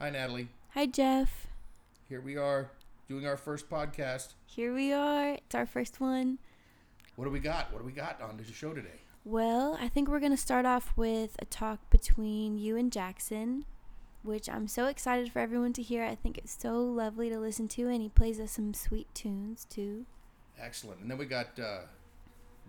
Hi, 0.00 0.10
Natalie. 0.10 0.48
Hi, 0.70 0.86
Jeff. 0.86 1.46
Here 2.08 2.20
we 2.20 2.36
are 2.36 2.72
doing 3.08 3.26
our 3.26 3.36
first 3.36 3.70
podcast. 3.70 4.34
Here 4.44 4.74
we 4.74 4.92
are. 4.92 5.34
It's 5.34 5.54
our 5.54 5.66
first 5.66 6.00
one. 6.00 6.38
What 7.14 7.26
do 7.26 7.30
we 7.30 7.38
got? 7.38 7.72
What 7.72 7.78
do 7.78 7.84
we 7.84 7.92
got 7.92 8.20
on 8.20 8.36
the 8.36 8.44
show 8.44 8.74
today? 8.74 9.00
Well, 9.24 9.78
I 9.80 9.88
think 9.88 10.08
we're 10.08 10.18
going 10.18 10.32
to 10.32 10.36
start 10.36 10.66
off 10.66 10.92
with 10.96 11.36
a 11.38 11.44
talk 11.44 11.90
between 11.90 12.58
you 12.58 12.76
and 12.76 12.90
Jackson, 12.90 13.66
which 14.24 14.48
I'm 14.48 14.66
so 14.66 14.86
excited 14.86 15.30
for 15.30 15.38
everyone 15.38 15.72
to 15.74 15.82
hear. 15.82 16.04
I 16.04 16.16
think 16.16 16.38
it's 16.38 16.60
so 16.60 16.80
lovely 16.80 17.30
to 17.30 17.38
listen 17.38 17.68
to, 17.68 17.88
and 17.88 18.02
he 18.02 18.08
plays 18.08 18.40
us 18.40 18.50
some 18.50 18.74
sweet 18.74 19.06
tunes 19.14 19.64
too. 19.64 20.06
Excellent. 20.60 21.02
And 21.02 21.10
then 21.10 21.18
we 21.18 21.24
got 21.24 21.58
uh, 21.58 21.82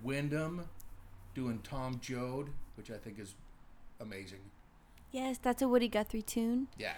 Wyndham 0.04 0.70
doing 1.34 1.60
Tom 1.64 2.00
Joad, 2.02 2.50
which 2.78 2.92
I 2.92 2.98
think 2.98 3.20
is 3.20 3.34
amazing. 4.00 4.40
Yes, 5.12 5.40
that's 5.42 5.64
a 5.64 5.68
Woody 5.68 5.88
Guthrie 5.88 6.22
tune. 6.22 6.68
Yeah. 6.78 6.94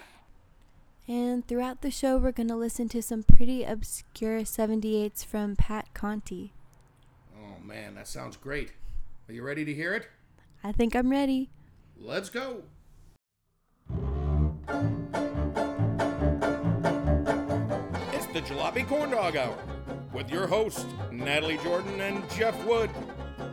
And 1.07 1.47
throughout 1.47 1.81
the 1.81 1.91
show, 1.91 2.17
we're 2.17 2.33
going 2.33 2.49
to 2.49 2.55
listen 2.55 2.89
to 2.89 3.01
some 3.01 3.23
pretty 3.23 3.63
obscure 3.63 4.41
78s 4.41 5.23
from 5.23 5.55
Pat 5.55 5.93
Conti. 5.93 6.51
Oh, 7.33 7.63
man, 7.65 7.95
that 7.95 8.07
sounds 8.07 8.35
great. 8.35 8.73
Are 9.29 9.33
you 9.33 9.41
ready 9.41 9.63
to 9.63 9.73
hear 9.73 9.93
it? 9.93 10.09
I 10.65 10.73
think 10.73 10.95
I'm 10.95 11.09
ready. 11.09 11.49
Let's 11.97 12.29
go. 12.29 12.63
It's 18.11 18.25
the 18.27 18.41
Jalopy 18.41 18.85
Corn 18.85 19.11
Dog 19.11 19.37
Hour 19.37 19.57
with 20.11 20.29
your 20.29 20.45
hosts, 20.47 20.85
Natalie 21.11 21.59
Jordan 21.63 22.01
and 22.01 22.29
Jeff 22.31 22.61
Wood. 22.65 22.89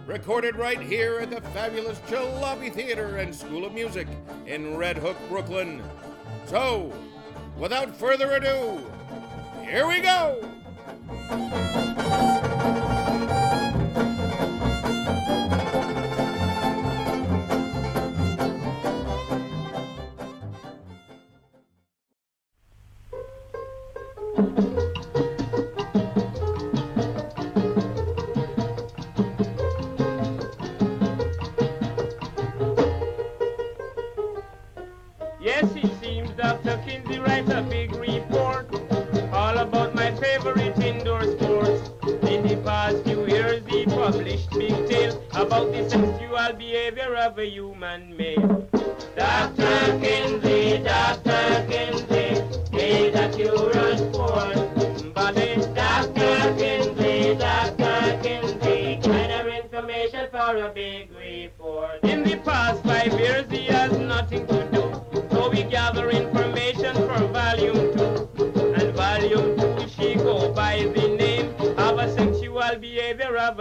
Recorded 0.07 0.57
right 0.57 0.81
here 0.81 1.21
at 1.21 1.31
the 1.31 1.41
fabulous 1.51 1.99
Jalopy 2.09 2.73
Theater 2.73 3.19
and 3.19 3.33
School 3.33 3.65
of 3.65 3.73
Music 3.75 4.09
in 4.47 4.77
Red 4.77 4.99
Hook, 4.99 5.17
Brooklyn. 5.29 5.83
So, 6.47 6.93
without 7.59 7.95
further 7.97 8.33
ado, 8.33 8.81
here 9.63 9.87
we 9.87 10.01
go! 10.01 10.41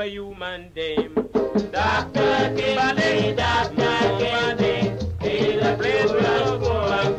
A 0.03 0.07
human 0.07 0.69
dame. 0.75 1.13
Dr. 1.71 2.53
Kinsey, 2.57 3.33
Dr. 3.35 3.95
Kinsey, 4.19 4.91
he's 5.21 5.61
a 5.61 5.77
clever 5.79 6.23
sport. 6.59 7.13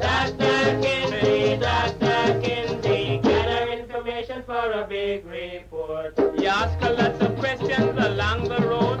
Dr. 0.00 0.80
Kinsey, 0.80 1.56
Dr. 1.56 2.40
Kinsey, 2.40 3.18
gather 3.18 3.72
information 3.72 4.44
for 4.44 4.70
a 4.70 4.86
big 4.88 5.26
report. 5.26 6.16
He 6.36 6.46
ask 6.46 6.80
a 6.82 6.92
lot 6.92 7.20
of 7.20 7.36
questions 7.38 7.96
along 7.98 8.44
the 8.44 8.60
road 8.60 9.00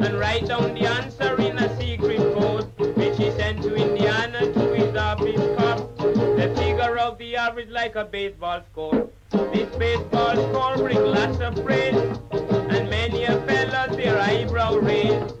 and 0.00 0.18
write 0.18 0.46
down 0.46 0.72
the 0.74 0.86
answer 0.86 1.38
in 1.42 1.58
a 1.58 1.68
secret 1.78 2.20
code, 2.32 2.66
which 2.96 3.18
he 3.18 3.30
sent 3.32 3.62
to 3.64 3.74
Indiana 3.74 4.50
to 4.50 4.72
his 4.72 4.96
office 4.96 5.44
cop. 5.58 5.94
The 5.98 6.54
figure 6.56 6.96
of 6.96 7.18
the 7.18 7.36
average 7.36 7.68
like 7.68 7.96
a 7.96 8.04
baseball 8.04 8.62
score. 8.72 9.10
This 9.54 9.74
baseball 9.76 10.34
score 10.34 10.76
bring 10.76 11.00
lots 11.00 11.38
of 11.38 11.64
praise, 11.64 11.94
and 11.94 12.90
many 12.90 13.22
a 13.24 13.40
fella 13.46 13.94
their 13.96 14.18
eyebrow 14.20 14.78
raised. 14.78 15.32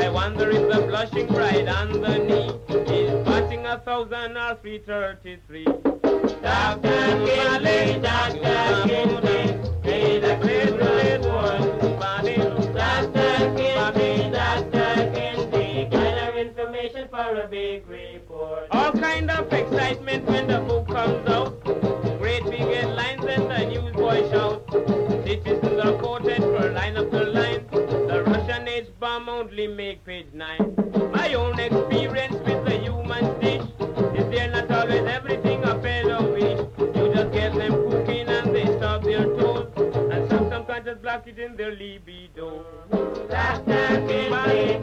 I 0.00 0.08
wonder 0.08 0.50
if 0.50 0.72
the 0.72 0.86
blushing 0.86 1.26
bride 1.26 1.66
on 1.66 2.00
the 2.00 2.16
knee 2.18 2.50
is 2.94 3.10
batting 3.26 3.66
a 3.66 3.78
thousand 3.80 4.36
or 4.36 4.54
three 4.62 4.78
thirty-three. 4.78 5.64
Dr. 5.64 7.26
Kinley, 7.26 8.00
Dr. 8.00 8.88
Kinley, 8.88 9.58
he's 9.82 10.22
a 10.22 10.36
great 10.40 10.70
one. 11.26 11.76
Dr. 12.72 13.56
Kinley, 13.56 14.30
Dr. 14.30 15.10
Kinley, 15.12 15.88
gather 15.90 16.38
information 16.38 17.08
for 17.08 17.40
a 17.40 17.48
big 17.48 17.84
report. 17.88 18.68
All 18.70 18.92
kind 18.92 19.28
of 19.28 19.52
excitement 19.52 20.24
when 20.26 20.46
the 20.46 20.60
book 20.60 20.86
comes 20.86 21.28
out. 21.28 21.95
Great 22.26 22.42
big 22.50 22.58
headlines 22.58 23.24
and 23.24 23.48
the 23.48 23.66
newsboy 23.66 24.28
shout. 24.32 24.64
Citizens 25.24 25.78
are 25.80 25.92
quoted 25.92 26.42
for 26.42 26.70
line 26.70 26.96
after 26.96 27.24
line. 27.24 27.64
The 27.70 28.24
Russian 28.26 28.66
H-bomb 28.66 29.28
only 29.28 29.68
make 29.68 30.04
page 30.04 30.26
nine. 30.32 30.74
My 31.12 31.34
own 31.34 31.56
experience 31.60 32.34
with 32.44 32.64
the 32.64 32.78
human 32.82 33.38
dish 33.38 33.62
is 34.18 34.28
there 34.32 34.50
not 34.50 34.68
always 34.72 35.04
everything 35.06 35.62
a 35.62 35.80
fellow 35.80 36.32
wish. 36.32 36.58
You 36.96 37.14
just 37.14 37.32
get 37.32 37.54
them 37.54 37.90
cooking 37.90 38.26
and 38.26 38.52
they 38.52 38.66
stop 38.76 39.04
their 39.04 39.22
toes. 39.22 39.70
And 39.76 40.28
some 40.28 40.50
subconscious 40.50 40.98
block 40.98 41.28
it 41.28 41.38
in 41.38 41.54
their 41.54 41.70
libido. 41.70 42.66
Dr. 43.30 44.04
Kinsey, 44.08 44.80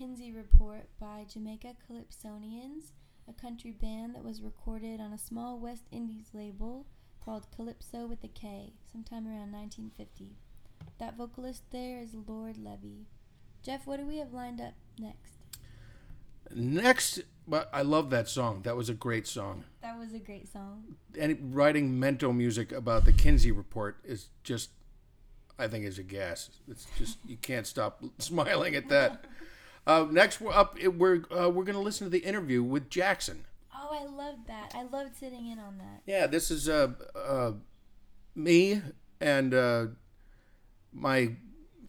Kinsey 0.00 0.32
Report 0.32 0.88
by 0.98 1.26
Jamaica 1.30 1.74
Calypsonians, 1.86 2.92
a 3.28 3.34
country 3.34 3.72
band 3.72 4.14
that 4.14 4.24
was 4.24 4.40
recorded 4.40 4.98
on 4.98 5.12
a 5.12 5.18
small 5.18 5.58
West 5.58 5.82
Indies 5.92 6.30
label 6.32 6.86
called 7.22 7.46
Calypso 7.54 8.06
with 8.06 8.24
a 8.24 8.28
K, 8.28 8.72
sometime 8.90 9.26
around 9.26 9.52
1950. 9.52 10.38
That 10.98 11.18
vocalist 11.18 11.64
there 11.70 12.00
is 12.00 12.14
Lord 12.14 12.56
Lebby. 12.56 13.04
Jeff, 13.62 13.86
what 13.86 14.00
do 14.00 14.06
we 14.06 14.16
have 14.16 14.32
lined 14.32 14.58
up 14.58 14.72
next? 14.98 15.34
Next, 16.50 17.20
but 17.46 17.68
I 17.70 17.82
love 17.82 18.08
that 18.08 18.26
song. 18.26 18.62
That 18.62 18.78
was 18.78 18.88
a 18.88 18.94
great 18.94 19.26
song. 19.26 19.64
That 19.82 19.98
was 19.98 20.14
a 20.14 20.18
great 20.18 20.50
song. 20.50 20.96
And 21.18 21.54
writing 21.54 22.00
mento 22.00 22.34
music 22.34 22.72
about 22.72 23.04
the 23.04 23.12
Kinsey 23.12 23.52
report 23.52 23.98
is 24.02 24.30
just, 24.44 24.70
I 25.58 25.68
think, 25.68 25.84
is 25.84 25.98
a 25.98 26.02
gas. 26.02 26.48
It's 26.70 26.86
just 26.96 27.18
you 27.26 27.36
can't 27.36 27.66
stop 27.66 28.02
smiling 28.18 28.74
at 28.74 28.88
that. 28.88 29.26
Uh, 29.90 30.06
next, 30.08 30.40
we're 30.40 30.52
up. 30.52 30.80
We're 30.80 31.24
uh, 31.36 31.50
we're 31.50 31.64
gonna 31.64 31.80
listen 31.80 32.06
to 32.06 32.10
the 32.10 32.20
interview 32.20 32.62
with 32.62 32.88
Jackson. 32.88 33.44
Oh, 33.74 33.88
I 33.90 34.04
loved 34.04 34.46
that. 34.46 34.72
I 34.72 34.84
loved 34.84 35.16
sitting 35.16 35.50
in 35.50 35.58
on 35.58 35.78
that. 35.78 36.02
Yeah, 36.06 36.28
this 36.28 36.48
is 36.48 36.68
uh, 36.68 36.92
uh, 37.16 37.52
me 38.36 38.82
and 39.20 39.52
uh, 39.52 39.86
my 40.92 41.32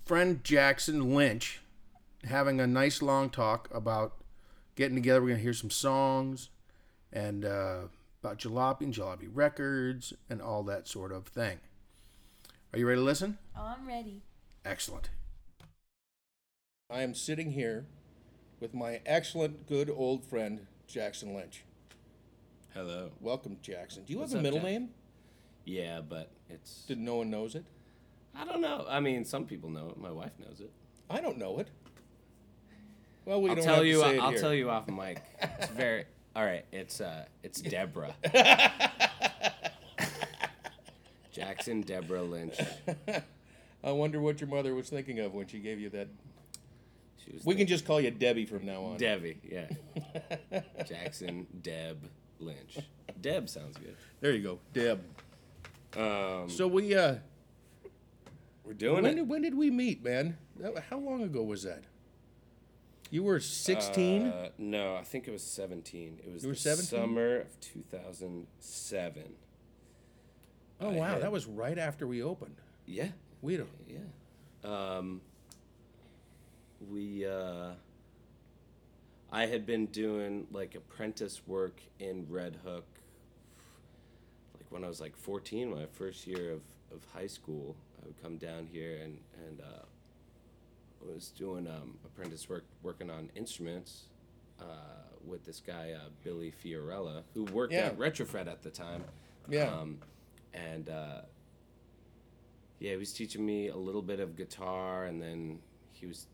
friend 0.04 0.44
Jackson 0.44 1.14
Lynch 1.14 1.62
having 2.24 2.60
a 2.60 2.66
nice 2.66 3.04
long 3.04 3.30
talk 3.30 3.70
about 3.72 4.16
getting 4.76 4.96
together. 4.96 5.22
We're 5.22 5.30
gonna 5.30 5.42
hear 5.44 5.54
some 5.54 5.70
songs 5.70 6.50
and 7.14 7.46
uh, 7.46 7.82
about 8.24 8.40
Jalopy 8.40 8.82
and 8.82 8.94
Jalopy 8.96 9.30
Records 9.32 10.12
and 10.28 10.42
all 10.42 10.64
that 10.64 10.88
sort 10.88 11.12
of 11.12 11.28
thing. 11.28 11.60
Are 12.74 12.80
you 12.80 12.88
ready 12.88 13.00
to 13.00 13.06
listen? 13.06 13.38
Oh, 13.56 13.76
I'm 13.78 13.88
ready. 13.88 14.24
Excellent. 14.66 15.12
I 16.92 17.02
am 17.04 17.16
sitting 17.16 17.52
here 17.52 17.86
with 18.60 18.74
my 18.74 19.00
excellent, 19.06 19.66
good 19.68 19.90
old 19.90 20.26
friend 20.26 20.68
Jackson 20.88 21.34
Lynch. 21.34 21.64
Hello. 22.74 23.12
Welcome, 23.22 23.58
Jackson. 23.62 24.04
Do 24.04 24.12
you 24.12 24.20
What's 24.20 24.34
have 24.34 24.40
a 24.40 24.40
up, 24.40 24.44
middle 24.44 24.60
Jack? 24.60 24.66
name? 24.70 24.90
Yeah, 25.64 26.02
but 26.02 26.30
it's. 26.50 26.84
Did 26.84 27.00
no 27.00 27.16
one 27.16 27.30
knows 27.30 27.56
it? 27.56 27.64
I 28.36 28.44
don't 28.44 28.60
know. 28.62 28.86
I 28.90 29.00
mean, 29.00 29.24
some 29.24 29.46
people 29.46 29.70
know 29.70 29.88
it. 29.90 29.98
My 29.98 30.12
wife 30.12 30.32
knows 30.40 30.60
it. 30.60 30.70
I 31.10 31.22
don't 31.22 31.38
know 31.38 31.60
it. 31.60 31.70
Well, 33.24 33.42
we 33.42 33.50
I'll 33.52 33.56
don't 33.56 33.64
tell 33.66 33.76
have 33.76 33.86
you. 33.86 33.96
To 33.96 34.02
say 34.02 34.18
it 34.18 34.22
I'll 34.22 34.32
here. 34.32 34.40
tell 34.40 34.54
you 34.54 34.70
off 34.70 34.88
mic. 34.90 35.22
It's 35.42 35.68
very. 35.68 36.06
All 36.36 36.44
right. 36.44 36.66
It's 36.74 37.00
uh. 37.00 37.26
It's 37.44 37.62
Deborah. 37.62 38.16
Jackson 41.32 41.82
Deborah 41.82 42.24
Lynch. 42.24 42.58
I 43.84 43.92
wonder 43.92 44.20
what 44.20 44.42
your 44.42 44.50
mother 44.50 44.76
was 44.76 44.90
thinking 44.90 45.20
of 45.20 45.34
when 45.34 45.48
she 45.48 45.60
gave 45.60 45.80
you 45.80 45.90
that. 45.92 46.10
She 47.26 47.34
was 47.34 47.46
We 47.46 47.54
the- 47.54 47.60
can 47.60 47.68
just 47.68 47.86
call 47.86 48.00
you 48.02 48.12
Debbie 48.12 48.46
from 48.46 48.66
now 48.66 48.84
on. 48.84 48.98
Debbie. 48.98 49.40
Yeah. 49.44 49.70
Jackson 50.88 51.48
Deb 51.62 52.10
Lynch. 52.40 52.80
Deb 53.22 53.48
sounds 53.50 53.78
good. 53.78 53.96
There 54.20 54.32
you 54.34 54.42
go, 54.44 54.60
Deb. 54.74 55.02
Um. 55.98 56.50
So 56.50 56.68
we 56.68 56.96
uh, 56.96 57.16
We're 58.64 58.74
doing 58.74 59.04
when 59.04 59.06
it. 59.06 59.16
did, 59.16 59.30
when 59.30 59.42
did 59.42 59.56
we 59.56 59.70
meet, 59.70 60.04
man? 60.04 60.38
That- 60.60 60.86
How 60.90 60.98
long 60.98 61.22
ago 61.24 61.44
was 61.44 61.64
that? 61.64 61.84
You 63.10 63.24
were 63.24 63.40
sixteen. 63.42 64.28
Uh, 64.28 64.50
no, 64.58 64.96
I 64.96 65.04
think 65.04 65.28
it 65.28 65.32
was 65.32 65.44
17. 65.44 66.20
It 66.26 66.32
was 66.32 66.44
You 66.44 66.50
were 66.50 66.56
the 66.56 66.60
17? 66.62 66.88
summer 66.88 67.38
of 67.42 67.60
2007. 67.60 69.24
oh 70.80 70.90
I 70.90 70.94
wow, 70.96 71.06
had- 71.08 71.22
that 71.24 71.32
was 71.32 71.46
right 71.46 71.78
after 71.78 72.08
we 72.08 72.24
opened. 72.24 72.56
Yeah. 72.86 73.10
We 73.42 73.58
don't. 73.58 73.68
Yeah. 73.88 74.00
Um, 74.98 75.22
we, 76.90 77.26
uh, 77.26 77.72
I 79.32 79.46
had 79.46 79.66
been 79.66 79.86
doing 79.88 80.48
like 80.52 80.76
apprentice 80.76 81.42
work 81.48 81.82
in 82.00 82.26
Red 82.30 82.58
Hook, 82.66 82.86
like 84.56 84.66
when 84.70 84.84
I 84.84 84.88
was 84.88 85.00
like 85.02 85.16
14, 85.16 85.70
my 85.72 85.86
first 85.92 86.26
year 86.28 86.52
of, 86.54 86.62
of 86.94 87.06
high 87.14 87.28
school. 87.28 87.76
I 88.02 88.08
would 88.08 88.22
come 88.22 88.38
down 88.38 88.68
here 88.72 88.98
and, 89.04 89.18
and, 89.48 89.62
uh, 89.62 89.84
I 91.04 91.14
was 91.16 91.30
doing 91.30 91.66
um, 91.68 91.98
apprentice 92.06 92.48
work, 92.48 92.64
working 92.84 93.10
on 93.10 93.30
instruments 93.36 94.04
uh, 94.60 94.64
with 95.26 95.44
this 95.46 95.60
guy 95.60 95.94
uh, 95.96 96.10
Billy 96.24 96.54
Fiorella, 96.64 97.24
who 97.34 97.46
worked 97.46 97.74
Yeah. 97.74 97.88
at 97.88 97.98
Retrofret 97.98 98.48
at 98.48 98.62
the 98.62 98.70
time. 98.70 99.04
Yeah. 99.50 99.74
Um, 99.74 99.98
and 100.54 100.90
uh, 100.90 101.22
yeah, 102.80 102.92
he 102.92 102.98
was 102.98 103.14
teaching 103.14 103.44
me 103.44 103.70
a 103.70 103.76
little 103.76 104.04
bit 104.04 104.20
of 104.20 104.36
guitar, 104.36 105.06
and 105.06 105.20
then 105.20 105.58
he 105.92 106.06
was 106.06 106.28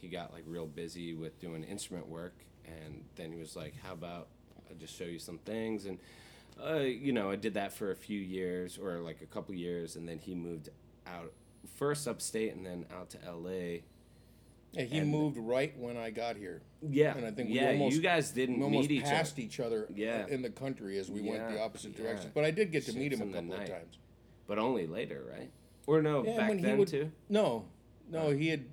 he 0.00 0.08
got 0.08 0.32
like 0.32 0.44
real 0.46 0.66
busy 0.66 1.14
with 1.14 1.38
doing 1.40 1.64
instrument 1.64 2.08
work, 2.08 2.34
and 2.66 3.04
then 3.16 3.32
he 3.32 3.38
was 3.38 3.56
like, 3.56 3.74
"How 3.82 3.92
about 3.92 4.28
I 4.70 4.74
just 4.74 4.94
show 4.96 5.04
you 5.04 5.18
some 5.18 5.38
things?" 5.38 5.86
And 5.86 5.98
uh, 6.64 6.76
you 6.80 7.12
know, 7.12 7.30
I 7.30 7.36
did 7.36 7.54
that 7.54 7.72
for 7.72 7.90
a 7.90 7.96
few 7.96 8.20
years, 8.20 8.78
or 8.78 8.98
like 9.00 9.20
a 9.22 9.26
couple 9.26 9.54
years, 9.54 9.96
and 9.96 10.08
then 10.08 10.18
he 10.18 10.34
moved 10.34 10.70
out 11.06 11.32
first 11.76 12.06
upstate, 12.08 12.54
and 12.54 12.64
then 12.64 12.86
out 12.94 13.10
to 13.10 13.24
L.A. 13.24 13.82
Yeah, 14.72 14.82
he 14.84 14.98
And- 14.98 15.10
moved 15.10 15.38
right 15.38 15.76
when 15.78 15.96
I 15.96 16.10
got 16.10 16.36
here. 16.36 16.60
Yeah, 16.86 17.16
And 17.16 17.24
I 17.26 17.30
think 17.30 17.48
we 17.48 17.56
yeah, 17.56 17.68
almost- 17.70 17.96
you 17.96 18.02
guys 18.02 18.30
didn't 18.30 18.62
almost 18.62 18.88
meet 18.90 18.98
each 18.98 19.04
passed 19.04 19.34
other, 19.34 19.42
each 19.42 19.60
other 19.60 19.88
Yeah. 19.94 20.26
in 20.28 20.42
the 20.42 20.50
country 20.50 20.98
as 20.98 21.10
we 21.10 21.22
went 21.22 21.48
the 21.48 21.60
opposite 21.60 21.92
yeah. 21.96 22.02
directions. 22.04 22.32
But 22.34 22.44
I 22.44 22.50
did 22.50 22.72
get 22.72 22.84
to 22.86 22.92
meet 22.92 23.12
him 23.12 23.22
a 23.22 23.32
couple 23.32 23.54
of 23.54 23.66
times. 23.68 23.98
but 24.46 24.58
only 24.58 24.86
later, 24.86 25.24
right? 25.30 25.50
Or 25.86 26.02
no, 26.02 26.24
Yeah, 26.24 26.36
back 26.36 26.48
when 26.50 26.58
he 26.58 26.64
then 26.64 26.78
would- 26.78 26.88
too. 26.88 27.10
No, 27.28 27.64
no, 28.10 28.30
he 28.30 28.48
had. 28.48 28.64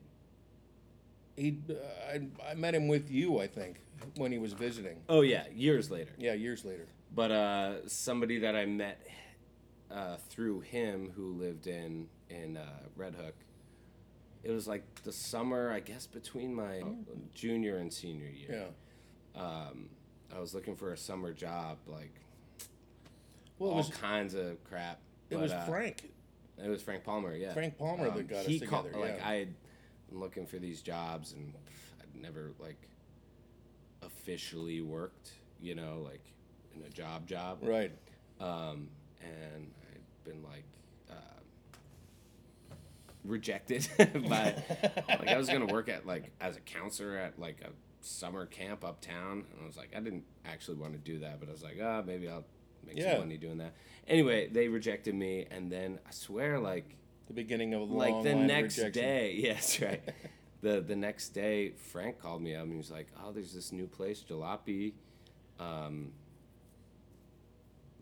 He, 1.35 1.57
uh, 1.69 1.73
I, 2.11 2.51
I 2.51 2.53
met 2.53 2.75
him 2.75 2.87
with 2.87 3.09
you, 3.09 3.39
I 3.39 3.47
think, 3.47 3.77
when 4.17 4.31
he 4.31 4.37
was 4.37 4.53
visiting. 4.53 4.97
Oh 5.09 5.21
yeah, 5.21 5.45
years 5.53 5.89
later. 5.89 6.11
Yeah, 6.17 6.33
years 6.33 6.63
later. 6.63 6.85
But 7.15 7.31
uh, 7.31 7.87
somebody 7.87 8.39
that 8.39 8.55
I 8.55 8.65
met 8.65 9.05
uh, 9.91 10.17
through 10.29 10.61
him 10.61 11.11
who 11.15 11.33
lived 11.33 11.67
in 11.67 12.07
in 12.29 12.57
uh, 12.57 12.63
Red 12.95 13.15
Hook. 13.15 13.35
It 14.43 14.51
was 14.51 14.67
like 14.67 14.83
the 15.03 15.11
summer, 15.11 15.71
I 15.71 15.79
guess, 15.79 16.05
between 16.05 16.53
my 16.53 16.83
junior 17.33 17.77
and 17.77 17.93
senior 17.93 18.27
year. 18.27 18.67
Yeah. 19.35 19.41
Um, 19.41 19.89
I 20.35 20.39
was 20.39 20.53
looking 20.53 20.75
for 20.75 20.91
a 20.91 20.97
summer 20.97 21.31
job, 21.31 21.77
like 21.87 22.13
Well, 23.57 23.69
it 23.69 23.73
all 23.73 23.77
was 23.77 23.89
kinds 23.89 24.33
of 24.33 24.61
crap. 24.65 24.99
it 25.29 25.35
but, 25.35 25.43
was 25.43 25.51
uh, 25.51 25.61
Frank. 25.67 26.11
It 26.63 26.67
was 26.67 26.81
Frank 26.81 27.03
Palmer, 27.03 27.35
yeah. 27.35 27.49
Um, 27.49 27.53
Frank 27.53 27.77
Palmer 27.77 28.11
that 28.11 28.27
got 28.27 28.39
us 28.39 28.45
he 28.47 28.59
called- 28.59 28.85
together, 28.85 29.01
Like 29.03 29.17
yeah. 29.19 29.29
I 29.29 29.33
had 29.35 29.53
been 30.13 30.21
looking 30.21 30.45
for 30.45 30.57
these 30.57 30.81
jobs, 30.81 31.33
and 31.33 31.53
I'd 32.01 32.21
never 32.21 32.51
like 32.59 32.87
officially 34.01 34.81
worked, 34.81 35.31
you 35.59 35.75
know, 35.75 36.01
like 36.03 36.23
in 36.75 36.83
a 36.83 36.89
job 36.89 37.27
job. 37.27 37.59
Right. 37.61 37.91
Um, 38.39 38.89
and 39.21 39.71
I'd 39.91 40.23
been 40.23 40.43
like 40.43 40.65
uh, 41.09 42.75
rejected 43.25 43.87
by 44.29 44.55
like 45.09 45.27
I 45.27 45.37
was 45.37 45.49
gonna 45.49 45.65
work 45.65 45.89
at 45.89 46.05
like 46.05 46.31
as 46.39 46.57
a 46.57 46.61
counselor 46.61 47.17
at 47.17 47.39
like 47.39 47.61
a 47.61 47.69
summer 48.01 48.45
camp 48.45 48.83
uptown, 48.85 49.45
and 49.51 49.61
I 49.63 49.65
was 49.65 49.77
like 49.77 49.93
I 49.95 49.99
didn't 49.99 50.25
actually 50.45 50.77
want 50.77 50.93
to 50.93 50.99
do 50.99 51.19
that, 51.19 51.39
but 51.39 51.49
I 51.49 51.51
was 51.51 51.63
like 51.63 51.77
ah 51.81 52.01
maybe 52.05 52.27
I'll 52.29 52.45
make 52.85 52.97
Yeah. 52.97 53.11
some 53.13 53.21
money 53.21 53.37
doing 53.37 53.57
that. 53.59 53.73
Anyway, 54.07 54.49
they 54.49 54.67
rejected 54.67 55.15
me, 55.15 55.47
and 55.49 55.71
then 55.71 55.99
I 56.07 56.11
swear 56.11 56.59
like 56.59 56.97
The 57.33 57.41
beginning 57.41 57.73
of 57.73 57.81
a 57.81 57.83
long 57.85 57.97
like 57.97 58.23
the 58.23 58.35
next 58.35 58.75
day. 58.91 59.33
Yes 59.37 59.81
right. 59.81 60.01
The 60.61 60.79
the 60.79 60.95
next 60.95 61.29
day 61.29 61.71
frank 61.91 62.19
called 62.21 62.41
me 62.41 62.55
up 62.55 62.63
and 62.63 62.71
he 62.71 62.77
was 62.77 62.91
like 62.91 63.07
oh 63.21 63.31
there's 63.31 63.53
this 63.53 63.71
new 63.71 63.87
place 63.87 64.23
jalopy. 64.29 64.93
Um, 65.59 66.11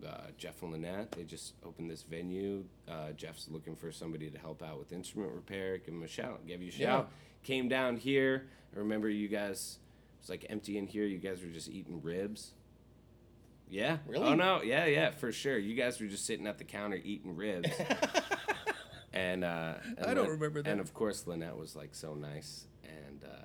uh, 0.06 0.26
jeff 0.36 0.62
and 0.62 0.72
lynette 0.72 1.12
they 1.12 1.24
just 1.24 1.54
opened 1.64 1.90
this 1.90 2.02
venue. 2.02 2.64
Uh, 2.88 3.12
jeff's 3.16 3.48
looking 3.50 3.74
for 3.74 3.90
somebody 3.90 4.28
to 4.30 4.38
help 4.38 4.62
out 4.62 4.78
with 4.78 4.92
instrument 4.92 5.32
repair. 5.32 5.78
Give 5.78 5.94
him 5.94 6.02
a 6.02 6.08
shout 6.08 6.46
give 6.46 6.60
you 6.62 6.68
a 6.68 6.72
shout. 6.72 7.10
Came 7.42 7.68
down 7.68 7.96
here. 7.96 8.46
I 8.76 8.78
remember 8.80 9.08
you 9.08 9.28
guys 9.28 9.78
It's 10.20 10.28
like 10.28 10.44
empty 10.50 10.76
in 10.78 10.86
here. 10.86 11.04
You 11.04 11.18
guys 11.18 11.40
were 11.42 11.50
just 11.50 11.68
eating 11.70 12.02
ribs. 12.02 12.52
Yeah. 13.70 13.96
Really? 14.06 14.26
oh 14.26 14.34
no. 14.34 14.62
Yeah 14.62 14.84
yeah 14.84 15.10
for 15.10 15.32
sure. 15.32 15.58
You 15.58 15.74
guys 15.74 16.00
were 16.00 16.06
just 16.06 16.26
sitting 16.26 16.46
at 16.46 16.58
the 16.58 16.64
counter 16.64 17.00
eating 17.02 17.34
ribs 17.34 17.70
and, 19.12 19.44
uh, 19.44 19.74
and 19.98 20.06
I 20.06 20.14
don't 20.14 20.24
Lyn- 20.24 20.32
remember 20.38 20.62
that. 20.62 20.70
And 20.70 20.80
of 20.80 20.94
course, 20.94 21.26
Lynette 21.26 21.56
was 21.56 21.74
like 21.76 21.94
so 21.94 22.14
nice, 22.14 22.66
and 22.84 23.24
uh, 23.24 23.44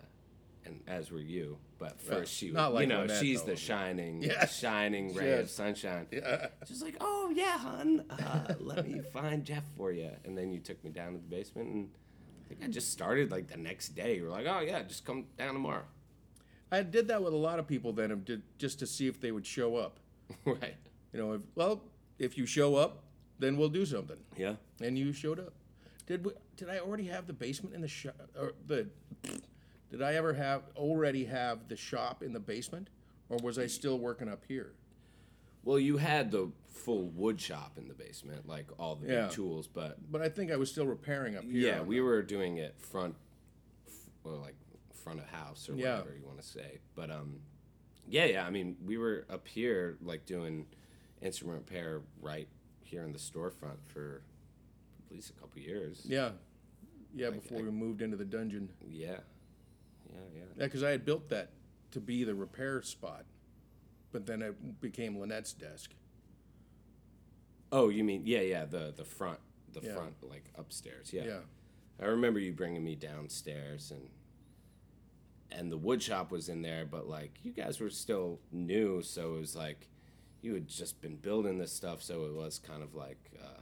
and 0.65 0.81
as 0.88 1.12
were 1.12 1.19
you. 1.19 1.57
But 1.79 2.00
first, 2.00 2.12
Well, 2.12 2.25
she 2.25 2.51
was, 2.51 2.74
like 2.74 2.81
you 2.81 2.88
know, 2.88 3.01
Lynette, 3.01 3.19
she's 3.19 3.41
though. 3.43 3.51
the 3.51 3.55
shining, 3.55 4.24
Yes. 4.24 4.57
shining 4.57 5.13
ray 5.13 5.33
of 5.39 5.50
sunshine. 5.50 6.07
Yeah. 6.12 6.47
She's 6.67 6.81
like, 6.81 6.95
oh 7.01 7.31
yeah, 7.36 7.57
hun, 7.57 8.03
uh, 8.09 8.55
let 8.59 8.88
me 8.88 9.01
find 9.13 9.43
Jeff 9.45 9.63
for 9.75 9.91
you. 9.91 10.09
And 10.25 10.38
then 10.38 10.51
you 10.51 10.59
took 10.59 10.83
me 10.83 10.89
down 10.89 11.13
to 11.13 11.19
the 11.19 11.27
basement, 11.27 11.69
and 11.69 11.89
I 12.45 12.47
think 12.50 12.63
I 12.63 12.67
just 12.67 12.91
started 12.91 13.29
like 13.31 13.47
the 13.47 13.57
next 13.57 13.89
day. 13.89 14.21
We're 14.21 14.29
like, 14.29 14.47
oh 14.47 14.62
yeah, 14.62 14.81
just 14.83 15.05
come 15.05 15.25
down 15.38 15.53
tomorrow. 15.53 15.83
I 16.71 16.81
did 16.81 17.07
that 17.09 17.24
with 17.24 17.33
a 17.33 17.38
lot 17.38 17.59
of 17.59 17.67
people 17.67 17.93
then, 17.93 18.25
just 18.57 18.79
to 18.79 18.88
see 18.88 19.07
if 19.07 19.21
they 19.21 19.31
would 19.31 19.45
show 19.45 19.75
up. 19.77 20.00
right. 20.45 20.75
You 21.13 21.19
know, 21.19 21.33
if, 21.33 21.41
well, 21.55 21.81
if 22.19 22.38
you 22.38 22.45
show 22.45 22.75
up, 22.75 23.03
then 23.39 23.58
we'll 23.58 23.70
do 23.70 23.86
something. 23.86 24.17
Yeah. 24.38 24.56
And 24.82 24.98
you 24.98 25.13
showed 25.13 25.39
up. 25.39 25.53
Did 26.06 26.25
we, 26.25 26.32
did 26.56 26.70
I 26.70 26.79
already 26.79 27.06
have 27.06 27.27
the 27.27 27.34
basement 27.34 27.75
in 27.75 27.82
the 27.82 27.88
shop? 27.88 28.15
Or 28.39 28.53
the 28.65 28.88
did 29.91 30.01
I 30.01 30.15
ever 30.15 30.34
have 30.34 30.63
already 30.75 31.25
have 31.25 31.67
the 31.67 31.75
shop 31.77 32.22
in 32.24 32.34
the 32.34 32.39
basement, 32.39 32.89
or 33.29 33.38
was 33.41 33.58
I 33.58 33.67
still 33.67 34.00
working 34.00 34.27
up 34.29 34.44
here? 34.48 34.74
Well, 35.63 35.79
you 35.79 35.98
had 35.98 36.32
the 36.32 36.51
full 36.67 37.08
wood 37.10 37.39
shop 37.41 37.77
in 37.77 37.88
the 37.89 37.94
basement, 37.94 38.48
like 38.48 38.67
all 38.79 38.96
the 38.96 39.08
Yeah. 39.08 39.22
big 39.24 39.32
tools, 39.32 39.67
but 39.67 39.98
But 40.12 40.22
I 40.22 40.29
think 40.29 40.51
I 40.51 40.56
was 40.56 40.72
still 40.72 40.86
repairing 40.88 41.36
up 41.36 41.44
here. 41.44 41.51
Yeah, 41.74 41.82
we 41.82 41.98
the- 41.98 42.01
were 42.03 42.22
doing 42.22 42.58
it 42.58 42.77
front, 42.79 43.15
or 44.24 44.34
like 44.38 44.56
front 44.94 45.20
of 45.20 45.25
house 45.27 45.67
or 45.70 45.75
Yeah. 45.75 46.00
whatever 46.00 46.15
you 46.17 46.25
want 46.25 46.39
to 46.41 46.48
say. 46.48 46.79
But 46.96 47.10
um, 47.12 47.41
yeah, 48.08 48.25
yeah. 48.25 48.46
I 48.46 48.50
mean, 48.50 48.77
we 48.86 48.98
were 48.98 49.25
up 49.29 49.48
here 49.48 49.98
like 50.01 50.25
doing 50.25 50.67
instrument 51.22 51.60
repair 51.60 52.01
right 52.22 52.48
here 52.88 53.03
in 53.03 53.12
the 53.12 53.20
storefront 53.20 53.77
for 53.86 54.22
at 55.06 55.12
least 55.12 55.29
a 55.29 55.34
couple 55.34 55.60
years. 55.62 56.01
Yeah, 56.06 56.32
yeah. 57.13 57.29
Like, 57.29 57.41
Before 57.44 57.60
I- 57.60 57.63
we 57.63 57.72
moved 57.72 58.01
into 58.01 58.17
the 58.17 58.25
dungeon. 58.25 58.70
Yeah, 58.88 59.20
yeah, 60.10 60.20
yeah. 60.34 60.39
Yeah, 60.58 60.63
because 60.65 60.84
I 60.84 60.89
had 60.91 61.06
built 61.06 61.29
that 61.29 61.51
to 61.91 62.00
be 62.00 62.24
the 62.24 62.34
repair 62.36 62.82
spot, 62.82 63.25
but 64.12 64.25
then 64.25 64.41
it 64.41 64.82
became 64.82 65.17
Lynette's 65.17 65.53
desk. 65.53 65.94
Oh, 67.72 67.89
you 67.89 68.03
mean 68.03 68.24
yeah, 68.25 68.41
yeah, 68.41 68.65
the 68.65 68.94
the 68.96 69.06
front, 69.06 69.39
the 69.74 69.82
Yeah. 69.82 69.94
front 69.96 70.15
like 70.24 70.46
upstairs. 70.56 71.12
Yeah. 71.12 71.25
Yeah. 71.25 71.39
I 72.00 72.06
remember 72.06 72.39
you 72.39 72.53
bringing 72.53 72.84
me 72.84 72.96
downstairs 72.96 73.91
and 73.91 74.10
and 75.50 75.72
the 75.72 75.77
wood 75.77 76.01
shop 76.03 76.32
was 76.32 76.50
in 76.50 76.62
there, 76.62 76.86
but 76.86 77.08
like 77.08 77.39
you 77.44 77.51
guys 77.51 77.79
were 77.79 77.89
still 77.89 78.39
new, 78.51 79.01
so 79.01 79.36
it 79.36 79.39
was 79.39 79.56
like 79.56 79.89
you 80.41 80.53
had 80.53 80.67
just 80.67 81.01
been 81.01 81.15
building 81.15 81.58
this 81.58 81.72
stuff, 81.72 82.01
so 82.01 82.25
it 82.25 82.34
was 82.34 82.60
kind 82.60 82.84
of 82.84 82.96
like 82.96 83.17
uh, 83.44 83.60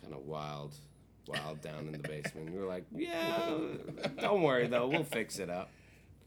kind 0.00 0.14
of 0.14 0.20
wild, 0.20 0.74
wild 1.26 1.60
down 1.60 1.86
in 1.86 1.92
the 1.92 1.98
basement. 1.98 2.52
You 2.52 2.60
were 2.60 2.66
like, 2.66 2.84
yeah, 2.94 3.50
don't 4.20 4.42
worry 4.42 4.66
though, 4.66 4.88
we'll 4.88 5.04
fix 5.04 5.38
it 5.38 5.50
up. 5.50 5.70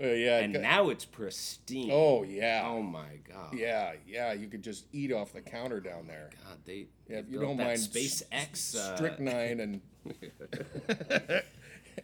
Uh, 0.02 0.08
yeah. 0.08 0.40
And 0.40 0.54
now 0.54 0.90
it's 0.90 1.06
pristine. 1.06 1.90
oh 1.92 2.24
yeah. 2.24 2.64
oh 2.66 2.82
my 2.82 3.20
god. 3.30 3.54
Yeah, 3.54 3.94
yeah. 4.06 4.34
You 4.34 4.48
could 4.48 4.62
just 4.62 4.86
eat 4.92 5.14
off 5.14 5.32
the 5.34 5.42
counter 5.42 5.80
down 5.80 6.08
there. 6.08 6.32
God, 6.46 6.58
they, 6.66 6.88
Yeah, 7.08 7.20
if 7.20 7.30
you 7.30 7.40
don't 7.40 7.58
mind 7.58 7.80
SpaceX 7.80 8.76
uh, 8.76 8.96
strychnine 8.98 9.60
and 9.62 9.82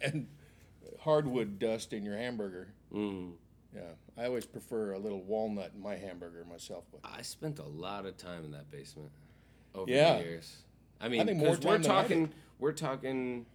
and 0.00 0.26
hardwood 1.00 1.58
dust 1.58 1.92
in 1.92 2.04
your 2.04 2.16
hamburger. 2.16 2.72
mm. 2.92 3.32
Yeah, 3.74 3.82
I 4.18 4.26
always 4.26 4.44
prefer 4.46 4.92
a 4.92 4.98
little 4.98 5.22
walnut 5.22 5.72
in 5.74 5.80
my 5.82 5.96
hamburger 5.96 6.44
myself. 6.44 6.84
But 6.92 7.00
I 7.04 7.22
spent 7.22 7.58
a 7.58 7.64
lot 7.64 8.04
of 8.06 8.16
time 8.18 8.44
in 8.44 8.50
that 8.52 8.70
basement 8.70 9.10
over 9.74 9.90
Yeah. 9.90 10.18
the 10.18 10.24
years. 10.24 10.62
I 11.00 11.08
mean, 11.08 11.26
'cause 11.26 11.60
we're 11.64 11.74
I 11.76 11.78
talking, 11.78 12.32
we're 12.58 12.72
talking, 12.72 13.46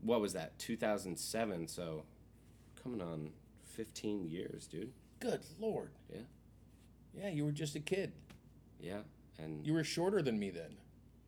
what 0.00 0.20
was 0.20 0.32
that? 0.32 0.58
2007. 0.58 1.68
So, 1.68 2.04
coming 2.82 3.00
on 3.02 3.32
15 3.64 4.28
years, 4.28 4.66
dude. 4.66 4.92
good 5.20 5.44
lord, 5.60 5.92
Yeah, 6.12 6.22
yeah, 7.14 7.28
you 7.28 7.44
were 7.44 7.52
just 7.52 7.76
a 7.76 7.80
kid. 7.80 8.12
yeah. 8.80 9.02
And 9.38 9.64
You 9.66 9.72
were 9.74 9.84
shorter 9.84 10.20
than 10.22 10.36
me 10.38 10.50
then, 10.50 10.76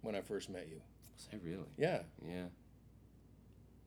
when 0.03 0.15
I 0.17 0.21
first 0.21 0.49
met 0.51 0.67
you. 0.69 0.83
was 1.17 1.29
I 1.33 1.37
really? 1.37 1.69
Yeah, 1.77 2.03
Yeah. 2.27 2.49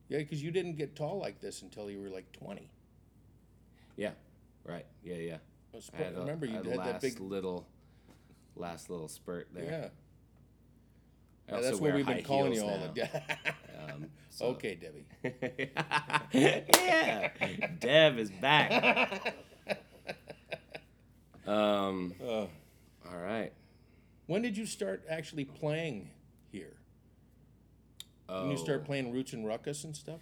yeah, 0.08 0.18
because 0.18 0.42
you 0.42 0.50
didn't 0.50 0.76
get 0.76 0.96
tall 0.96 1.18
like 1.18 1.40
this 1.40 1.60
until 1.62 1.90
you 1.90 2.00
were 2.00 2.08
like 2.08 2.30
twenty. 2.32 2.70
Yeah. 3.96 4.14
Right. 4.68 4.86
Yeah. 5.02 5.14
Yeah. 5.16 5.36
I 5.72 5.76
was- 5.76 5.90
I 5.92 5.96
had 5.96 6.14
a, 6.14 6.20
remember 6.20 6.46
you 6.46 6.52
a 6.54 6.56
had 6.56 6.64
that 6.66 6.76
last 6.78 7.02
big. 7.02 7.20
little, 7.20 7.66
last 8.56 8.90
little 8.90 9.08
spurt 9.08 9.48
there. 9.52 9.64
Yeah, 9.64 9.88
yeah 11.56 11.60
that's 11.62 11.78
what 11.80 11.94
we've 11.94 12.06
been 12.06 12.22
calling 12.24 12.52
you 12.54 12.62
all 12.62 12.78
now. 12.78 12.86
the 12.88 12.92
day. 12.94 13.22
Um, 13.88 14.06
so- 14.30 14.46
okay, 14.46 14.74
Debbie. 14.74 15.06
yeah, 16.32 17.30
Deb 17.80 18.18
is 18.18 18.30
back. 18.30 19.34
Um. 21.46 22.12
Uh, 22.22 22.40
All 23.10 23.16
right. 23.18 23.52
when 24.26 24.42
did 24.42 24.54
you 24.58 24.66
start 24.66 25.02
actually 25.08 25.46
playing 25.46 26.10
here? 26.52 26.74
Oh, 28.28 28.42
When 28.42 28.50
you 28.50 28.58
start 28.58 28.84
playing 28.84 29.12
Roots 29.14 29.32
and 29.32 29.46
Ruckus 29.46 29.82
and 29.84 29.96
stuff? 29.96 30.20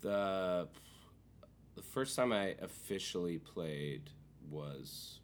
the 0.00 0.66
the 1.76 1.82
first 1.82 2.16
time 2.16 2.32
I 2.32 2.54
officially 2.60 3.38
played 3.38 4.10
was 4.50 5.20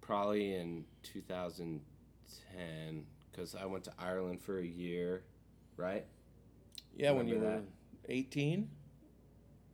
probably 0.00 0.54
in 0.54 0.84
2010 1.02 3.04
because 3.30 3.54
I 3.54 3.66
went 3.66 3.84
to 3.84 3.92
Ireland 3.98 4.40
for 4.40 4.58
a 4.58 4.66
year, 4.66 5.22
right? 5.76 6.06
Yeah, 6.96 7.12
when 7.12 7.28
you 7.28 7.38
were 7.38 7.60
18? 8.08 8.68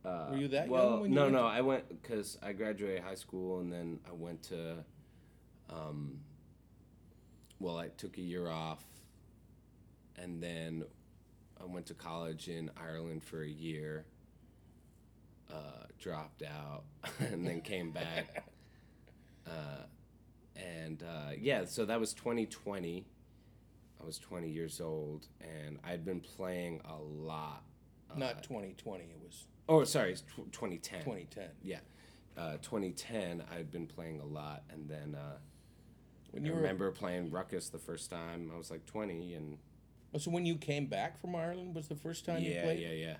Uh, 0.03 0.27
Were 0.29 0.37
you 0.37 0.47
that 0.49 0.65
young 0.65 0.69
well, 0.69 1.01
when 1.01 1.11
you 1.11 1.15
no, 1.15 1.21
went 1.23 1.33
no. 1.33 1.39
to- 1.39 1.45
I 1.47 1.61
went 1.61 2.01
because 2.01 2.37
I 2.43 2.53
graduated 2.53 3.01
high 3.01 3.15
school 3.15 3.61
and 3.61 3.71
then 3.71 3.99
I 4.07 4.11
went 4.11 4.43
to, 4.43 4.83
um, 5.69 6.19
well, 7.59 7.77
I 7.79 7.87
took 7.87 8.17
a 8.17 8.21
year 8.21 8.49
off, 8.49 8.83
and 10.17 10.43
then 10.43 10.83
I 11.59 11.65
went 11.65 11.87
to 11.87 11.95
college 11.95 12.49
in 12.49 12.69
Ireland 12.77 13.23
for 13.23 13.41
a 13.41 13.47
year. 13.49 14.05
Uh, 15.51 15.85
dropped 15.99 16.43
out 16.43 16.83
and 17.19 17.45
then 17.45 17.61
came 17.61 17.91
back. 17.91 18.43
Uh, 19.47 19.83
and 20.55 21.03
uh, 21.03 21.29
yeah, 21.39 21.65
so 21.65 21.85
that 21.85 21.99
was 21.99 22.13
2020. 22.15 23.05
I 24.01 24.03
was 24.03 24.17
20 24.17 24.49
years 24.49 24.81
old, 24.81 25.27
and 25.39 25.77
I'd 25.83 26.03
been 26.03 26.19
playing 26.19 26.81
a 26.85 26.95
lot. 26.95 27.63
Uh, 28.09 28.17
Not 28.17 28.41
2020, 28.41 29.03
it 29.03 29.09
was 29.23 29.45
Oh, 29.69 29.83
sorry, 29.83 30.13
it's 30.13 30.21
tw 30.21 30.51
2010. 30.51 30.99
2010. 31.01 31.49
Yeah, 31.63 31.77
uh, 32.37 32.53
2010. 32.63 33.43
I'd 33.55 33.71
been 33.71 33.85
playing 33.85 34.19
a 34.19 34.25
lot, 34.25 34.63
and 34.71 34.89
then 34.89 35.13
uh, 35.15 35.37
When 36.31 36.43
I 36.43 36.47
you 36.47 36.53
were, 36.53 36.61
remember 36.61 36.89
playing 36.91 37.29
Ruckus 37.29 37.69
the 37.69 37.77
first 37.77 38.09
time. 38.09 38.49
I 38.51 38.57
was 38.57 38.71
like 38.71 38.85
20, 38.87 39.35
and 39.35 39.57
oh, 40.13 40.17
so 40.17 40.31
when 40.31 40.47
you 40.47 40.55
came 40.55 40.87
back 40.87 41.19
from 41.21 41.35
Ireland 41.35 41.75
was 41.75 41.87
the 41.87 41.95
first 41.95 42.25
time 42.25 42.41
you 42.41 42.49
played. 42.51 42.55
yeah, 42.55 42.63
played? 42.63 42.79
yeah, 42.79 43.07
yeah. 43.07 43.17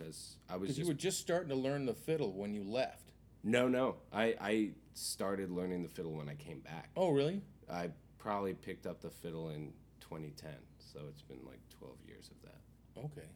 Because 0.00 0.36
I 0.48 0.56
was 0.56 0.68
Because 0.68 0.78
you 0.78 0.86
were 0.86 0.94
just 0.94 1.20
starting 1.20 1.50
to 1.50 1.54
learn 1.54 1.84
the 1.84 1.94
fiddle 1.94 2.32
when 2.32 2.54
you 2.54 2.64
left. 2.64 3.12
no, 3.42 3.68
no. 3.68 3.96
I 4.12 4.34
I 4.40 4.70
started 4.94 5.50
learning 5.50 5.82
the 5.82 5.88
fiddle 5.88 6.12
when 6.12 6.28
I 6.28 6.34
came 6.34 6.60
back. 6.60 6.90
Oh, 6.96 7.10
really? 7.10 7.42
I 7.70 7.90
probably 8.18 8.54
picked 8.54 8.86
up 8.86 9.00
the 9.00 9.10
fiddle 9.10 9.50
in 9.50 9.72
2010, 10.00 10.50
so 10.78 11.00
it's 11.08 11.22
been 11.22 11.40
like 11.46 11.60
12 11.78 11.96
years 12.06 12.30
of 12.30 12.42
that. 12.42 13.00
Okay. 13.04 13.28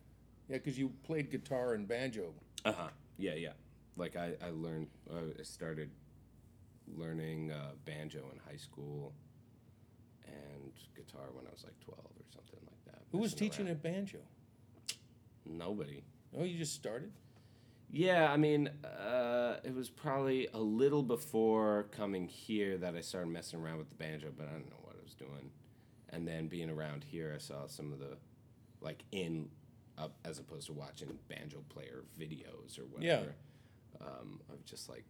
Yeah, 0.49 0.57
because 0.57 0.79
you 0.79 0.91
played 1.05 1.31
guitar 1.31 1.75
and 1.75 1.87
banjo. 1.87 2.35
Uh 2.65 2.73
huh. 2.73 2.89
Yeah, 3.19 3.35
yeah. 3.35 3.53
Like 3.97 4.17
I, 4.17 4.33
I 4.45 4.51
learned, 4.51 4.89
uh, 5.11 5.39
I 5.39 5.43
started 5.43 5.91
learning 6.97 7.53
uh, 7.53 7.73
banjo 7.85 8.25
in 8.33 8.41
high 8.51 8.57
school 8.59 9.15
and 10.27 10.73
guitar 10.97 11.27
when 11.33 11.47
I 11.47 11.51
was 11.51 11.63
like 11.65 11.79
12 11.81 12.01
or 12.01 12.25
something 12.35 12.59
like 12.67 12.85
that. 12.87 13.03
Who 13.13 13.19
was 13.19 13.35
teaching 13.35 13.67
around. 13.67 13.77
at 13.77 13.83
banjo? 13.83 14.19
Nobody. 15.47 16.03
Oh, 16.39 16.43
you 16.45 16.59
just 16.59 16.75
started? 16.75 17.13
Yeah, 17.91 18.31
I 18.33 18.37
mean, 18.37 18.69
uh, 18.85 19.57
it 19.63 19.75
was 19.75 19.89
probably 19.89 20.49
a 20.53 20.59
little 20.59 21.03
before 21.03 21.87
coming 21.93 22.27
here 22.27 22.77
that 22.79 22.97
I 22.97 23.01
started 23.03 23.29
messing 23.31 23.61
around 23.61 23.79
with 23.79 23.89
the 23.89 23.95
banjo, 23.95 24.33
but 24.37 24.49
I 24.49 24.53
don't 24.53 24.69
know 24.69 24.81
what 24.83 24.97
I 24.99 25.03
was 25.05 25.15
doing. 25.15 25.51
And 26.11 26.27
then 26.27 26.49
being 26.49 26.71
around 26.71 27.05
here, 27.05 27.33
I 27.35 27.39
saw 27.39 27.67
some 27.67 27.93
of 27.93 28.01
the, 28.01 28.17
like 28.81 29.05
in, 29.13 29.49
up 29.97 30.17
as 30.25 30.41
opposed 30.41 30.67
to 30.67 30.73
watching 30.73 31.17
banjo 31.29 31.63
player 31.69 32.03
videos 32.19 32.79
or 32.79 32.85
Yeah. 33.01 33.19
whatever. 33.19 33.35
Um, 34.01 34.41
of 34.51 34.65
just 34.65 34.89
like 34.89 35.05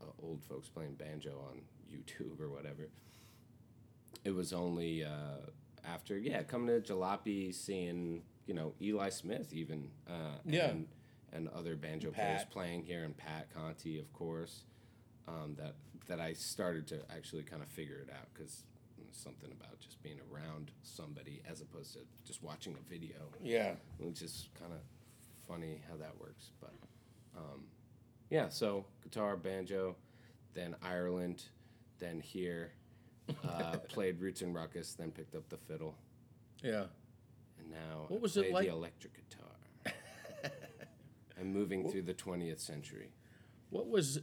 uh, 0.00 0.06
old 0.22 0.42
folks 0.42 0.68
playing 0.70 0.94
banjo 0.94 1.32
on 1.50 1.60
YouTube 1.92 2.40
or 2.40 2.48
whatever. 2.48 2.88
It 4.24 4.30
was 4.34 4.54
only 4.54 5.04
uh, 5.04 5.50
after, 5.84 6.16
yeah, 6.16 6.42
coming 6.44 6.68
to 6.82 6.92
Jalopy, 6.94 7.54
seeing 7.54 8.22
you 8.50 8.56
know 8.56 8.74
Eli 8.82 9.10
Smith 9.10 9.52
even, 9.52 9.88
uh, 10.08 10.38
Yeah. 10.44 10.70
and, 10.70 10.88
and 11.32 11.48
other 11.50 11.76
banjo 11.76 12.10
players 12.10 12.44
playing 12.50 12.82
here, 12.84 13.04
and 13.04 13.16
Pat 13.16 13.46
Conti, 13.54 13.96
of 14.00 14.12
course. 14.12 14.64
Um, 15.28 15.54
that 15.56 15.74
that 16.08 16.18
I 16.18 16.32
started 16.32 16.88
to 16.88 16.98
actually 17.16 17.44
kind 17.44 17.62
of 17.62 17.68
figure 17.68 17.98
it 18.04 18.12
out 18.12 18.26
because 18.34 18.64
something 19.12 19.52
about 19.52 19.78
just 19.78 20.02
being 20.02 20.18
around 20.32 20.72
somebody 20.82 21.40
as 21.48 21.60
opposed 21.60 21.92
to 21.92 22.00
just 22.24 22.42
watching 22.42 22.74
a 22.76 22.88
video 22.90 23.16
Yeah. 23.42 23.74
which 23.98 24.22
is 24.22 24.48
kind 24.58 24.72
of 24.72 24.80
funny 25.46 25.80
how 25.88 25.96
that 25.98 26.18
works. 26.20 26.50
But 26.60 26.74
um, 27.36 27.62
yeah, 28.30 28.48
so 28.48 28.84
guitar, 29.04 29.36
banjo, 29.36 29.94
then 30.54 30.74
Ireland, 30.82 31.44
then 32.00 32.18
here. 32.20 32.72
Uh, 33.44 33.76
played 33.88 34.20
Roots 34.20 34.42
and 34.42 34.52
Ruckus, 34.54 34.94
then 34.94 35.12
picked 35.12 35.36
up 35.36 35.48
the 35.48 35.56
fiddle, 35.58 35.94
Yeah. 36.64 36.86
And 37.60 37.70
now 37.70 38.04
What 38.08 38.18
I 38.18 38.20
was 38.20 38.36
it 38.36 38.52
like- 38.52 38.66
the 38.66 38.72
electric 38.72 39.12
guitar. 39.14 39.94
I'm 41.40 41.52
moving 41.52 41.88
through 41.90 42.02
the 42.02 42.14
20th 42.14 42.60
century. 42.60 43.12
What 43.70 43.88
was, 43.88 44.18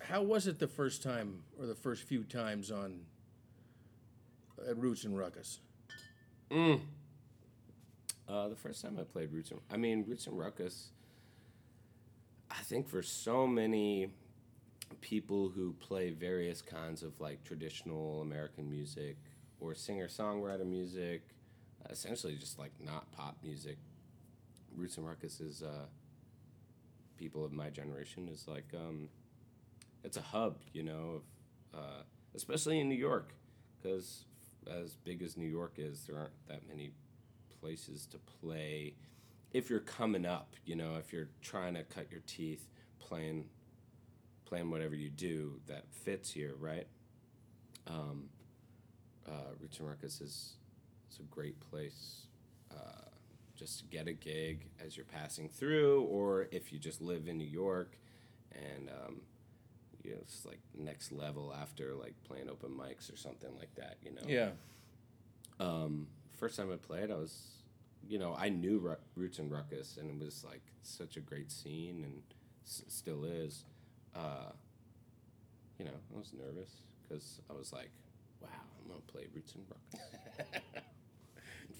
how 0.00 0.22
was 0.22 0.46
it 0.46 0.58
the 0.58 0.68
first 0.68 1.02
time 1.02 1.44
or 1.58 1.66
the 1.66 1.74
first 1.74 2.02
few 2.04 2.24
times 2.24 2.70
on 2.70 3.00
at 4.68 4.76
Roots 4.76 5.04
and 5.04 5.16
Ruckus? 5.16 5.60
Mm. 6.50 6.80
Uh, 8.28 8.48
the 8.48 8.56
first 8.56 8.82
time 8.82 8.98
I 9.00 9.04
played 9.04 9.32
Roots 9.32 9.50
and 9.50 9.60
I 9.70 9.76
mean 9.76 10.04
Roots 10.06 10.26
and 10.26 10.38
Ruckus. 10.38 10.90
I 12.50 12.62
think 12.62 12.86
for 12.88 13.02
so 13.02 13.46
many 13.46 14.08
people 15.00 15.48
who 15.48 15.72
play 15.80 16.10
various 16.10 16.60
kinds 16.60 17.02
of 17.02 17.18
like 17.20 17.42
traditional 17.44 18.20
American 18.20 18.68
music 18.70 19.16
or 19.58 19.74
singer 19.74 20.06
songwriter 20.08 20.66
music, 20.66 21.22
essentially 21.90 22.34
just 22.36 22.58
like 22.58 22.72
not 22.80 23.10
pop 23.12 23.36
music, 23.42 23.78
Roots 24.74 24.96
and 24.96 25.06
Ruckus 25.06 25.40
is 25.40 25.62
uh, 25.62 25.86
people 27.16 27.44
of 27.44 27.52
my 27.52 27.70
generation 27.70 28.28
is 28.28 28.46
like 28.48 28.66
um, 28.74 29.08
it's 30.04 30.16
a 30.16 30.22
hub, 30.22 30.56
you 30.72 30.82
know, 30.82 31.22
of, 31.74 31.80
uh, 31.80 32.02
especially 32.34 32.80
in 32.80 32.88
New 32.88 32.94
York, 32.94 33.34
because 33.80 34.24
as 34.70 34.94
big 34.94 35.22
as 35.22 35.36
New 35.36 35.48
York 35.48 35.74
is, 35.76 36.04
there 36.06 36.16
aren't 36.16 36.48
that 36.48 36.68
many 36.68 36.92
places 37.60 38.06
to 38.06 38.18
play 38.40 38.94
if 39.52 39.68
you're 39.68 39.80
coming 39.80 40.24
up, 40.24 40.54
you 40.64 40.74
know, 40.74 40.96
if 40.96 41.12
you're 41.12 41.28
trying 41.42 41.74
to 41.74 41.82
cut 41.84 42.10
your 42.10 42.22
teeth 42.26 42.66
playing 42.98 43.44
playing 44.44 44.70
whatever 44.70 44.94
you 44.94 45.08
do 45.08 45.60
that 45.66 45.84
fits 45.90 46.30
here, 46.30 46.54
right? 46.58 46.86
Um, 47.86 48.28
uh, 49.26 49.52
Roots 49.60 49.78
and 49.78 49.88
Ruckus 49.88 50.20
is 50.20 50.54
is 51.12 51.18
a 51.20 51.22
great 51.24 51.58
place 51.70 52.26
uh, 52.72 53.08
just 53.54 53.78
to 53.80 53.84
get 53.86 54.08
a 54.08 54.12
gig 54.12 54.66
as 54.84 54.96
you're 54.96 55.06
passing 55.06 55.48
through, 55.48 56.02
or 56.04 56.48
if 56.50 56.72
you 56.72 56.78
just 56.78 57.00
live 57.00 57.28
in 57.28 57.36
New 57.38 57.44
York, 57.44 57.96
and 58.52 58.88
um, 58.88 59.20
you 60.02 60.12
know, 60.12 60.18
it's 60.22 60.44
like 60.46 60.60
next 60.76 61.12
level 61.12 61.54
after 61.60 61.94
like 61.94 62.14
playing 62.24 62.48
open 62.48 62.70
mics 62.70 63.12
or 63.12 63.16
something 63.16 63.50
like 63.58 63.74
that, 63.76 63.96
you 64.02 64.10
know. 64.12 64.22
Yeah. 64.26 64.50
Um, 65.60 66.08
first 66.38 66.56
time 66.56 66.72
I 66.72 66.76
played, 66.76 67.10
I 67.10 67.14
was, 67.16 67.62
you 68.08 68.18
know, 68.18 68.34
I 68.36 68.48
knew 68.48 68.78
Ru- 68.78 68.96
Roots 69.14 69.38
and 69.38 69.50
Ruckus, 69.50 69.96
and 69.98 70.10
it 70.10 70.24
was 70.24 70.44
like 70.48 70.62
such 70.82 71.16
a 71.16 71.20
great 71.20 71.52
scene, 71.52 72.02
and 72.04 72.22
s- 72.66 72.82
still 72.88 73.24
is. 73.24 73.64
Uh, 74.14 74.50
you 75.78 75.84
know, 75.84 75.92
I 76.14 76.18
was 76.18 76.32
nervous 76.32 76.70
because 77.08 77.40
I 77.50 77.54
was 77.54 77.72
like, 77.72 77.90
"Wow, 78.40 78.48
I'm 78.80 78.88
gonna 78.88 79.00
play 79.06 79.26
Roots 79.34 79.54
and 79.54 79.64
Ruckus." 79.68 80.62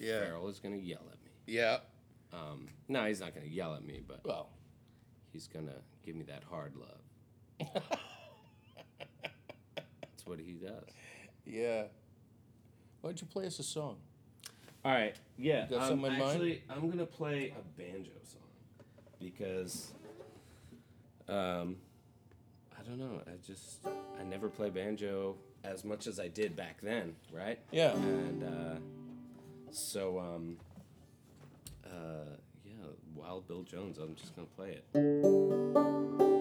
Yeah. 0.03 0.21
Feral 0.21 0.49
is 0.49 0.59
gonna 0.59 0.77
yell 0.77 1.03
at 1.11 1.23
me. 1.25 1.31
Yeah. 1.47 1.79
Um, 2.33 2.69
no, 2.89 3.07
he's 3.07 3.21
not 3.21 3.35
gonna 3.35 3.47
yell 3.47 3.75
at 3.75 3.85
me, 3.85 4.03
but 4.07 4.21
Well. 4.25 4.49
he's 5.33 5.47
gonna 5.47 5.81
give 6.05 6.17
me 6.17 6.25
that 6.25 6.43
hard 6.45 6.75
love. 6.77 6.99
That's 10.01 10.27
what 10.27 10.41
he 10.41 10.55
does. 10.55 10.89
Yeah. 11.45 11.85
Why 13.01 13.11
don't 13.11 13.21
you 13.21 13.27
play 13.29 13.47
us 13.47 13.59
a 13.59 13.63
song? 13.63 13.97
All 14.85 14.93
right. 14.93 15.15
Yeah. 15.39 15.67
got 15.69 15.83
um, 15.83 15.89
something 15.89 16.13
in 16.13 16.19
mind? 16.19 16.33
actually, 16.33 16.63
I'm 16.69 16.91
gonna 16.91 17.07
play 17.07 17.55
a 17.57 17.81
banjo 17.81 18.11
song 18.25 18.43
because, 19.21 19.93
um, 21.29 21.77
I 22.77 22.83
don't 22.83 22.99
know. 22.99 23.21
I 23.27 23.37
just 23.47 23.87
I 24.19 24.25
never 24.25 24.49
play 24.49 24.71
banjo 24.71 25.37
as 25.63 25.85
much 25.85 26.09
as 26.09 26.19
I 26.19 26.27
did 26.27 26.57
back 26.57 26.81
then, 26.81 27.15
right? 27.33 27.61
Yeah. 27.71 27.93
And 27.93 28.43
uh, 28.43 28.81
so, 29.73 30.19
um, 30.19 30.57
uh, 31.87 32.37
yeah, 32.65 32.73
Wild 33.15 33.49
Bill 33.49 33.63
Jones. 33.63 33.99
I'm 33.99 34.15
just 34.15 34.35
gonna 34.37 34.49
play 34.57 34.79
it. 34.95 36.32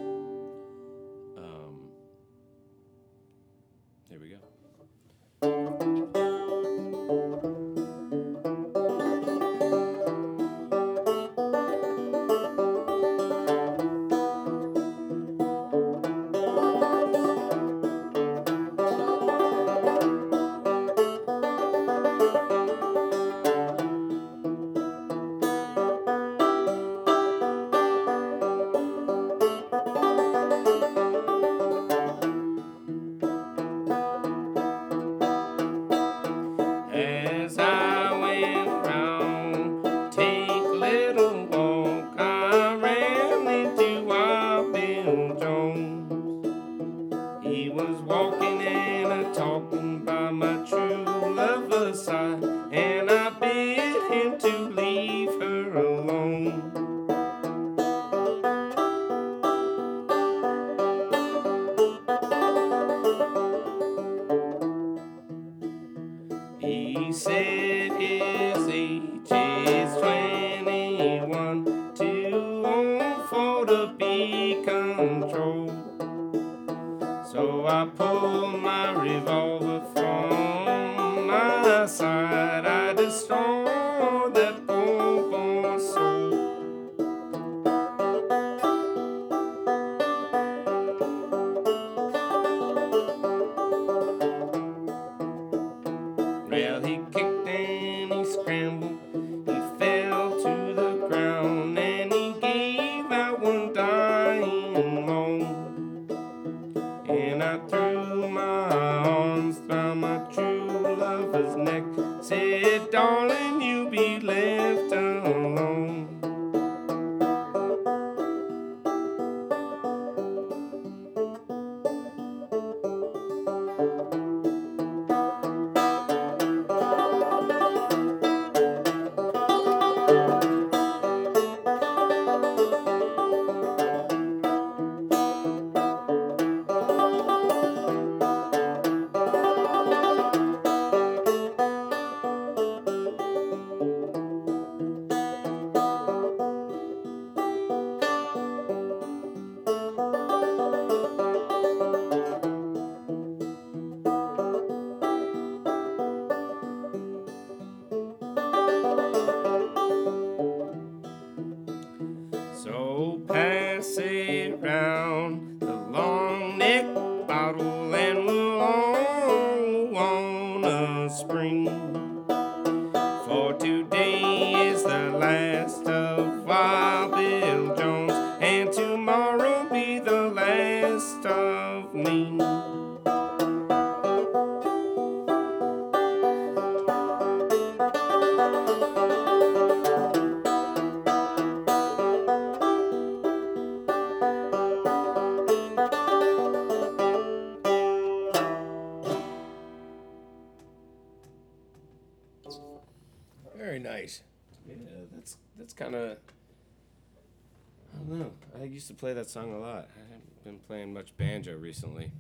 Song 209.32 209.54
a 209.54 209.60
lot. 209.60 209.88
I 209.96 210.02
haven't 210.12 210.44
been 210.44 210.60
playing 210.60 210.94
much 210.94 211.16
banjo 211.16 211.56
recently. 211.58 212.12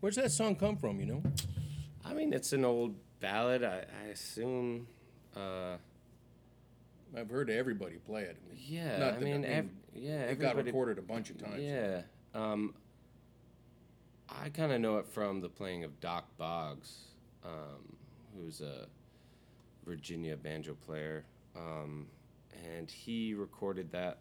Where's 0.00 0.16
that 0.16 0.30
song 0.30 0.54
come 0.54 0.76
from, 0.76 1.00
you 1.00 1.06
know? 1.06 1.22
I 2.04 2.12
mean, 2.12 2.34
it's 2.34 2.52
an 2.52 2.62
old 2.62 2.94
ballad. 3.20 3.64
I, 3.64 3.84
I 4.04 4.08
assume 4.08 4.86
uh, 5.34 5.76
I've 7.16 7.30
heard 7.30 7.48
everybody 7.48 7.96
play 7.96 8.24
it. 8.24 8.36
Yeah, 8.54 8.98
Not 8.98 9.08
I 9.08 9.10
that- 9.12 9.22
mean, 9.22 9.44
ev- 9.46 9.70
yeah, 9.94 10.20
it 10.24 10.38
got 10.38 10.56
recorded 10.56 10.98
a 10.98 11.02
bunch 11.02 11.30
of 11.30 11.38
times. 11.38 11.62
Yeah. 11.62 12.02
Um, 12.34 12.74
I 14.28 14.50
kind 14.50 14.72
of 14.72 14.80
know 14.82 14.98
it 14.98 15.06
from 15.06 15.40
the 15.40 15.48
playing 15.48 15.84
of 15.84 16.00
Dock 16.00 16.26
Boggs, 16.36 16.98
um, 17.46 17.96
who's 18.36 18.60
a 18.60 18.86
Virginia 19.86 20.36
banjo 20.36 20.74
player. 20.86 21.24
Um, 21.56 22.08
and 22.76 22.90
he 22.90 23.32
recorded 23.32 23.90
that. 23.92 24.18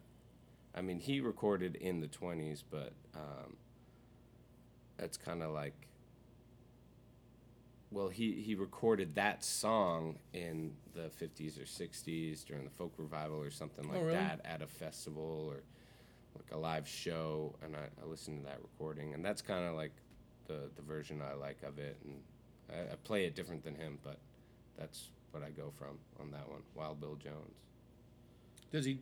I 0.76 0.82
mean, 0.82 1.00
he 1.00 1.20
recorded 1.20 1.76
in 1.76 2.00
the 2.00 2.08
20s, 2.08 2.64
but 2.70 2.94
um, 3.16 3.56
that's 4.98 5.18
kind 5.18 5.42
of 5.44 5.52
like. 5.52 5.74
Well, 7.92 8.10
he, 8.10 8.34
he 8.34 8.54
recorded 8.54 9.16
that 9.16 9.44
song 9.44 10.20
in 10.32 10.74
the 10.94 11.10
50s 11.20 11.60
or 11.60 11.64
60s 11.66 12.46
during 12.46 12.64
the 12.64 12.70
folk 12.70 12.94
revival 12.98 13.38
or 13.42 13.50
something 13.50 13.88
like 13.90 13.98
Oh, 13.98 14.02
really? 14.04 14.14
that 14.14 14.42
at 14.46 14.62
a 14.62 14.68
festival 14.68 15.48
or 15.50 15.64
like 16.36 16.52
a 16.52 16.58
live 16.58 16.88
show, 16.88 17.56
and 17.64 17.76
I, 17.76 17.88
I 18.02 18.06
listened 18.06 18.42
to 18.42 18.46
that 18.46 18.60
recording, 18.62 19.16
and 19.16 19.26
that's 19.26 19.42
kind 19.42 19.66
of 19.66 19.74
like 19.74 19.92
the 20.46 20.70
the 20.76 20.84
version 20.84 21.20
I 21.20 21.34
like 21.34 21.64
of 21.64 21.80
it, 21.80 21.98
and 22.06 22.22
I, 22.72 22.94
I 22.94 22.96
play 23.04 23.26
it 23.26 23.34
different 23.36 23.64
than 23.64 23.74
him, 23.74 23.98
but 24.04 24.18
that's 24.78 25.10
what 25.32 25.42
I 25.42 25.50
go 25.50 25.72
from 25.80 25.98
on 26.20 26.30
that 26.30 26.48
one. 26.48 26.62
Wild 26.76 27.02
Bill 27.02 27.16
Jones. 27.16 27.58
Does 28.72 28.86
he? 28.86 29.00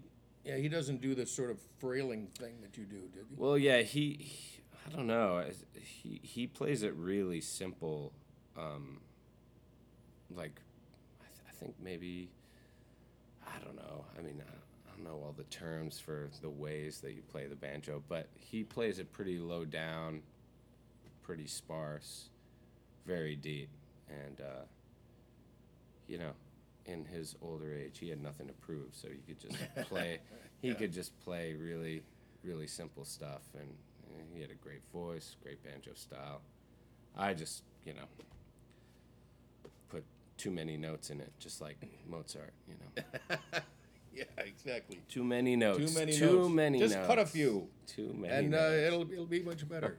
Yeah, 0.48 0.56
he 0.56 0.70
doesn't 0.70 1.02
do 1.02 1.14
the 1.14 1.26
sort 1.26 1.52
of 1.52 1.60
frailing 1.78 2.28
thing 2.40 2.62
that 2.62 2.78
you 2.78 2.86
do, 2.86 3.02
did 3.14 3.26
he? 3.30 3.36
Well, 3.36 3.58
yeah, 3.58 3.82
he, 3.82 4.18
he 4.18 4.62
I 4.88 4.96
don't 4.96 5.08
know, 5.08 5.44
he 5.74 6.22
he 6.24 6.48
plays 6.48 6.84
it 6.84 6.94
really 6.96 7.42
simple, 7.42 8.14
um, 8.58 9.02
like 10.34 10.62
I, 11.20 11.26
th- 11.26 11.42
I 11.50 11.52
think 11.52 11.76
maybe 11.84 12.30
I 13.46 13.60
don't 13.62 13.76
know. 13.76 14.06
I 14.18 14.22
mean, 14.22 14.42
I, 14.42 14.50
I 14.90 14.96
don't 14.96 15.04
know 15.04 15.22
all 15.22 15.34
the 15.36 15.44
terms 15.46 16.00
for 16.00 16.30
the 16.42 16.50
ways 16.50 17.02
that 17.02 17.12
you 17.12 17.24
play 17.24 17.48
the 17.48 17.56
banjo, 17.56 18.02
but 18.08 18.28
he 18.36 18.64
plays 18.64 19.00
it 19.00 19.12
pretty 19.12 19.40
low 19.40 19.66
down, 19.66 20.22
pretty 21.24 21.48
sparse, 21.48 22.30
very 23.06 23.36
deep, 23.36 23.70
and 24.10 24.40
uh, 24.40 24.64
you 26.08 26.18
know, 26.18 26.32
in 26.88 27.06
his 27.06 27.36
older 27.42 27.74
age, 27.74 28.00
he 28.00 28.10
had 28.10 28.22
nothing 28.22 28.48
to 28.48 28.54
prove, 28.54 28.90
so 28.94 29.08
he 29.10 29.18
could 29.28 29.40
just 29.40 29.58
play. 29.90 30.20
He 30.62 30.74
could 30.74 30.92
just 30.92 31.18
play 31.20 31.54
really, 31.54 32.02
really 32.44 32.68
simple 32.68 33.06
stuff, 33.06 33.42
and, 33.54 33.70
and 34.18 34.28
he 34.34 34.42
had 34.42 34.50
a 34.52 34.56
great 34.56 34.82
voice, 34.92 35.36
great 35.44 35.64
banjo 35.64 35.92
style. 35.94 36.42
I 37.16 37.34
just, 37.34 37.64
you 37.86 37.94
know, 37.94 38.06
put 39.90 40.04
too 40.38 40.52
many 40.52 40.78
notes 40.78 41.10
in 41.10 41.20
it, 41.20 41.32
just 41.40 41.62
like 41.62 41.78
Mozart. 42.10 42.54
You 42.68 42.76
know, 42.80 43.38
Yeah, 44.14 44.24
exactly. 44.38 45.00
too 45.08 45.24
many 45.24 45.56
notes. 45.56 45.94
Too 45.94 46.00
many 46.00 46.12
Too 46.14 46.26
notes. 46.40 46.50
many 46.50 46.80
Just 46.80 46.96
notes. 46.96 47.08
cut 47.08 47.20
a 47.20 47.26
few, 47.26 47.68
Too 47.86 48.16
many. 48.18 48.34
and 48.34 48.56
uh, 48.56 48.72
it'll 48.74 49.12
it'll 49.12 49.28
be 49.28 49.44
much 49.44 49.68
better. 49.70 49.96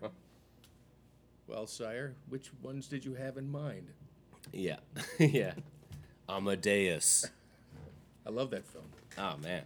well, 1.46 1.66
sire, 1.68 2.16
which 2.29 2.51
ones 2.62 2.88
did 2.88 3.05
you 3.05 3.14
have 3.14 3.37
in 3.37 3.48
mind? 3.48 3.92
Yeah, 4.53 4.77
yeah. 5.20 5.53
Amadeus. 6.28 7.26
I 8.26 8.30
love 8.30 8.50
that 8.50 8.66
film. 8.66 8.84
Oh 9.16 9.36
man. 9.42 9.62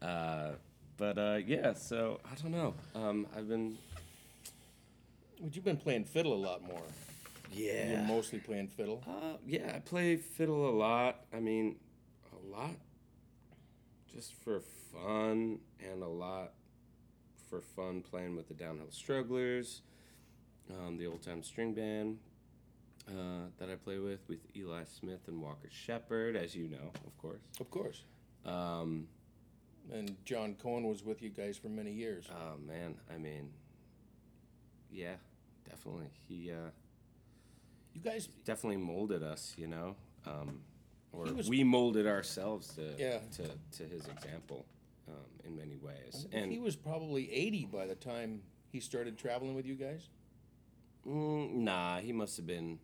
Uh, 0.00 0.52
but 0.96 1.18
uh, 1.18 1.38
yeah. 1.46 1.72
So 1.74 2.20
I 2.30 2.34
don't 2.40 2.52
know. 2.52 2.74
Um, 2.94 3.26
I've 3.36 3.48
been. 3.48 3.76
But 5.40 5.54
you've 5.54 5.64
been 5.64 5.76
playing 5.76 6.04
fiddle 6.04 6.32
a 6.34 6.42
lot 6.42 6.62
more. 6.62 6.82
You're 7.52 7.74
Yeah. 7.74 8.06
mostly 8.06 8.38
playing 8.40 8.68
fiddle. 8.68 9.02
Uh, 9.06 9.36
yeah, 9.46 9.72
I 9.74 9.78
play 9.78 10.16
fiddle 10.16 10.68
a 10.68 10.74
lot. 10.76 11.24
I 11.32 11.40
mean, 11.40 11.76
a 12.32 12.50
lot 12.50 12.74
just 14.12 14.32
for 14.42 14.60
fun, 14.92 15.60
and 15.80 16.02
a 16.02 16.08
lot 16.08 16.52
for 17.48 17.60
fun 17.60 18.02
playing 18.02 18.36
with 18.36 18.48
the 18.48 18.54
Downhill 18.54 18.90
Strugglers, 18.90 19.80
um, 20.70 20.96
the 20.98 21.06
old 21.06 21.22
time 21.22 21.42
string 21.42 21.72
band 21.72 22.18
uh, 23.08 23.46
that 23.58 23.70
I 23.70 23.76
play 23.76 23.98
with, 23.98 24.20
with 24.28 24.38
Eli 24.56 24.84
Smith 24.84 25.20
and 25.28 25.40
Walker 25.40 25.68
Shepard, 25.70 26.36
as 26.36 26.54
you 26.54 26.68
know, 26.68 26.90
of 27.06 27.18
course. 27.18 27.40
Of 27.60 27.70
course. 27.70 28.04
Um, 28.44 29.08
And 29.92 30.16
John 30.24 30.54
Cohen 30.54 30.84
was 30.86 31.02
with 31.04 31.22
you 31.22 31.30
guys 31.30 31.56
for 31.56 31.68
many 31.68 31.92
years. 31.92 32.28
oh, 32.30 32.58
man. 32.58 32.94
I 33.12 33.16
mean, 33.18 33.50
yeah, 34.90 35.14
definitely. 35.68 36.10
He. 36.28 36.50
Uh, 36.52 36.70
You 37.94 38.00
guys, 38.02 38.28
definitely 38.44 38.76
molded 38.76 39.22
us, 39.22 39.54
you 39.56 39.66
know, 39.66 39.96
um, 40.26 40.60
or 41.12 41.24
was- 41.32 41.48
we 41.48 41.64
molded 41.64 42.06
ourselves 42.06 42.74
to 42.74 42.94
Yeah. 42.98 43.18
to, 43.32 43.48
to 43.78 43.84
his 43.88 44.06
example 44.06 44.66
um, 45.08 45.14
in 45.44 45.56
many 45.56 45.76
ways. 45.76 46.26
and 46.32 46.52
he 46.52 46.58
was 46.60 46.76
probably 46.76 47.32
80 47.32 47.64
by 47.66 47.86
the 47.86 47.94
time 47.96 48.42
he 48.70 48.78
started 48.80 49.16
traveling 49.18 49.54
with 49.54 49.64
you 49.66 49.74
guys. 49.74 50.10
mm, 51.06 51.50
nah, 51.54 51.98
he 51.98 52.12
must 52.12 52.36
have 52.36 52.46
been 52.46 52.78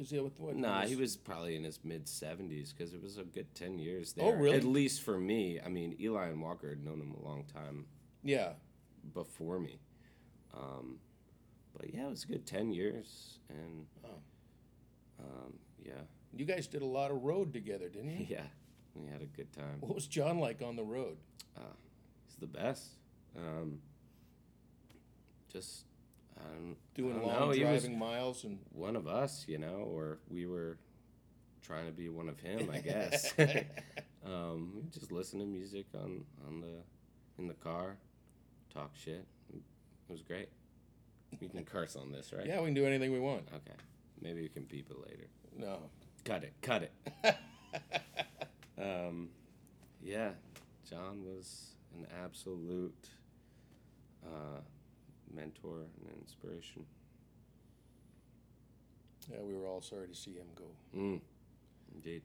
Because 0.00 0.12
yeah, 0.12 0.22
with 0.22 0.40
what? 0.40 0.56
nah, 0.56 0.86
he 0.86 0.96
was 0.96 1.14
probably 1.14 1.56
in 1.56 1.62
his 1.64 1.78
mid 1.84 2.08
seventies 2.08 2.72
because 2.72 2.94
it 2.94 3.02
was 3.02 3.18
a 3.18 3.22
good 3.22 3.54
ten 3.54 3.78
years 3.78 4.14
there. 4.14 4.24
Oh, 4.24 4.30
really? 4.30 4.56
At 4.56 4.64
least 4.64 5.02
for 5.02 5.18
me. 5.18 5.60
I 5.62 5.68
mean, 5.68 5.94
Eli 6.00 6.28
and 6.28 6.40
Walker 6.40 6.70
had 6.70 6.82
known 6.82 7.02
him 7.02 7.12
a 7.12 7.22
long 7.22 7.44
time 7.44 7.84
Yeah. 8.22 8.52
before 9.12 9.60
me. 9.60 9.78
Um, 10.54 11.00
but 11.76 11.92
yeah, 11.92 12.06
it 12.06 12.08
was 12.10 12.24
a 12.24 12.28
good 12.28 12.46
ten 12.46 12.72
years, 12.72 13.40
and 13.50 13.86
Oh. 14.02 15.22
um, 15.22 15.58
yeah, 15.84 15.92
You 16.34 16.46
guys 16.46 16.66
did 16.66 16.80
a 16.80 16.86
lot 16.86 17.10
of 17.10 17.22
road 17.22 17.52
together, 17.52 17.90
didn't 17.90 18.08
you? 18.20 18.26
yeah, 18.30 18.46
we 18.94 19.06
had 19.06 19.20
a 19.20 19.26
good 19.26 19.52
time. 19.52 19.80
What 19.80 19.94
was 19.94 20.06
John 20.06 20.38
like 20.38 20.62
on 20.62 20.76
the 20.76 20.82
road? 20.84 21.18
He's 22.26 22.36
the 22.38 22.46
best. 22.46 22.92
Um, 23.36 23.82
just 25.52 25.84
Don't, 26.44 26.76
Doing 26.94 27.26
long 27.26 27.50
know, 27.50 27.54
driving 27.54 27.98
miles 27.98 28.44
and 28.44 28.58
one 28.72 28.96
of 28.96 29.06
us, 29.06 29.44
you 29.48 29.58
know, 29.58 29.88
or 29.90 30.18
we 30.28 30.46
were 30.46 30.78
trying 31.62 31.86
to 31.86 31.92
be 31.92 32.08
one 32.08 32.28
of 32.28 32.38
him, 32.40 32.70
I 32.72 32.80
guess. 32.80 33.32
um, 34.26 34.72
we 34.74 34.82
just 34.90 35.12
listen 35.12 35.38
to 35.40 35.46
music 35.46 35.86
on 35.94 36.24
on 36.46 36.60
the 36.60 36.82
in 37.38 37.46
the 37.48 37.54
car, 37.54 37.96
talk 38.72 38.90
shit. 38.94 39.26
It 39.52 39.62
was 40.08 40.22
great. 40.22 40.48
We 41.40 41.48
can 41.48 41.64
curse 41.64 41.96
on 41.96 42.10
this, 42.10 42.32
right? 42.32 42.46
yeah, 42.46 42.58
we 42.60 42.66
can 42.66 42.74
do 42.74 42.86
anything 42.86 43.12
we 43.12 43.20
want. 43.20 43.48
Okay. 43.54 43.76
Maybe 44.20 44.42
we 44.42 44.48
can 44.48 44.64
beep 44.64 44.90
it 44.90 44.96
later. 44.98 45.26
No. 45.56 45.78
Cut 46.24 46.44
it. 46.44 46.52
Cut 46.60 46.82
it. 46.82 47.36
um, 48.78 49.28
yeah, 50.02 50.30
John 50.88 51.24
was 51.24 51.70
an 51.96 52.06
absolute 52.22 53.08
uh, 54.24 54.60
mentor 55.34 55.80
and 55.80 56.16
inspiration. 56.20 56.84
Yeah, 59.30 59.38
we 59.42 59.54
were 59.54 59.66
all 59.66 59.80
sorry 59.80 60.08
to 60.08 60.14
see 60.14 60.32
him 60.32 60.46
go. 60.56 60.64
Mm, 60.96 61.20
indeed. 61.94 62.22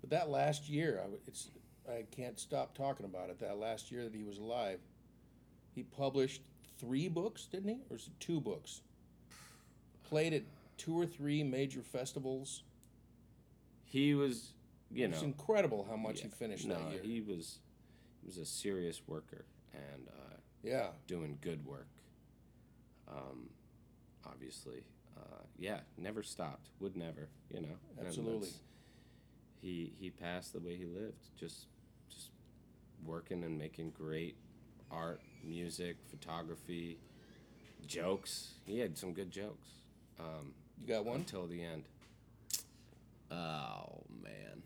But 0.00 0.10
that 0.10 0.28
last 0.28 0.68
year, 0.68 1.00
I, 1.04 1.08
it's 1.26 1.50
I 1.88 2.04
can't 2.14 2.38
stop 2.38 2.76
talking 2.76 3.06
about 3.06 3.30
it. 3.30 3.40
That 3.40 3.58
last 3.58 3.90
year 3.90 4.04
that 4.04 4.14
he 4.14 4.22
was 4.22 4.38
alive, 4.38 4.78
he 5.74 5.82
published 5.82 6.42
three 6.78 7.08
books, 7.08 7.46
didn't 7.46 7.68
he, 7.68 7.80
or 7.90 7.96
is 7.96 8.06
it 8.06 8.12
two 8.20 8.40
books? 8.40 8.82
Played 10.04 10.32
at 10.34 10.42
two 10.76 10.98
or 10.98 11.06
three 11.06 11.42
major 11.42 11.82
festivals. 11.82 12.62
He 13.84 14.14
was, 14.14 14.52
you 14.90 15.08
know, 15.08 15.14
It's 15.14 15.22
incredible 15.22 15.86
how 15.88 15.96
much 15.96 16.20
he 16.20 16.28
finished 16.28 16.66
no, 16.66 16.74
that 16.74 16.92
year. 16.92 17.00
he 17.02 17.20
was, 17.20 17.58
he 18.20 18.26
was 18.26 18.38
a 18.38 18.46
serious 18.46 19.02
worker 19.06 19.44
and 19.74 20.08
uh, 20.08 20.29
yeah, 20.62 20.88
doing 21.06 21.38
good 21.40 21.64
work. 21.64 21.88
Um, 23.08 23.50
obviously, 24.26 24.84
uh, 25.16 25.42
yeah, 25.58 25.80
never 25.96 26.22
stopped. 26.22 26.68
Would 26.80 26.96
never, 26.96 27.28
you 27.52 27.60
know. 27.60 27.76
Absolutely. 28.00 28.48
He 29.60 29.92
he 29.98 30.10
passed 30.10 30.52
the 30.52 30.60
way 30.60 30.76
he 30.76 30.84
lived, 30.84 31.26
just 31.38 31.66
just 32.08 32.30
working 33.04 33.44
and 33.44 33.58
making 33.58 33.90
great 33.90 34.36
art, 34.90 35.20
music, 35.44 35.96
photography, 36.08 36.98
jokes. 37.86 38.52
He 38.64 38.78
had 38.78 38.96
some 38.96 39.12
good 39.12 39.30
jokes. 39.30 39.68
Um, 40.18 40.52
you 40.80 40.86
got 40.86 41.04
one. 41.04 41.16
until 41.16 41.46
the 41.46 41.62
end. 41.62 41.84
Oh 43.30 44.02
man. 44.22 44.62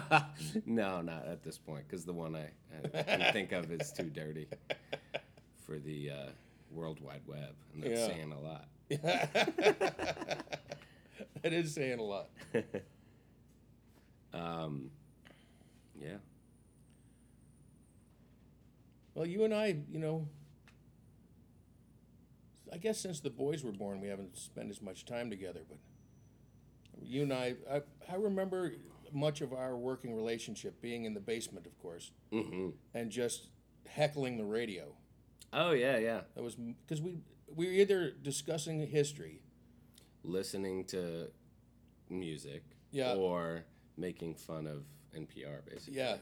no, 0.66 1.00
not 1.02 1.26
at 1.26 1.42
this 1.42 1.58
point, 1.58 1.84
because 1.88 2.04
the 2.04 2.12
one 2.12 2.34
I, 2.36 2.48
I 2.98 3.02
can 3.02 3.32
think 3.32 3.52
of 3.52 3.70
is 3.72 3.92
too 3.92 4.10
dirty 4.10 4.48
for 5.66 5.78
the 5.78 6.10
uh, 6.10 6.30
World 6.70 7.00
Wide 7.00 7.22
Web, 7.26 7.54
and 7.74 7.82
that's 7.82 8.00
Yeah. 8.00 8.06
saying 8.06 8.32
a 8.32 8.40
lot. 8.40 8.66
That 11.42 11.52
is 11.52 11.74
saying 11.74 11.98
a 11.98 12.02
lot. 12.02 12.28
Um, 14.34 14.90
yeah. 16.00 16.16
Well, 19.14 19.26
you 19.26 19.44
and 19.44 19.52
I, 19.52 19.76
you 19.90 19.98
know, 19.98 20.26
I 22.72 22.78
guess 22.78 22.98
since 22.98 23.20
the 23.20 23.28
boys 23.28 23.62
were 23.62 23.72
born, 23.72 24.00
we 24.00 24.08
haven't 24.08 24.38
spent 24.38 24.70
as 24.70 24.80
much 24.80 25.04
time 25.04 25.28
together. 25.28 25.60
But 25.68 25.76
you 27.02 27.24
and 27.24 27.32
I, 27.32 27.56
I, 27.70 27.82
I 28.10 28.14
remember 28.14 28.72
much 29.12 29.40
of 29.40 29.52
our 29.52 29.76
working 29.76 30.14
relationship 30.14 30.80
being 30.80 31.04
in 31.04 31.14
the 31.14 31.20
basement, 31.20 31.66
of 31.66 31.78
course, 31.78 32.10
hmm 32.32 32.70
and 32.94 33.10
just 33.10 33.48
heckling 33.88 34.36
the 34.38 34.44
radio. 34.44 34.94
Oh 35.52 35.72
yeah, 35.72 35.98
yeah. 35.98 36.20
That 36.34 36.42
was 36.42 36.54
because 36.54 37.00
we 37.02 37.18
we 37.54 37.66
were 37.66 37.72
either 37.72 38.10
discussing 38.10 38.86
history, 38.86 39.40
Listening 40.24 40.84
to 40.86 41.28
music. 42.08 42.62
Yeah. 42.90 43.14
Or 43.14 43.64
making 43.96 44.34
fun 44.36 44.66
of 44.66 44.84
NPR, 45.16 45.64
basically. 45.68 45.98
yeah, 45.98 46.16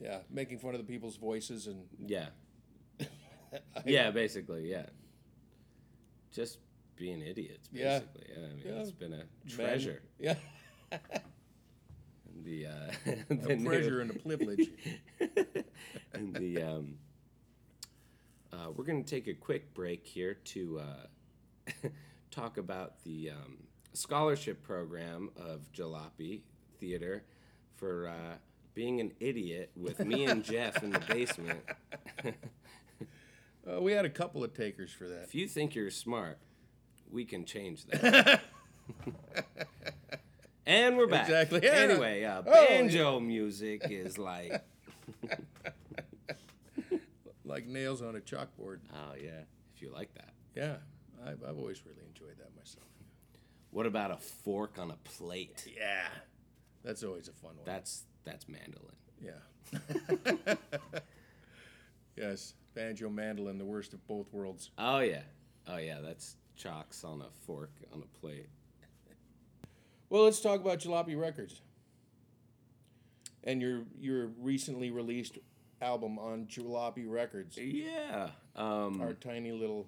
yeah, 0.00 0.18
making 0.30 0.58
fun 0.58 0.74
of 0.74 0.78
the 0.80 0.86
people's 0.86 1.16
voices 1.16 1.66
and 1.66 1.84
Yeah. 2.06 2.26
yeah, 3.84 4.10
basically, 4.10 4.70
yeah. 4.70 4.86
Just 6.32 6.58
being 6.96 7.20
idiots, 7.22 7.68
basically. 7.68 8.26
Yeah. 8.28 8.36
I 8.36 8.48
mean, 8.54 8.62
Yeah. 8.64 8.80
it's 8.82 8.90
been 8.92 9.12
a 9.12 9.16
man- 9.16 9.26
treasure. 9.48 10.02
yeah, 10.18 10.34
The 12.44 12.66
uh, 12.66 12.70
the 13.28 13.56
new- 13.56 13.68
pleasure 13.68 14.00
and 14.00 14.10
a 14.10 14.14
privilege. 14.14 14.70
and 16.12 16.34
the 16.34 16.62
um, 16.62 16.94
uh, 18.52 18.70
we're 18.74 18.84
going 18.84 19.02
to 19.02 19.08
take 19.08 19.26
a 19.28 19.34
quick 19.34 19.72
break 19.74 20.06
here 20.06 20.34
to 20.34 20.80
uh, 20.80 21.88
talk 22.30 22.58
about 22.58 23.02
the 23.04 23.30
um, 23.30 23.58
scholarship 23.92 24.62
program 24.62 25.30
of 25.36 25.70
Jalopy 25.72 26.40
Theater 26.78 27.24
for 27.74 28.08
uh, 28.08 28.36
being 28.74 29.00
an 29.00 29.12
idiot 29.20 29.70
with 29.76 30.04
me 30.04 30.24
and 30.24 30.44
Jeff 30.44 30.82
in 30.82 30.90
the 30.90 31.00
basement. 31.00 31.60
Uh, 33.68 33.80
we 33.80 33.92
had 33.92 34.04
a 34.04 34.10
couple 34.10 34.42
of 34.42 34.54
takers 34.54 34.90
for 34.90 35.06
that. 35.08 35.24
If 35.24 35.34
you 35.34 35.46
think 35.46 35.74
you're 35.74 35.90
smart, 35.90 36.38
we 37.10 37.24
can 37.24 37.44
change 37.44 37.84
that. 37.86 38.40
And 40.70 40.96
we're 40.96 41.06
back. 41.06 41.28
Exactly. 41.28 41.60
Yeah. 41.64 41.74
Anyway, 41.90 42.24
uh, 42.24 42.42
Oh, 42.46 42.66
banjo 42.68 43.18
music 43.20 43.82
is 43.90 44.18
like, 44.18 44.62
Like 47.44 47.66
nails 47.66 48.00
on 48.02 48.14
a 48.16 48.20
chalkboard. 48.20 48.78
oh 48.94 49.14
yeah, 49.20 49.42
if 49.74 49.82
you 49.82 49.90
like 49.92 50.14
that. 50.14 50.32
Yeah, 50.54 50.76
I've, 51.26 51.42
I've 51.42 51.58
always 51.58 51.84
really 51.84 52.02
enjoyed 52.06 52.38
that 52.38 52.54
myself. 52.56 52.86
What 53.72 53.86
about 53.86 54.10
a 54.12 54.16
fork 54.16 54.78
on 54.78 54.90
a 54.90 54.96
plate? 55.04 55.66
Yeah, 55.76 56.06
that's 56.84 57.02
always 57.02 57.28
a 57.28 57.32
fun 57.32 57.56
one. 57.56 57.64
That's 57.64 58.04
that's 58.24 58.46
mandolin. 58.48 58.94
yeah. 59.20 60.54
yes, 62.16 62.54
banjo, 62.74 63.08
mandolin, 63.08 63.58
the 63.58 63.64
worst 63.64 63.92
of 63.94 64.06
both 64.06 64.32
worlds. 64.32 64.70
Oh 64.78 65.00
yeah, 65.00 65.22
oh 65.66 65.78
yeah, 65.78 66.00
that's 66.00 66.36
chalks 66.56 67.02
on 67.04 67.20
a 67.22 67.30
fork 67.46 67.70
on 67.92 68.02
a 68.02 68.18
plate. 68.20 68.48
Well, 70.10 70.24
let's 70.24 70.40
talk 70.40 70.60
about 70.60 70.80
Jalopy 70.80 71.18
Records 71.18 71.62
and 73.44 73.62
your 73.62 73.84
your 73.98 74.26
recently 74.38 74.90
released 74.90 75.38
album 75.80 76.18
on 76.18 76.46
Jalopy 76.46 77.04
Records. 77.08 77.56
Yeah, 77.56 78.30
um, 78.56 79.00
Our 79.00 79.14
tiny 79.14 79.52
little. 79.52 79.86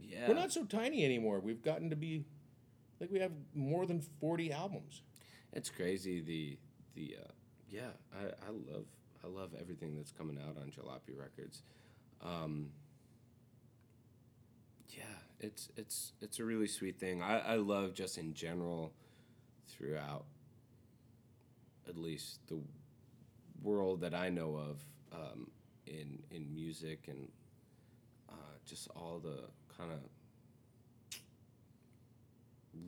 yeah. 0.00 0.28
We're 0.28 0.34
not 0.34 0.52
so 0.52 0.64
tiny 0.64 1.04
anymore. 1.04 1.40
We've 1.40 1.62
gotten 1.62 1.90
to 1.90 1.96
be, 1.96 2.24
like, 3.00 3.10
we 3.10 3.18
have 3.18 3.32
more 3.54 3.84
than 3.84 4.00
forty 4.20 4.52
albums. 4.52 5.02
It's 5.52 5.70
crazy 5.70 6.20
the 6.20 6.56
the 6.94 7.16
uh, 7.20 7.30
yeah 7.68 7.90
I, 8.16 8.26
I 8.26 8.50
love 8.50 8.86
I 9.24 9.26
love 9.26 9.50
everything 9.60 9.96
that's 9.96 10.12
coming 10.12 10.38
out 10.38 10.56
on 10.56 10.70
Jalopy 10.70 11.18
Records. 11.18 11.62
Um, 12.22 12.68
yeah, 14.90 15.02
it's 15.40 15.68
it's 15.76 16.12
it's 16.20 16.38
a 16.38 16.44
really 16.44 16.68
sweet 16.68 16.98
thing. 17.00 17.22
I, 17.22 17.40
I 17.40 17.54
love 17.56 17.92
just 17.94 18.18
in 18.18 18.34
general 18.34 18.92
throughout 19.68 20.24
at 21.88 21.96
least 21.96 22.40
the 22.48 22.58
world 23.62 24.00
that 24.00 24.14
I 24.14 24.30
know 24.30 24.56
of 24.56 24.84
um, 25.12 25.50
in 25.86 26.22
in 26.30 26.52
music 26.54 27.06
and 27.08 27.28
uh, 28.30 28.34
just 28.66 28.88
all 28.96 29.20
the 29.22 29.40
kind 29.76 29.92
of 29.92 29.98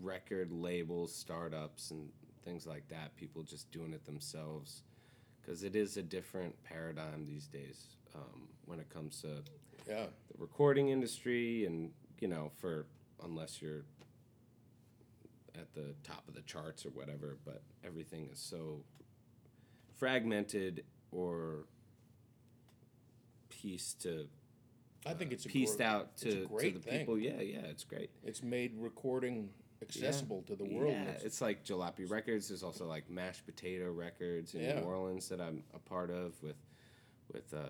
record 0.03 0.51
labels, 0.53 1.15
startups, 1.15 1.91
and 1.91 2.09
things 2.45 2.67
like 2.67 2.89
that. 2.89 3.17
People 3.17 3.43
just 3.43 3.71
doing 3.71 3.93
it 3.93 4.05
themselves 4.05 4.83
because 5.41 5.63
it 5.63 5.77
is 5.77 5.97
a 5.97 6.03
different 6.03 6.55
paradigm 6.65 7.25
these 7.25 7.47
days 7.47 7.97
um, 8.15 8.49
when 8.67 8.81
it 8.81 8.89
comes 8.91 9.21
to 9.23 9.43
Yeah, 9.89 10.07
the 10.07 10.39
recording 10.39 10.89
industry 10.89 11.65
and 11.67 11.91
you 12.21 12.29
know 12.29 12.51
for 12.61 12.87
unless 13.23 13.63
you're 13.63 13.85
at 15.59 15.73
the 15.75 15.95
top 16.03 16.27
of 16.29 16.35
the 16.35 16.43
charts 16.43 16.85
or 16.87 16.91
whatever 16.91 17.37
but 17.45 17.63
everything 17.85 18.29
is 18.33 18.39
so 18.39 18.81
fragmented 19.97 20.85
or 21.13 21.65
pieced 23.49 24.03
to 24.03 24.27
I 25.07 25.15
think 25.15 25.33
it's 25.33 25.47
a 25.47 25.49
pieced 25.49 25.81
out 25.81 26.17
to, 26.19 26.47
to 26.47 26.71
the 26.73 26.79
thing. 26.81 26.99
people 27.01 27.19
yeah 27.19 27.41
yeah 27.41 27.61
it's 27.61 27.85
great 27.85 28.11
It's 28.25 28.43
made 28.43 28.73
recording 28.77 29.51
accessible 29.83 30.43
to 30.47 30.57
the 30.57 30.65
world. 30.65 30.91
yeah, 30.93 31.03
It's- 31.03 31.23
it's 31.23 31.41
like 31.43 31.63
Jalopy 31.63 32.11
Records. 32.11 32.49
There's 32.49 32.63
also 32.63 32.87
like 32.87 33.11
Mashed 33.11 33.45
Potato 33.45 33.93
Records 33.93 34.55
in 34.55 34.63
Yeah. 34.63 34.81
New 34.81 34.87
Orleans 34.87 35.29
that 35.29 35.39
I'm 35.41 35.63
a 35.75 35.79
part 35.79 36.11
of 36.11 36.43
with 36.43 36.57
with 37.33 37.53
uh, 37.53 37.67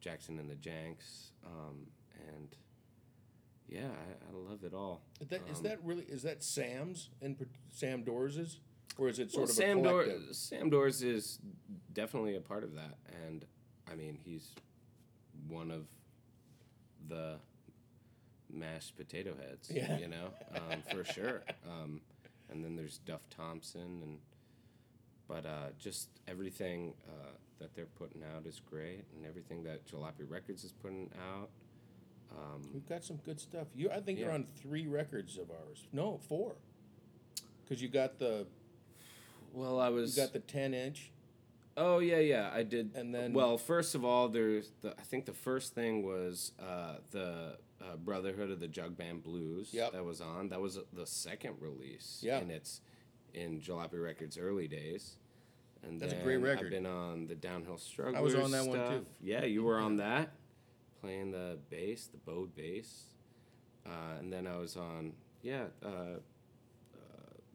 Jackson 0.00 0.38
and 0.38 0.48
the 0.48 0.54
Janks, 0.54 1.32
um, 1.44 1.86
and 2.28 2.56
yeah, 3.70 3.82
I, 3.86 4.32
I 4.32 4.50
love 4.50 4.64
it 4.64 4.74
all. 4.74 5.02
Is 5.20 5.28
that, 5.28 5.40
is 5.48 5.58
Um, 5.58 5.62
that 5.64 5.84
really 5.84 6.04
is 6.04 6.22
that 6.22 6.42
Sam's 6.42 7.08
and 7.22 7.36
Sam 7.70 8.02
Doores's, 8.04 8.58
or 8.98 9.08
is 9.08 9.18
it 9.18 9.30
well, 9.34 9.46
sort 9.46 9.50
of 9.50 9.54
Sam 9.54 9.78
a 9.78 9.82
Dor- 9.82 10.06
Sam 10.32 10.70
Doores 10.70 11.02
is 11.02 11.38
definitely 11.92 12.36
a 12.36 12.40
part 12.40 12.64
of 12.64 12.74
that, 12.74 12.98
and 13.26 13.44
I 13.90 13.94
mean 13.94 14.18
he's 14.24 14.54
one 15.48 15.70
of 15.70 15.86
the 17.08 17.36
mashed 18.52 18.96
potato 18.96 19.34
heads. 19.40 19.70
Yeah. 19.72 19.98
you 19.98 20.08
know, 20.08 20.30
um, 20.54 20.82
for 20.90 21.04
sure. 21.04 21.42
Um, 21.68 22.00
and 22.50 22.64
then 22.64 22.74
there's 22.74 22.98
Duff 22.98 23.22
Thompson, 23.30 24.00
and 24.02 24.18
but 25.28 25.46
uh, 25.46 25.68
just 25.78 26.08
everything 26.26 26.94
uh, 27.08 27.30
that 27.60 27.74
they're 27.76 27.86
putting 27.86 28.22
out 28.34 28.46
is 28.46 28.60
great, 28.68 29.04
and 29.14 29.24
everything 29.24 29.62
that 29.62 29.86
Jalopy 29.86 30.28
Records 30.28 30.64
is 30.64 30.72
putting 30.72 31.08
out. 31.32 31.50
Um, 32.32 32.62
We've 32.72 32.88
got 32.88 33.04
some 33.04 33.16
good 33.24 33.40
stuff. 33.40 33.66
You, 33.74 33.90
I 33.90 34.00
think 34.00 34.18
you're 34.18 34.30
on 34.30 34.46
three 34.62 34.86
records 34.86 35.36
of 35.36 35.50
ours. 35.50 35.86
No, 35.92 36.18
four. 36.28 36.54
Because 37.64 37.82
you 37.82 37.88
got 37.88 38.18
the 38.18 38.46
well, 39.52 39.80
I 39.80 39.88
was. 39.88 40.16
you 40.16 40.22
got 40.22 40.32
the 40.32 40.38
ten 40.40 40.74
inch. 40.74 41.10
Oh 41.76 41.98
yeah, 41.98 42.18
yeah, 42.18 42.50
I 42.52 42.62
did. 42.62 42.92
And 42.94 43.14
then- 43.14 43.32
well, 43.32 43.56
first 43.58 43.94
of 43.94 44.04
all, 44.04 44.28
there's 44.28 44.72
the. 44.82 44.90
I 44.98 45.02
think 45.02 45.24
the 45.26 45.32
first 45.32 45.74
thing 45.74 46.04
was 46.04 46.52
uh, 46.60 46.96
the 47.10 47.56
uh, 47.80 47.96
Brotherhood 47.96 48.50
of 48.50 48.60
the 48.60 48.68
Jug 48.68 48.96
Band 48.96 49.22
Blues. 49.22 49.70
Yep. 49.72 49.92
That 49.92 50.04
was 50.04 50.20
on. 50.20 50.48
That 50.50 50.60
was 50.60 50.78
the 50.92 51.06
second 51.06 51.56
release. 51.60 52.20
Yeah. 52.22 52.38
And 52.38 52.50
it's 52.50 52.80
in 53.34 53.60
Jalopy 53.60 54.02
Records' 54.02 54.38
early 54.38 54.68
days. 54.68 55.16
And 55.82 56.00
That's 56.00 56.12
a 56.12 56.16
great 56.16 56.36
record. 56.36 56.66
I've 56.66 56.70
been 56.82 56.86
on 56.86 57.26
the 57.26 57.34
Downhill 57.34 57.78
Struggle. 57.78 58.16
I 58.16 58.20
was 58.20 58.34
on 58.34 58.50
that 58.50 58.66
one, 58.66 58.78
too. 58.90 59.06
Yeah, 59.22 59.44
you 59.46 59.62
were 59.62 59.78
on 59.78 59.96
that, 59.96 60.30
playing 61.00 61.30
the 61.32 61.58
bass, 61.70 62.06
the 62.06 62.18
bowed 62.18 62.54
bass, 62.54 63.04
uh, 63.86 64.18
and 64.18 64.32
then 64.32 64.46
I 64.46 64.56
was 64.56 64.76
on 64.76 65.12
yeah. 65.42 65.64
Uh, 65.84 65.88
uh, 65.88 66.18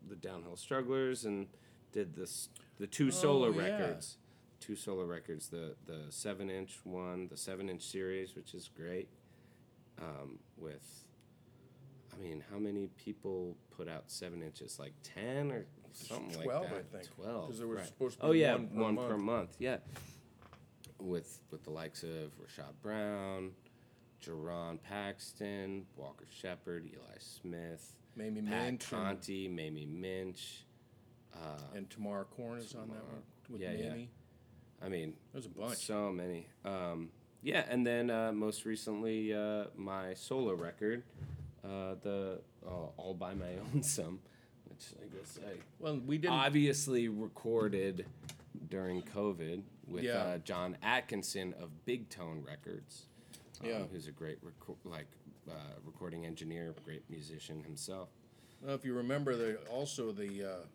the 0.07 0.15
Downhill 0.15 0.55
Strugglers 0.55 1.25
and 1.25 1.47
did 1.91 2.15
this 2.15 2.49
the 2.79 2.87
two 2.87 3.11
solo 3.11 3.47
Oh, 3.47 3.51
yeah. 3.51 3.61
records, 3.77 4.17
two 4.59 4.75
solo 4.75 5.03
records. 5.05 5.49
The 5.49 5.75
the 5.85 6.01
seven 6.09 6.49
inch 6.49 6.79
one, 6.83 7.27
the 7.27 7.37
seven 7.37 7.69
inch 7.69 7.83
series, 7.83 8.35
which 8.35 8.53
is 8.53 8.69
great. 8.75 9.07
Um, 10.01 10.39
with, 10.57 11.05
I 12.13 12.21
mean, 12.21 12.43
how 12.51 12.57
many 12.59 12.89
people 12.97 13.55
put 13.77 13.87
out 13.87 14.03
seven 14.07 14.41
inches? 14.43 14.77
Like 14.79 14.91
ten 15.03 15.51
or 15.51 15.65
something 15.93 16.41
12, 16.43 16.63
like 16.63 16.71
I 16.71 16.75
that. 16.75 16.91
think, 16.91 17.15
Twelve. 17.15 17.47
'cause 17.49 17.59
there 17.59 17.67
was 17.67 17.77
right. 17.77 17.87
supposed 17.87 18.19
to 18.19 18.25
oh 18.25 18.31
yeah, 18.33 18.55
one 18.55 18.67
per 18.67 18.75
one 18.81 18.95
month. 18.95 19.07
per 19.09 19.17
month. 19.17 19.55
Yeah. 19.59 19.77
With 21.05 21.39
with 21.51 21.63
the 21.63 21.69
likes 21.69 22.03
of 22.03 22.31
Rashad 22.41 22.73
Brown, 22.81 23.51
Jerron 24.25 24.81
Paxton, 24.81 25.85
Walker 25.95 26.25
Shepard, 26.29 26.85
Eli 26.85 27.17
Smith. 27.19 27.93
Mamie 28.15 28.41
Pat 28.41 28.49
Minch 28.49 28.69
and, 28.69 28.79
Conti, 29.03 29.47
Mamie 29.47 29.85
Minch. 29.85 30.63
Uh, 31.33 31.59
and 31.75 31.89
Tamara 31.89 32.23
Korn 32.25 32.59
is 32.59 32.73
on 32.73 32.87
that 32.87 33.03
one 33.05 33.21
with 33.49 33.61
Yeah, 33.61 33.73
yeah. 33.73 33.93
I 34.83 34.89
mean, 34.89 35.13
There's 35.33 35.45
a 35.45 35.49
bunch. 35.49 35.77
so 35.77 36.11
many. 36.11 36.47
Um, 36.63 37.09
yeah, 37.43 37.65
and 37.69 37.85
then 37.85 38.09
uh, 38.09 38.31
most 38.31 38.65
recently, 38.65 39.33
uh, 39.33 39.65
my 39.75 40.13
solo 40.13 40.53
record, 40.53 41.03
uh, 41.63 41.95
the 42.01 42.39
uh, 42.65 42.69
All 42.97 43.13
by 43.13 43.33
My 43.33 43.51
Own 43.73 43.83
Some, 43.83 44.19
which 44.69 44.85
I 45.03 45.15
guess 45.15 45.37
I 45.45 45.57
Well, 45.79 45.99
we 46.05 46.17
didn't. 46.17 46.33
obviously 46.33 47.09
recorded 47.09 48.05
during 48.69 49.01
COVID 49.03 49.61
with 49.87 50.03
Yeah. 50.03 50.13
uh, 50.23 50.37
John 50.39 50.77
Atkinson 50.81 51.53
of 51.53 51.85
Big 51.85 52.09
Tone 52.09 52.43
Records. 52.45 53.07
um, 53.61 53.67
Yeah. 53.67 53.83
who's 53.85 54.07
a 54.07 54.11
great 54.11 54.43
reco- 54.43 54.77
like 54.83 55.07
uh, 55.49 55.53
recording 55.85 56.25
engineer, 56.25 56.73
great 56.83 57.09
musician 57.09 57.63
himself. 57.63 58.09
Well, 58.61 58.75
if 58.75 58.83
you 58.83 58.93
remember, 58.93 59.35
the 59.35 59.57
also 59.67 60.11
the 60.11 60.43
uh, 60.43 60.65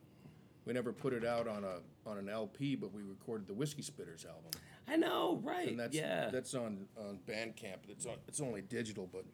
we 0.65 0.73
never 0.73 0.93
put 0.93 1.13
it 1.13 1.25
out 1.25 1.47
on 1.49 1.65
a 1.65 1.81
on 2.07 2.17
an 2.19 2.29
LP, 2.29 2.77
but 2.77 2.93
we 2.93 3.03
recorded 3.03 3.47
the 3.47 3.53
Whiskey 3.55 3.83
Spitters 3.83 4.25
album, 4.27 4.51
I 4.89 4.97
know, 4.97 5.41
right? 5.43 5.69
and 5.69 5.79
that's 5.79 5.95
yeah. 5.97 6.31
that's 6.31 6.55
on 6.55 6.87
on 6.97 7.19
Bandcamp. 7.27 7.89
It's 7.89 8.07
on 8.07 8.17
it's 8.29 8.41
only 8.41 8.63
digital, 8.63 9.07
but 9.13 9.25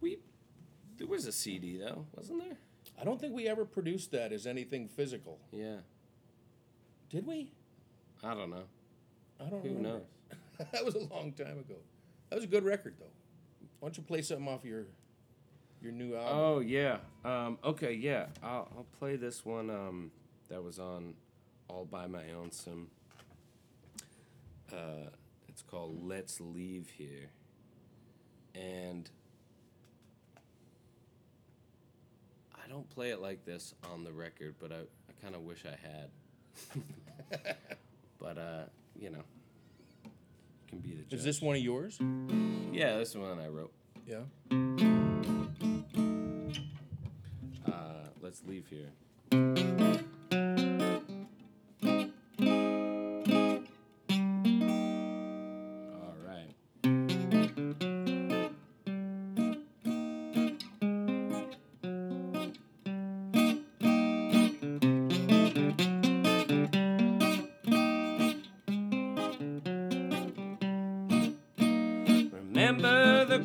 we 0.00 0.18
there 0.96 1.06
was 1.06 1.26
a 1.26 1.32
CD 1.32 1.78
though, 1.78 2.06
wasn't 2.14 2.42
there? 2.44 2.58
I 3.00 3.04
don't 3.04 3.20
think 3.20 3.34
we 3.34 3.48
ever 3.48 3.64
produced 3.64 4.12
that 4.12 4.32
as 4.32 4.46
anything 4.46 4.86
physical. 4.88 5.40
Yeah. 5.50 5.78
Did 7.08 7.26
we? 7.26 7.52
I 8.22 8.34
don't 8.34 8.50
know. 8.50 8.64
I 9.40 9.44
don't 9.44 9.52
know. 9.52 9.58
Who 9.58 9.68
remember. 9.76 9.88
knows? 9.88 10.02
that 10.72 10.84
was 10.84 10.94
a 10.94 11.00
long 11.00 11.32
time 11.32 11.58
ago. 11.58 11.76
That 12.30 12.36
was 12.36 12.44
a 12.44 12.48
good 12.48 12.64
record, 12.64 12.94
though. 12.98 13.06
Why 13.80 13.88
don't 13.88 13.96
you 13.96 14.02
play 14.02 14.22
something 14.22 14.48
off 14.48 14.64
your 14.64 14.86
your 15.82 15.92
new 15.92 16.16
album? 16.16 16.32
Oh 16.32 16.60
yeah. 16.60 16.96
Um, 17.24 17.58
okay, 17.62 17.92
yeah. 17.92 18.26
I'll 18.42 18.68
I'll 18.76 18.86
play 18.98 19.16
this 19.16 19.44
one. 19.44 19.70
Um, 19.70 20.10
that 20.48 20.62
was 20.62 20.78
on 20.78 21.14
All 21.68 21.84
by 21.84 22.06
My 22.06 22.30
Own. 22.32 22.50
Some. 22.50 22.88
Uh, 24.72 25.10
it's 25.48 25.62
called 25.62 26.02
"Let's 26.02 26.40
Leave 26.40 26.90
Here," 26.96 27.28
and 28.54 29.08
I 32.54 32.68
don't 32.68 32.88
play 32.88 33.10
it 33.10 33.20
like 33.20 33.44
this 33.44 33.74
on 33.92 34.04
the 34.04 34.12
record, 34.12 34.54
but 34.58 34.72
I 34.72 34.76
I 34.76 35.22
kind 35.22 35.34
of 35.34 35.42
wish 35.42 35.64
I 35.66 35.76
had. 35.76 36.08
but 38.18 38.38
uh, 38.38 38.64
you 38.98 39.10
know, 39.10 39.22
can 40.68 40.78
be 40.78 40.94
the 40.94 41.02
judge. 41.02 41.18
Is 41.18 41.24
this 41.24 41.40
one 41.42 41.56
of 41.56 41.62
yours? 41.62 41.98
Yeah, 42.72 42.98
this 42.98 43.14
one 43.14 43.38
I 43.38 43.48
wrote. 43.48 43.72
Yeah. 44.06 44.24
Uh, 47.66 48.08
let's 48.20 48.42
leave 48.46 48.66
here. 48.68 48.90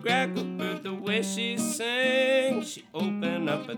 Remember 0.03 0.79
the 0.79 0.79
the 0.79 0.93
way 0.93 1.21
she 1.21 1.57
sang. 1.57 2.61
She 2.63 2.85
opened 2.93 3.49
up 3.49 3.67
her 3.67 3.75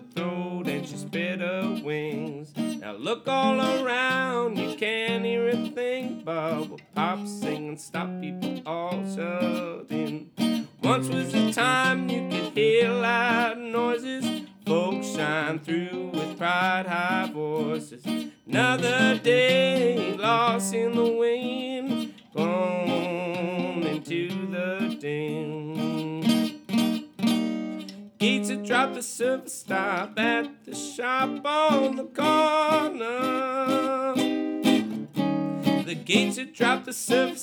the 36.91 36.97
silver 36.97 37.40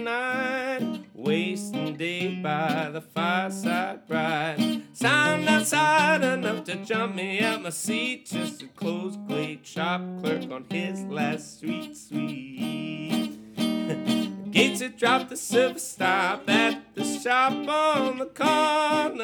night. 0.00 1.04
Wasting 1.14 1.96
day 1.96 2.34
by 2.36 2.90
the 2.92 3.00
fireside 3.00 4.06
bright. 4.08 4.82
Sound 4.92 5.48
outside 5.48 6.22
enough 6.22 6.64
to 6.64 6.76
jump 6.84 7.14
me 7.14 7.40
out 7.40 7.62
my 7.62 7.70
seat. 7.70 8.26
Just 8.26 8.62
a 8.62 8.66
closed 8.68 9.26
glade 9.26 9.66
shop 9.66 10.02
clerk 10.20 10.50
on 10.50 10.66
his 10.70 11.04
last 11.04 11.60
sweet 11.60 11.96
sweet. 11.96 13.38
Gates 14.52 14.80
had 14.80 14.96
dropped 14.96 15.30
the 15.30 15.36
silver 15.36 15.78
stop 15.78 16.50
at 16.50 16.94
the 16.94 17.04
shop 17.04 17.52
on 17.68 18.18
the 18.18 18.26
corner. 18.26 19.22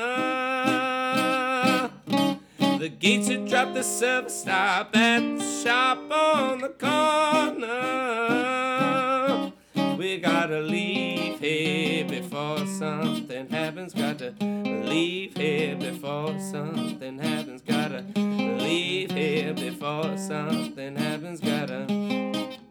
The 2.78 2.88
gates 2.88 3.28
had 3.28 3.48
dropped 3.48 3.74
the 3.74 3.82
silver 3.82 4.30
stop 4.30 4.96
at 4.96 5.20
the 5.20 5.62
shop 5.62 6.10
on 6.10 6.60
the 6.60 6.68
corner. 6.68 8.67
We 9.98 10.18
gotta 10.18 10.60
leave 10.60 11.40
here 11.40 12.04
before 12.04 12.64
something 12.66 13.48
happens. 13.48 13.92
Gotta 13.92 14.32
leave 14.40 15.36
here 15.36 15.74
before 15.74 16.38
something 16.38 17.18
happens. 17.18 17.62
Gotta 17.62 18.04
leave 18.14 19.10
here 19.10 19.52
before 19.54 20.16
something 20.16 20.94
happens. 20.94 21.40
Gotta. 21.40 22.67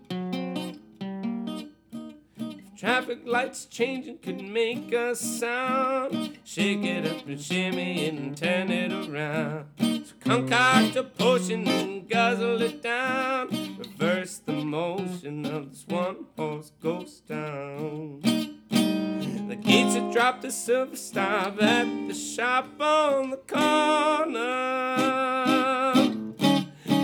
Traffic 2.77 3.21
lights 3.25 3.65
changing 3.65 4.19
could 4.19 4.39
make 4.39 4.93
a 4.93 5.15
sound. 5.15 6.37
Shake 6.43 6.83
it 6.83 7.07
up 7.07 7.25
and 7.25 7.41
shimmy 7.41 8.05
it 8.05 8.13
and 8.13 8.37
turn 8.37 8.69
it 8.69 8.91
around. 8.91 9.65
So 9.79 10.13
concoct 10.19 10.95
a 10.95 11.03
potion 11.03 11.67
and 11.67 12.07
guzzle 12.07 12.61
it 12.61 12.83
down. 12.83 13.47
Reverse 13.79 14.37
the 14.37 14.53
motion 14.53 15.43
of 15.47 15.71
this 15.71 15.85
one 15.87 16.25
horse 16.37 16.71
ghost 16.79 17.27
town. 17.27 18.21
The 18.69 19.57
gates 19.59 19.95
had 19.95 20.13
dropped 20.13 20.43
the 20.43 20.51
silver 20.51 20.97
stop 20.97 21.59
at 21.59 22.07
the 22.07 22.13
shop 22.13 22.79
on 22.79 23.31
the 23.31 23.37
corner. 23.37 24.37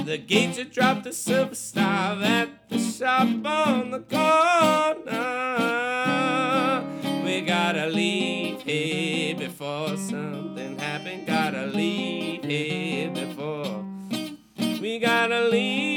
The 0.05 0.19
gates 0.19 0.59
had 0.59 0.71
dropped 0.71 1.05
the 1.05 1.13
silver 1.13 1.55
stop 1.55 2.19
at 2.19 2.62
the 2.73 2.79
shop 2.79 3.27
on 3.45 3.91
the 3.91 3.99
corner. 3.99 5.13
We 7.23 7.41
gotta 7.41 7.87
leave 7.87 8.61
here 8.63 9.35
before 9.35 9.95
something 9.95 10.79
happens. 10.79 11.27
Gotta 11.27 11.67
leave 11.67 12.43
here 12.43 13.11
before 13.11 13.85
we 14.81 14.97
gotta 14.99 15.49
leave. 15.49 15.92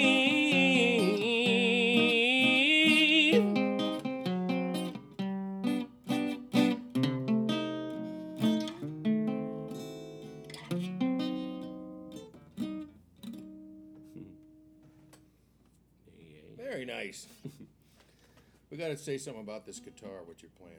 We 18.76 18.82
got 18.82 18.88
to 18.88 18.98
say 18.98 19.16
something 19.16 19.42
about 19.42 19.64
this 19.64 19.80
guitar, 19.80 20.22
what 20.26 20.42
you're 20.42 20.50
playing. 20.60 20.76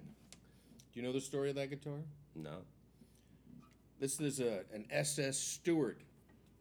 Do 0.94 1.00
you 1.00 1.02
know 1.02 1.12
the 1.12 1.20
story 1.20 1.50
of 1.50 1.56
that 1.56 1.72
guitar? 1.72 1.98
No. 2.36 2.58
This 4.00 4.20
is 4.20 4.40
a, 4.40 4.60
an 4.72 4.86
SS 4.92 5.36
Stewart. 5.36 6.00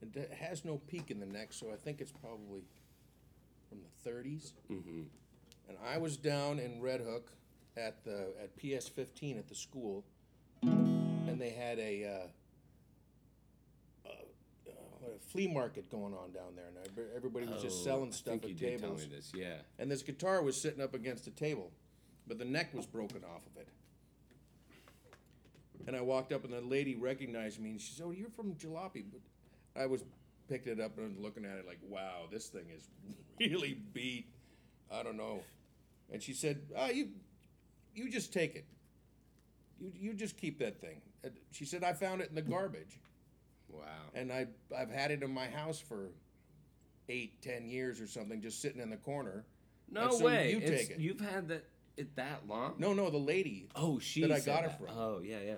It 0.01 0.32
has 0.32 0.64
no 0.64 0.78
peak 0.87 1.11
in 1.11 1.20
the 1.20 1.26
neck, 1.26 1.49
so 1.51 1.66
I 1.70 1.76
think 1.76 2.01
it's 2.01 2.11
probably 2.11 2.62
from 3.68 3.80
the 3.82 4.11
30s. 4.11 4.53
Mm-hmm. 4.72 5.03
And 5.68 5.78
I 5.87 5.99
was 5.99 6.16
down 6.16 6.59
in 6.59 6.80
Red 6.80 7.03
Hook 7.03 7.30
at 7.76 8.03
the 8.03 8.28
at 8.43 8.57
PS 8.57 8.89
15 8.89 9.37
at 9.37 9.47
the 9.47 9.55
school, 9.55 10.05
and 10.62 11.39
they 11.39 11.51
had 11.51 11.78
a, 11.78 12.05
uh, 12.05 12.26
a 15.07 15.19
flea 15.31 15.47
market 15.47 15.91
going 15.91 16.13
on 16.15 16.33
down 16.33 16.55
there, 16.57 16.67
and 16.67 17.09
everybody 17.17 17.47
was 17.47 17.63
just 17.63 17.85
selling 17.85 18.13
stuff 18.13 18.35
Oh, 18.35 18.37
I 18.37 18.39
think 18.41 18.45
at 18.45 18.61
you 18.63 18.69
did 18.71 18.81
tell 18.81 18.89
tables. 18.91 19.09
me 19.09 19.17
this. 19.17 19.33
Yeah. 19.35 19.55
And 19.79 19.91
this 19.91 20.03
guitar 20.03 20.43
was 20.43 20.61
sitting 20.61 20.81
up 20.83 20.95
against 20.95 21.27
a 21.27 21.31
table, 21.31 21.71
but 22.27 22.39
the 22.39 22.45
neck 22.45 22.75
was 22.75 22.87
broken 22.87 23.23
off 23.25 23.47
of 23.47 23.61
it. 23.61 23.69
And 25.87 25.95
I 25.95 26.01
walked 26.01 26.33
up, 26.33 26.45
and 26.45 26.53
the 26.53 26.61
lady 26.61 26.97
recognized 26.97 27.61
me, 27.61 27.71
and 27.71 27.81
she 27.81 27.93
said, 27.93 28.05
"Oh, 28.07 28.11
you're 28.11 28.31
from 28.31 28.55
Jalopy." 28.55 29.05
But 29.11 29.81
I 29.81 29.87
was 29.87 30.05
picking 30.49 30.73
it 30.73 30.81
up 30.81 30.99
and 30.99 31.19
looking 31.21 31.45
at 31.45 31.59
it 31.59 31.67
like, 31.67 31.79
"Wow, 31.89 32.27
this 32.31 32.49
thing 32.49 32.67
is 32.75 32.89
really 33.41 33.75
beat." 33.93 34.27
I 34.91 35.03
don't 35.03 35.17
know. 35.17 35.43
And 36.13 36.23
she 36.23 36.33
said, 36.33 36.61
"Ah, 36.77 36.89
you, 36.89 37.11
you 37.95 38.11
just 38.11 38.33
take 38.33 38.57
it. 38.57 38.65
You 39.79 39.93
you 39.95 40.15
just 40.15 40.37
keep 40.37 40.59
that 40.59 40.81
thing." 40.81 41.01
And 41.23 41.33
She 41.53 41.65
said, 41.65 41.85
"I 41.85 41.93
found 41.93 42.21
it 42.21 42.29
in 42.31 42.35
the 42.35 42.43
garbage." 42.43 42.99
Wow. 43.69 43.85
and 44.14 44.33
I 44.33 44.47
I've 44.77 44.91
had 44.91 45.11
it 45.11 45.23
in 45.23 45.31
my 45.33 45.47
house 45.49 45.79
for 45.79 46.11
eight, 47.09 47.41
ten 47.43 47.69
years 47.69 48.01
or 48.01 48.07
something, 48.07 48.41
just 48.41 48.61
sitting 48.61 48.81
in 48.81 48.91
the 48.91 48.97
corner. 48.97 49.45
No 49.91 50.11
so 50.11 50.25
way. 50.25 50.51
you 50.53 50.59
It's- 50.59 50.81
take 50.89 50.91
it. 50.91 51.01
You've 51.01 51.21
had 51.21 51.49
that 51.49 51.64
it 51.97 52.14
that 52.17 52.47
long? 52.47 52.75
No, 52.79 52.93
no, 52.93 53.09
the 53.11 53.17
lady 53.19 53.69
Oh, 53.75 53.99
she 53.99 54.21
That 54.23 54.33
I 54.33 54.41
got 54.41 54.64
it 54.64 54.73
from. 54.73 54.89
Oh, 54.91 55.21
yeah, 55.23 55.41
yeah. 55.41 55.55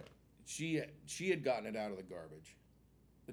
she 0.46 0.82
she 1.06 1.30
had 1.30 1.42
gotten 1.42 1.66
it 1.66 1.76
out 1.76 1.90
of 1.90 1.96
the 1.96 2.02
garbage, 2.02 2.56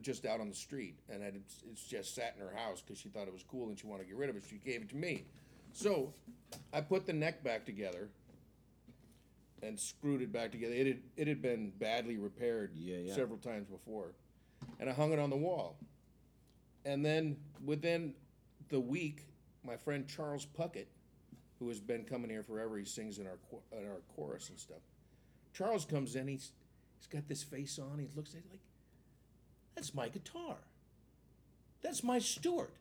just 0.01 0.25
out 0.25 0.39
on 0.39 0.49
the 0.49 0.55
street, 0.55 0.99
and 1.09 1.21
had, 1.21 1.35
it's 1.35 1.83
just 1.83 2.15
sat 2.15 2.35
in 2.39 2.41
her 2.45 2.53
house 2.55 2.81
because 2.81 2.97
she 2.99 3.09
thought 3.09 3.27
it 3.27 3.33
was 3.33 3.43
cool 3.43 3.69
and 3.69 3.77
she 3.79 3.85
wanted 3.87 4.03
to 4.03 4.09
get 4.09 4.17
rid 4.17 4.29
of 4.29 4.35
it. 4.35 4.43
She 4.49 4.57
gave 4.57 4.81
it 4.81 4.89
to 4.89 4.95
me, 4.95 5.25
so 5.73 6.13
I 6.73 6.81
put 6.81 7.05
the 7.05 7.13
neck 7.13 7.43
back 7.43 7.65
together 7.65 8.09
and 9.61 9.79
screwed 9.79 10.21
it 10.21 10.31
back 10.31 10.51
together. 10.51 10.73
It 10.73 10.87
had 10.87 11.01
it 11.17 11.27
had 11.27 11.41
been 11.41 11.71
badly 11.71 12.17
repaired 12.17 12.71
Yeah, 12.75 12.97
yeah. 12.97 13.13
several 13.15 13.37
times 13.39 13.67
before, 13.67 14.13
and 14.79 14.89
I 14.89 14.93
hung 14.93 15.11
it 15.13 15.19
on 15.19 15.29
the 15.29 15.35
wall. 15.37 15.77
And 16.85 17.03
then 17.05 17.37
within 17.63 18.13
the 18.69 18.79
week, 18.79 19.27
my 19.63 19.75
friend 19.77 20.07
Charles 20.07 20.45
Puckett, 20.45 20.87
who 21.59 21.67
has 21.69 21.79
been 21.79 22.03
coming 22.03 22.29
here 22.29 22.43
forever, 22.43 22.77
he 22.77 22.85
sings 22.85 23.17
in 23.17 23.25
our 23.27 23.37
in 23.71 23.85
our 23.87 24.01
chorus 24.15 24.49
and 24.49 24.59
stuff. 24.59 24.81
Charles 25.53 25.85
comes 25.85 26.15
in, 26.15 26.27
he's 26.27 26.51
he's 26.97 27.07
got 27.07 27.27
this 27.27 27.43
face 27.43 27.79
on. 27.79 27.97
He 27.99 28.07
looks 28.15 28.31
at 28.31 28.37
it 28.41 28.45
like, 28.51 28.61
that's 29.75 29.93
my 29.93 30.09
guitar. 30.09 30.57
That's 31.81 32.03
my 32.03 32.19
Stewart. 32.19 32.73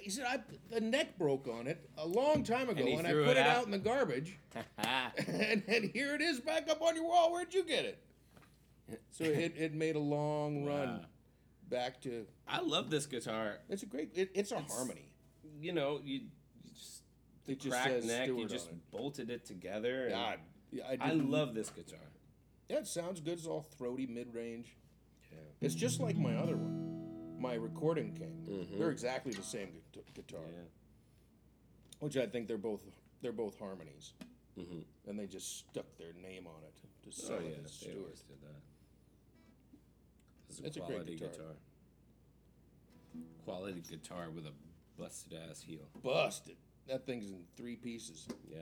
He 0.00 0.10
said, 0.10 0.24
I 0.26 0.40
the 0.70 0.80
neck 0.80 1.18
broke 1.18 1.46
on 1.48 1.66
it 1.66 1.88
a 1.98 2.06
long 2.06 2.44
time 2.44 2.68
ago, 2.70 2.82
And 2.84 2.98
and, 3.00 3.06
I 3.06 3.12
put 3.12 3.20
it 3.20 3.36
it 3.36 3.36
out? 3.38 3.56
out 3.58 3.64
in 3.66 3.70
the 3.72 3.78
garbage, 3.78 4.38
and, 4.78 5.62
and 5.68 5.90
here 5.92 6.14
it 6.14 6.20
is 6.22 6.40
back 6.40 6.68
up 6.70 6.80
on 6.82 6.94
your 6.96 7.04
wall. 7.04 7.30
Where'd 7.32 7.52
you 7.52 7.62
get 7.64 7.84
it? 7.84 7.98
So 9.10 9.24
it, 9.24 9.54
it 9.56 9.74
made 9.74 9.96
a 9.96 10.00
long 10.00 10.64
run 10.64 10.88
Wow. 10.88 11.00
back 11.68 12.00
to. 12.02 12.26
I 12.48 12.60
love 12.60 12.90
this 12.90 13.06
guitar. 13.06 13.58
It's 13.68 13.82
a 13.82 13.86
great. 13.86 14.10
It, 14.14 14.30
it's 14.34 14.52
a 14.52 14.56
It's- 14.58 14.74
harmony. 14.74 15.08
You 15.60 15.72
know, 15.72 16.00
you, 16.02 16.20
you 16.64 16.70
just 16.74 17.02
It 17.46 17.60
just 17.60 17.70
cracked 17.70 17.90
says 17.90 18.04
neck. 18.06 18.24
Stewart 18.24 18.40
you 18.40 18.48
just 18.48 18.68
it. 18.68 18.90
bolted 18.90 19.30
it 19.30 19.44
together. 19.44 20.08
God, 20.10 20.38
yeah, 20.70 20.84
I, 21.00 21.10
I 21.10 21.12
love 21.12 21.54
this 21.54 21.70
guitar. 21.70 21.98
Yeah, 22.68 22.78
it 22.78 22.86
sounds 22.86 23.20
good. 23.20 23.34
It's 23.34 23.46
all 23.46 23.62
throaty, 23.78 24.06
mid-range. 24.06 24.76
Yeah. 25.30 25.38
It's 25.60 25.74
just 25.74 26.00
like 26.00 26.16
my 26.16 26.34
other 26.36 26.56
one, 26.56 27.36
my 27.40 27.54
recording 27.54 28.12
king. 28.14 28.46
Mhm. 28.48 28.78
They're 28.78 28.90
exactly 28.90 29.32
the 29.32 29.42
same 29.42 29.68
gu- 29.94 30.02
guitar, 30.14 30.40
Yeah. 30.52 30.62
which 32.00 32.16
I 32.16 32.26
think 32.26 32.48
they're 32.48 32.58
both 32.58 32.82
they're 33.20 33.32
both 33.32 33.58
harmonies, 33.58 34.14
Mm-hmm. 34.58 34.80
and 35.08 35.18
they 35.18 35.26
just 35.26 35.58
stuck 35.60 35.86
their 35.98 36.12
name 36.14 36.46
on 36.46 36.62
it 36.64 36.74
to 37.04 37.12
sell 37.12 37.36
Oh 37.36 37.38
it 37.40 37.44
yeah, 37.44 37.64
as 37.64 37.78
they 37.80 37.90
Stewart. 37.90 37.96
always 38.04 38.20
did 38.22 38.40
that. 38.42 38.60
It's 40.52 40.60
a 40.60 40.66
It's 40.66 40.76
a 40.76 40.80
great 40.80 40.90
quality 40.90 41.12
guitar. 41.16 41.28
guitar. 41.30 41.54
Quality 43.44 43.82
guitar 43.88 44.30
with 44.30 44.46
a 44.46 44.52
busted 44.98 45.32
ass 45.50 45.62
heel. 45.62 45.88
Busted. 46.02 46.56
That 46.88 47.06
thing's 47.06 47.30
in 47.30 47.44
three 47.56 47.76
pieces. 47.76 48.28
Yeah. 48.46 48.58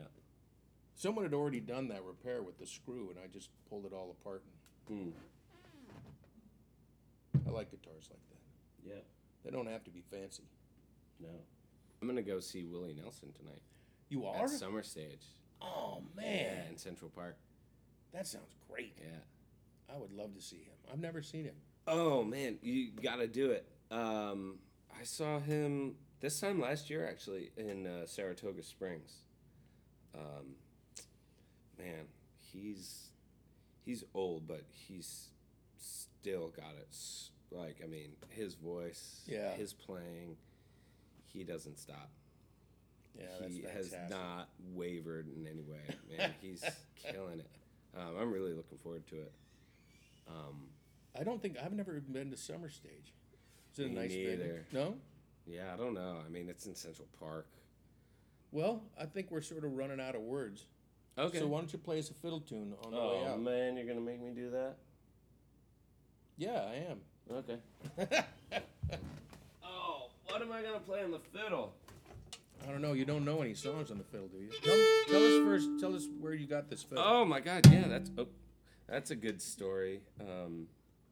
Someone 0.94 1.24
had 1.24 1.34
already 1.34 1.60
done 1.60 1.88
that 1.88 2.04
repair 2.04 2.42
with 2.42 2.58
the 2.58 2.66
screw, 2.66 3.10
and 3.10 3.18
I 3.18 3.26
just 3.26 3.48
pulled 3.68 3.86
it 3.86 3.92
all 3.92 4.14
apart. 4.20 4.42
Mm. 4.90 5.12
I 7.46 7.50
like 7.50 7.70
guitars 7.70 8.08
like 8.10 8.20
that. 8.28 8.88
Yeah. 8.94 9.00
They 9.44 9.50
don't 9.50 9.66
have 9.66 9.82
to 9.84 9.90
be 9.90 10.02
fancy. 10.10 10.44
No. 11.20 11.28
I'm 12.00 12.06
gonna 12.08 12.22
go 12.22 12.38
see 12.40 12.64
Willie 12.64 12.94
Nelson 12.94 13.32
tonight 13.32 13.60
You 14.08 14.26
are? 14.26 14.44
at 14.44 14.50
Summer 14.50 14.82
Stage. 14.82 15.26
Oh 15.60 16.02
Yeah, 16.16 16.22
man, 16.22 16.66
in 16.70 16.76
Central 16.78 17.10
Park. 17.10 17.36
that 18.12 18.26
sounds 18.26 18.54
great. 18.70 18.94
Yeah. 19.00 19.18
I 19.94 19.98
would 19.98 20.12
love 20.12 20.34
to 20.34 20.40
see 20.40 20.58
him. 20.58 20.74
I've 20.90 21.00
never 21.00 21.20
seen 21.22 21.44
him. 21.44 21.56
Oh 21.86 22.22
man, 22.22 22.58
you 22.62 22.90
gotta 23.02 23.26
do 23.26 23.50
it. 23.50 23.66
Um, 23.90 24.58
I 24.98 25.04
saw 25.04 25.38
him 25.40 25.94
this 26.20 26.38
time 26.40 26.60
last 26.60 26.90
year 26.90 27.08
actually 27.08 27.50
in 27.56 27.86
uh, 27.86 28.06
Saratoga 28.06 28.62
Springs. 28.62 29.12
Um, 30.14 30.54
man, 31.78 32.04
he's 32.52 33.08
he's 33.84 34.04
old, 34.14 34.46
but 34.46 34.62
he's 34.70 35.28
still 35.78 36.48
got 36.56 36.74
it. 36.78 36.88
S- 36.90 37.30
Like 37.50 37.80
I 37.82 37.86
mean, 37.86 38.12
his 38.28 38.54
voice, 38.54 39.22
Yeah. 39.26 39.52
his 39.54 39.72
playing, 39.72 40.36
he 41.32 41.42
doesn't 41.44 41.78
stop. 41.78 42.10
Yeah, 43.18 43.48
he 43.48 43.62
has 43.62 43.92
not 44.08 44.48
wavered 44.72 45.26
in 45.36 45.44
any 45.46 45.62
way. 45.62 45.96
Man, 46.16 46.32
he's 46.40 46.62
killing 47.02 47.40
it. 47.40 47.50
Um, 47.98 48.14
I'm 48.20 48.32
really 48.32 48.52
looking 48.52 48.78
forward 48.78 49.04
to 49.08 49.16
it. 49.16 49.32
Um, 50.28 50.68
I 51.18 51.24
don't 51.24 51.40
think 51.42 51.56
I've 51.62 51.72
never 51.72 52.00
been 52.00 52.30
to 52.30 52.36
Summer 52.36 52.68
Stage. 52.68 53.12
Is 53.72 53.78
it 53.78 53.86
a 53.86 53.88
Me 53.88 53.94
nice 53.94 54.12
venue? 54.12 54.58
No. 54.72 54.94
yeah, 55.46 55.72
I 55.72 55.76
don't 55.76 55.94
know. 55.94 56.16
I 56.24 56.28
mean, 56.28 56.48
it's 56.48 56.66
in 56.66 56.74
Central 56.74 57.08
Park. 57.18 57.46
Well, 58.52 58.82
I 59.00 59.06
think 59.06 59.30
we're 59.30 59.42
sort 59.42 59.64
of 59.64 59.72
running 59.76 60.00
out 60.00 60.14
of 60.14 60.22
words. 60.22 60.66
Okay. 61.18 61.38
So 61.38 61.46
why 61.46 61.58
don't 61.58 61.72
you 61.72 61.78
play 61.78 61.98
us 61.98 62.10
a 62.10 62.14
fiddle 62.14 62.40
tune 62.40 62.74
on 62.84 62.90
the 62.92 62.96
way 62.96 63.22
oh 63.26 63.32
out? 63.32 63.40
man, 63.40 63.76
you're 63.76 63.86
gonna 63.86 64.00
make 64.00 64.20
me 64.20 64.30
do 64.30 64.50
that? 64.50 64.76
Yeah, 66.36 66.62
I 66.68 66.74
am. 66.90 67.00
Okay. 67.32 67.58
Oh, 69.62 70.08
what 70.28 70.42
am 70.42 70.50
I 70.50 70.62
gonna 70.62 70.80
play 70.80 71.02
on 71.04 71.10
the 71.10 71.20
fiddle? 71.32 71.72
I 72.66 72.70
don't 72.70 72.82
know. 72.82 72.92
You 72.92 73.04
don't 73.04 73.24
know 73.24 73.40
any 73.40 73.54
songs 73.54 73.90
on 73.90 73.98
the 73.98 74.04
fiddle, 74.04 74.28
do 74.28 74.38
you? 74.38 74.50
Tell, 74.62 74.76
tell 75.08 75.24
us 75.24 75.44
first. 75.44 75.80
Tell 75.80 75.94
us 75.94 76.06
where 76.20 76.34
you 76.34 76.46
got 76.46 76.68
this 76.68 76.82
fiddle. 76.82 77.04
Oh 77.06 77.24
my 77.24 77.40
God, 77.40 77.66
yeah, 77.70 77.86
that's 77.86 78.10
oh, 78.18 78.26
that's 78.88 79.10
a 79.10 79.16
good 79.16 79.40
story. 79.40 80.00
Um, 80.20 80.66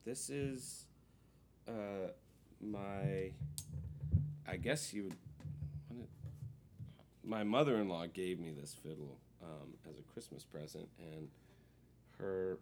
this 0.08 0.30
is 0.30 0.86
uh, 1.68 2.08
my, 2.62 3.30
I 4.48 4.56
guess 4.56 4.94
you 4.94 5.04
would, 5.04 5.16
my 7.22 7.44
mother-in-law 7.44 8.06
gave 8.14 8.40
me 8.40 8.50
this 8.58 8.72
fiddle 8.72 9.18
um, 9.42 9.74
as 9.86 9.98
a 9.98 10.02
Christmas 10.14 10.44
present, 10.44 10.88
and 10.98 11.28
her 12.18 12.58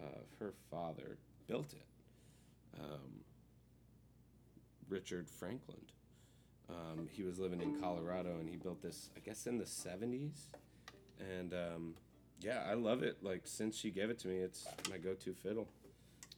uh, 0.00 0.20
her 0.38 0.52
father 0.70 1.18
built 1.48 1.72
it. 1.72 1.86
Um, 2.80 3.24
Richard 4.88 5.28
Franklin. 5.28 5.80
Um, 6.68 7.08
he 7.10 7.24
was 7.24 7.40
living 7.40 7.60
in 7.60 7.80
Colorado, 7.80 8.36
and 8.38 8.48
he 8.48 8.54
built 8.54 8.80
this, 8.80 9.10
I 9.16 9.20
guess, 9.20 9.48
in 9.48 9.58
the 9.58 9.64
'70s. 9.64 10.46
And 11.18 11.52
um, 11.52 11.94
yeah, 12.40 12.62
I 12.70 12.74
love 12.74 13.02
it. 13.02 13.18
Like 13.22 13.42
since 13.44 13.76
she 13.76 13.90
gave 13.90 14.08
it 14.08 14.20
to 14.20 14.28
me, 14.28 14.36
it's 14.36 14.68
my 14.88 14.98
go-to 14.98 15.34
fiddle. 15.34 15.68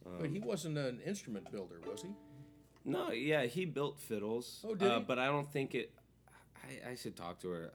Um, 0.06 0.12
But 0.20 0.30
he 0.30 0.40
wasn't 0.40 0.78
an 0.78 1.00
instrument 1.04 1.50
builder, 1.50 1.80
was 1.90 2.02
he? 2.02 2.08
no, 2.84 3.10
yeah, 3.12 3.46
he 3.46 3.64
built 3.64 4.00
fiddles. 4.00 4.64
Oh, 4.68 4.74
did 4.74 4.90
uh, 4.90 4.98
he? 4.98 5.04
But 5.04 5.18
I 5.18 5.26
don't 5.26 5.50
think 5.50 5.74
it. 5.74 5.92
I, 6.56 6.90
I 6.90 6.94
should 6.94 7.16
talk 7.16 7.38
to 7.40 7.48
her 7.50 7.72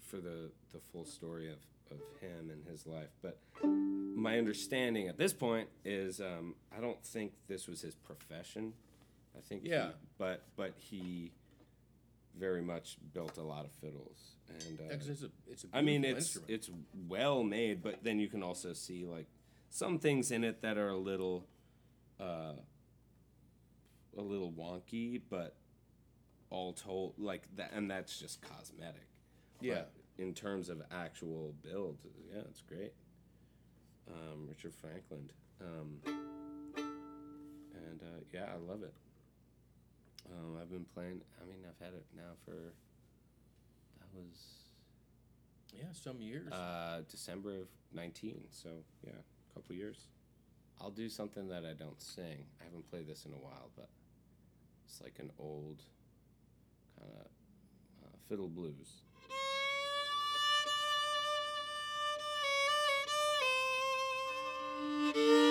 for 0.00 0.16
the 0.16 0.50
the 0.72 0.80
full 0.92 1.04
story 1.04 1.48
of 1.50 1.58
of 1.90 1.98
him 2.20 2.50
and 2.50 2.64
his 2.66 2.86
life. 2.86 3.10
But 3.22 3.38
my 3.64 4.38
understanding 4.38 5.08
at 5.08 5.18
this 5.18 5.32
point 5.32 5.68
is, 5.84 6.20
um, 6.20 6.54
I 6.76 6.80
don't 6.80 7.02
think 7.04 7.32
this 7.48 7.66
was 7.66 7.80
his 7.80 7.94
profession. 7.94 8.72
I 9.36 9.40
think. 9.40 9.62
he- 9.62 9.70
Yeah. 9.70 9.90
but 10.18 10.42
but 10.56 10.74
he 10.76 11.32
very 12.38 12.62
much 12.62 12.96
built 13.12 13.36
a 13.38 13.42
lot 13.42 13.64
of 13.64 13.72
fiddles 13.72 14.36
and. 14.48 14.80
Uh, 14.80 14.94
it's 14.94 15.22
a 15.22 15.30
it's 15.48 15.64
a 15.64 15.68
I 15.72 15.82
mean, 15.82 16.04
it's 16.04 16.36
instrument. 16.36 16.50
it's 16.50 16.70
well 17.08 17.42
made, 17.42 17.82
but 17.82 18.02
then 18.02 18.18
you 18.18 18.28
can 18.28 18.42
also 18.42 18.72
see 18.72 19.04
like 19.04 19.26
some 19.70 19.98
things 19.98 20.30
in 20.30 20.44
it 20.44 20.62
that 20.62 20.76
are 20.76 20.88
a 20.90 20.96
little, 20.96 21.46
uh, 22.20 22.54
a 24.16 24.20
little 24.20 24.52
wonky, 24.52 25.20
but 25.30 25.56
all 26.50 26.72
told 26.72 27.14
like 27.16 27.44
that, 27.56 27.72
and 27.72 27.90
that's 27.90 28.18
just 28.18 28.42
cosmetic. 28.42 29.06
Yeah. 29.60 29.74
But 29.74 29.92
in 30.18 30.34
terms 30.34 30.68
of 30.68 30.82
actual 30.90 31.54
build, 31.62 31.98
yeah, 32.32 32.42
it's 32.50 32.62
great. 32.62 32.92
Um, 34.08 34.48
Richard 34.48 34.74
Franklin, 34.74 35.30
um, 35.60 36.00
and 36.76 38.02
uh, 38.02 38.20
yeah, 38.32 38.46
I 38.52 38.56
love 38.56 38.82
it. 38.82 38.94
Um, 40.28 40.56
I've 40.60 40.70
been 40.70 40.86
playing. 40.94 41.20
I 41.40 41.46
mean, 41.46 41.60
I've 41.68 41.84
had 41.84 41.94
it 41.94 42.04
now 42.16 42.32
for 42.44 42.52
that 42.52 44.08
was 44.14 44.66
yeah, 45.72 45.84
some 45.92 46.20
years. 46.20 46.50
uh, 46.52 47.02
December 47.08 47.60
of 47.60 47.68
19, 47.94 48.40
so 48.50 48.68
yeah, 49.06 49.12
couple 49.54 49.74
years. 49.74 50.06
I'll 50.80 50.90
do 50.90 51.08
something 51.08 51.48
that 51.48 51.64
I 51.64 51.74
don't 51.74 52.00
sing. 52.00 52.44
I 52.60 52.64
haven't 52.64 52.90
played 52.90 53.06
this 53.06 53.26
in 53.26 53.32
a 53.32 53.36
while, 53.36 53.70
but 53.76 53.88
it's 54.86 55.00
like 55.02 55.18
an 55.18 55.30
old 55.38 55.82
kind 56.98 57.12
of 57.12 57.26
uh, 58.06 58.16
fiddle 58.28 58.48
blues. 58.48 59.02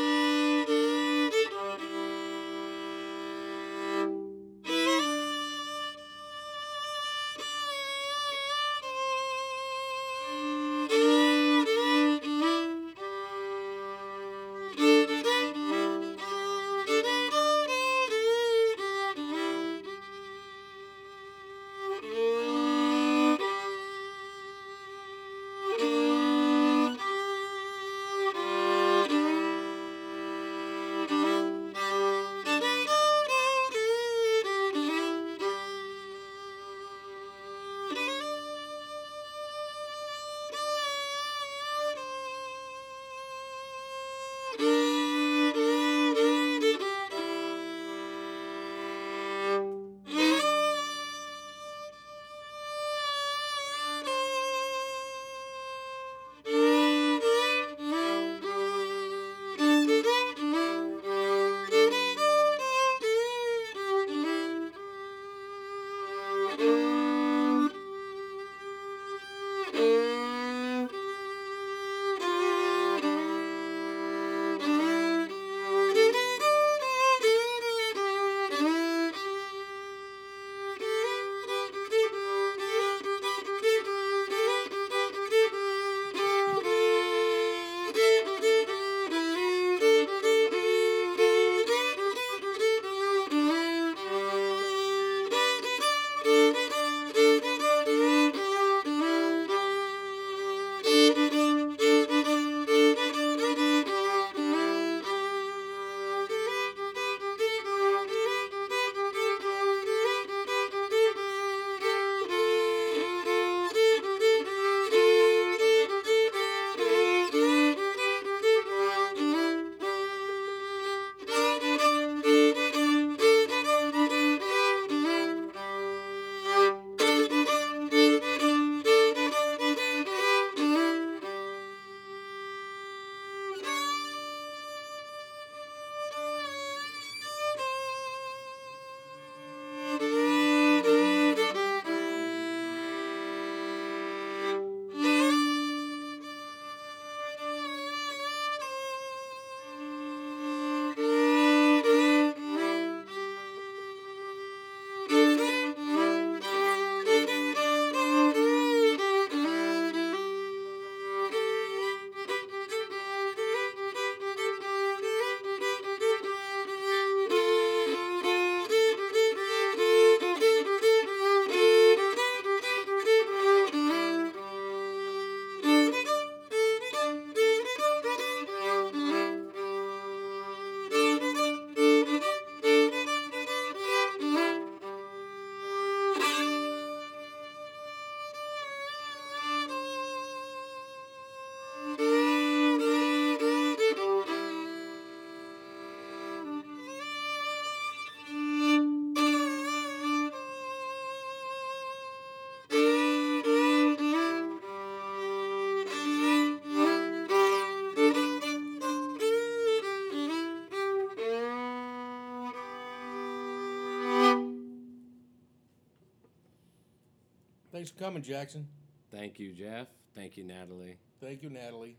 Thanks 217.89 217.97
for 218.01 218.05
coming, 218.05 218.21
Jackson. 218.21 218.67
Thank 219.09 219.39
you, 219.39 219.51
Jeff. 219.51 219.87
Thank 220.13 220.37
you, 220.37 220.43
Natalie. 220.43 220.97
Thank 221.19 221.41
you, 221.41 221.49
Natalie. 221.49 221.95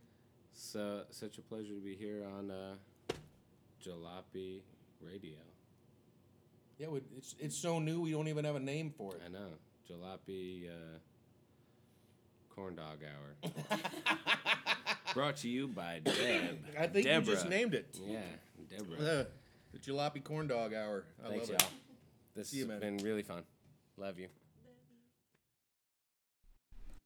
So 0.53 1.03
such 1.11 1.39
a 1.39 1.43
pleasure 1.43 1.75
to 1.75 1.81
be 1.81 1.97
here 1.97 2.25
on 2.25 2.49
uh, 2.53 2.75
Jalopy 3.85 4.61
Radio. 5.01 5.39
Yeah, 6.79 6.87
it's 7.17 7.35
it's 7.41 7.57
so 7.57 7.81
new 7.81 8.03
we 8.03 8.13
don't 8.13 8.29
even 8.29 8.45
have 8.45 8.55
a 8.55 8.61
name 8.61 8.93
for 8.97 9.17
it. 9.17 9.23
I 9.27 9.31
know 9.31 9.49
Jalopy 9.91 10.69
uh, 10.69 10.99
Corn 12.55 12.77
Dog 12.77 12.99
Hour. 13.03 13.51
Brought 15.15 15.39
to 15.39 15.49
you 15.49 15.67
by 15.67 16.03
Deb. 16.05 16.65
I 16.79 16.87
think 16.87 17.07
Deborah. 17.07 17.27
you 17.27 17.35
just 17.35 17.49
named 17.49 17.75
it. 17.75 17.99
Yeah, 18.07 18.21
Deborah. 18.69 18.97
Uh, 18.97 19.25
the 19.73 19.79
Jalopy 19.81 20.23
Corn 20.23 20.47
Dog 20.47 20.73
Hour. 20.73 21.05
I 21.25 21.31
Thanks, 21.31 21.49
love 21.49 21.59
y'all. 21.61 21.69
it. 21.69 21.75
This 22.37 22.51
See 22.51 22.59
you, 22.59 22.69
has 22.69 22.81
man. 22.81 22.97
been 22.97 23.05
really 23.05 23.25
fun. 23.25 23.43
Love 23.97 24.21
you. 24.21 24.29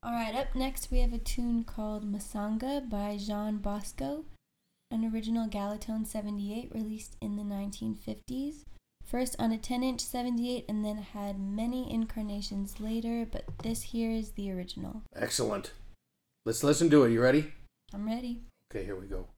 All 0.04 0.12
right, 0.12 0.34
up 0.34 0.54
next 0.54 0.90
we 0.90 0.98
have 0.98 1.14
a 1.14 1.18
tune 1.18 1.64
called 1.64 2.04
Masanga 2.04 2.86
by 2.90 3.16
Jean 3.16 3.56
Bosco, 3.56 4.26
an 4.90 5.10
original 5.10 5.48
Gallotone 5.48 6.06
78 6.06 6.70
released 6.74 7.16
in 7.22 7.36
the 7.36 7.42
1950s. 7.42 8.64
First 9.02 9.34
on 9.38 9.50
a 9.50 9.56
10 9.56 9.82
inch 9.82 10.02
78 10.02 10.66
and 10.68 10.84
then 10.84 10.98
had 10.98 11.40
many 11.40 11.90
incarnations 11.90 12.80
later, 12.80 13.26
but 13.30 13.44
this 13.62 13.80
here 13.82 14.10
is 14.10 14.32
the 14.32 14.52
original. 14.52 15.00
Excellent. 15.16 15.72
Let's 16.44 16.62
listen 16.62 16.90
to 16.90 17.04
it. 17.04 17.12
You 17.12 17.22
ready? 17.22 17.54
I'm 17.94 18.06
ready. 18.06 18.42
Okay, 18.70 18.84
here 18.84 18.96
we 18.96 19.06
go. 19.06 19.28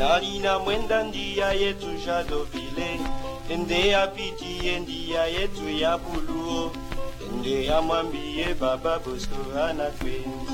narina 0.00 0.58
mwenda 0.58 0.98
ndia 1.08 1.48
yetu 1.62 1.86
jadovile. 2.06 2.90
Ende 3.52 3.88
ya 3.88 4.06
piti 4.06 4.52
ndia 4.82 5.22
yetu 5.26 5.66
ya 5.82 5.92
buluo. 5.98 6.72
Ende 7.26 7.64
ya 7.64 7.78
mwambie 7.86 8.46
baba 8.60 8.94
boso 9.04 9.38
anakwendi 9.68 10.46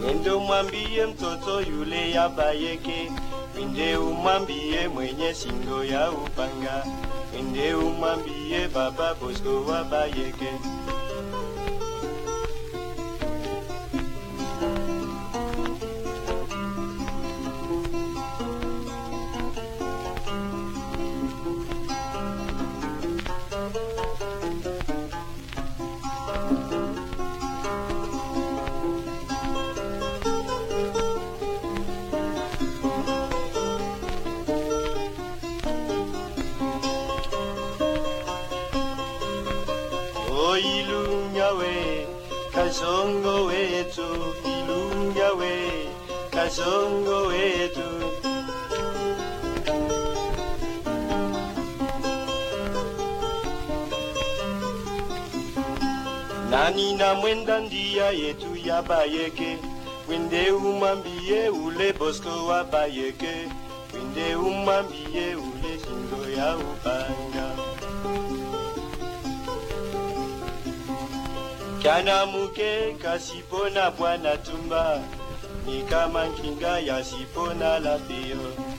Nende 0.00 0.30
umwambie 0.30 1.06
mtoto 1.06 1.60
yule 1.60 2.10
ya 2.10 2.28
bayeke, 2.28 3.12
pinde 3.56 3.96
umwambie 3.96 4.88
mwenye 4.88 5.34
singo 5.34 5.84
ya 5.84 6.10
upanga 6.10 6.84
wende 7.40 7.74
umwambie 7.74 8.68
baba 8.74 9.08
bosko 9.20 9.52
wabayeke 9.68 10.50
ya 58.64 58.82
umwambie 60.50 61.48
ule 61.48 61.92
wende 63.94 64.34
umwambie 64.34 65.34
ule 65.34 65.78
ya. 67.36 67.50
Kana 71.82 72.26
muke 72.26 72.96
kasipona 73.02 73.90
bwana 73.90 74.36
tumba. 74.36 75.00
Ni 75.66 75.82
kama 75.82 76.26
nkinga 76.26 76.78
yasipona 76.80 77.78
la 77.78 77.98
pio 77.98 78.69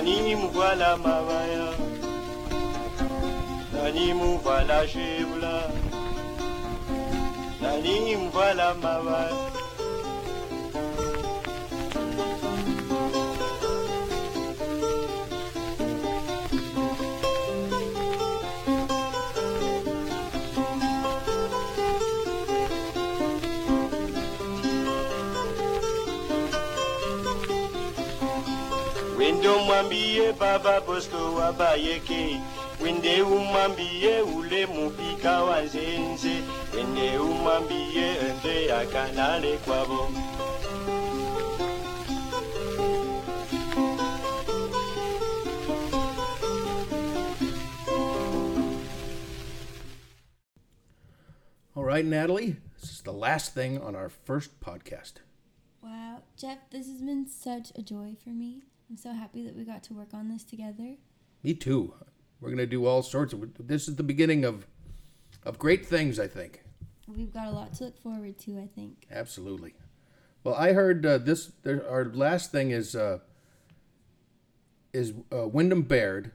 nani 0.00 0.34
muvala 0.34 0.96
mabaya 0.96 1.66
nani 3.72 4.06
muvala 4.20 4.78
shebula 4.88 5.56
nani 7.62 8.16
muvala 8.16 8.68
mabaya 8.82 9.39
Wende 29.80 30.32
baba 30.38 30.80
Bosco 30.86 31.34
wabayeke 31.36 32.40
Wende 32.82 33.22
umwambie 33.22 34.20
ule 34.20 34.66
mupika 34.66 35.44
wa 35.44 35.58
nzenze 35.62 36.34
Wende 36.74 37.18
umwambie 37.18 38.06
ende 38.28 38.56
akanale 38.80 39.52
kwabo 39.64 40.00
All 51.76 51.84
right, 51.84 52.04
Natalie, 52.04 52.56
this 52.80 52.90
is 52.90 53.02
the 53.02 53.12
last 53.12 53.54
thing 53.54 53.78
on 53.78 53.94
our 53.94 54.08
first 54.08 54.60
podcast. 54.60 55.14
Wow, 55.82 56.22
Jeff, 56.36 56.58
this 56.70 56.88
has 56.88 57.00
been 57.00 57.26
such 57.28 57.70
a 57.76 57.82
joy 57.82 58.16
for 58.22 58.30
me. 58.30 58.62
I'm 58.90 58.96
so 58.96 59.12
happy 59.12 59.44
that 59.44 59.56
we 59.56 59.64
got 59.64 59.84
to 59.84 59.94
work 59.94 60.12
on 60.12 60.28
this 60.28 60.42
together. 60.42 60.96
Me 61.44 61.54
too. 61.54 61.94
We're 62.40 62.48
going 62.48 62.58
to 62.58 62.66
do 62.66 62.86
all 62.86 63.02
sorts 63.02 63.32
of. 63.32 63.44
This 63.56 63.86
is 63.86 63.94
the 63.94 64.02
beginning 64.02 64.44
of, 64.44 64.66
of 65.44 65.60
great 65.60 65.86
things, 65.86 66.18
I 66.18 66.26
think. 66.26 66.64
We've 67.06 67.32
got 67.32 67.46
a 67.46 67.50
lot 67.50 67.72
to 67.74 67.84
look 67.84 68.02
forward 68.02 68.38
to, 68.40 68.58
I 68.58 68.68
think. 68.74 69.06
Absolutely. 69.10 69.74
Well, 70.42 70.56
I 70.56 70.72
heard 70.72 71.06
uh, 71.06 71.18
this. 71.18 71.52
There, 71.62 71.88
our 71.88 72.06
last 72.06 72.50
thing 72.50 72.72
is 72.72 72.96
uh, 72.96 73.18
is 74.92 75.12
uh, 75.32 75.46
Wyndham 75.46 75.82
Baird 75.82 76.32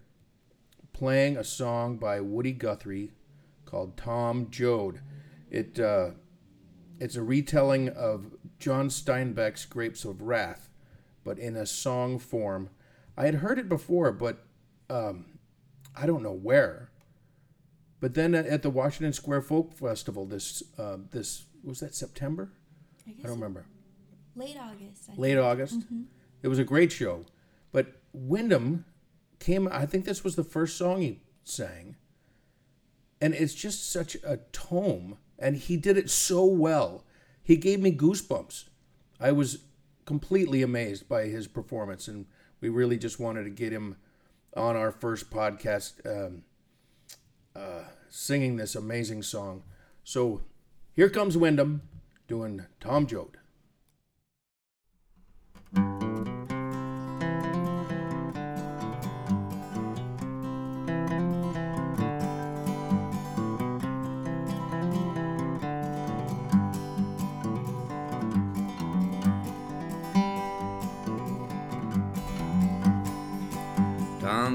playing 0.93 1.35
a 1.35 1.43
song 1.43 1.97
by 1.97 2.21
Woody 2.21 2.53
Guthrie 2.53 3.11
called 3.65 3.97
"Tom 3.97 4.47
Joad." 4.49 5.01
It 5.49 5.77
uh, 5.79 6.11
it's 6.99 7.15
a 7.15 7.23
retelling 7.23 7.89
of 7.89 8.35
John 8.59 8.89
Steinbeck's 8.89 9.65
"Grapes 9.65 10.05
of 10.05 10.21
Wrath," 10.21 10.64
but 11.25 11.37
in 11.37 11.57
a 11.57 11.65
song 11.65 12.17
form. 12.19 12.69
I 13.17 13.25
had 13.25 13.35
heard 13.35 13.59
it 13.59 13.67
before, 13.67 14.13
but 14.13 14.45
um, 14.89 15.39
I 15.93 16.05
don't 16.05 16.23
know 16.23 16.31
where. 16.31 16.91
But 17.99 18.13
then 18.13 18.33
at, 18.35 18.45
at 18.45 18.61
the 18.61 18.69
Washington 18.69 19.11
Square 19.11 19.41
Folk 19.41 19.73
Festival, 19.73 20.25
this 20.25 20.63
uh, 20.77 20.97
this 21.11 21.45
was 21.63 21.81
that 21.81 21.95
September. 21.95 22.51
I 23.07 23.11
guess 23.11 23.25
I 23.25 23.27
don't 23.27 23.37
remember. 23.37 23.65
late 24.35 24.57
August. 24.57 25.09
I 25.09 25.15
late 25.19 25.35
think. 25.35 25.45
August. 25.45 25.79
It 26.43 26.47
was 26.47 26.59
a 26.59 26.63
great 26.63 26.91
show. 26.91 27.25
But 27.71 27.87
Wyndham 28.13 28.85
came, 29.39 29.67
I 29.71 29.85
think 29.85 30.05
this 30.05 30.23
was 30.23 30.35
the 30.35 30.43
first 30.43 30.77
song 30.77 31.01
he 31.01 31.21
sang. 31.43 31.95
And 33.19 33.33
it's 33.33 33.53
just 33.53 33.91
such 33.91 34.15
a 34.23 34.37
tome. 34.51 35.17
And 35.39 35.57
he 35.57 35.75
did 35.77 35.97
it 35.97 36.09
so 36.09 36.45
well. 36.45 37.03
He 37.43 37.57
gave 37.57 37.79
me 37.79 37.91
goosebumps. 37.91 38.65
I 39.19 39.31
was 39.31 39.59
completely 40.05 40.61
amazed 40.61 41.09
by 41.09 41.25
his 41.25 41.47
performance. 41.47 42.07
And 42.07 42.25
we 42.61 42.69
really 42.69 42.97
just 42.97 43.19
wanted 43.19 43.43
to 43.43 43.49
get 43.49 43.73
him 43.73 43.97
on 44.55 44.75
our 44.75 44.91
first 44.91 45.29
podcast 45.29 45.93
um, 46.05 46.43
uh, 47.55 47.83
singing 48.09 48.55
this 48.55 48.75
amazing 48.75 49.23
song. 49.23 49.63
So 50.03 50.41
here 50.93 51.09
comes 51.09 51.37
Wyndham 51.37 51.81
doing 52.27 52.65
Tom 52.79 53.07
Joad. 53.07 53.37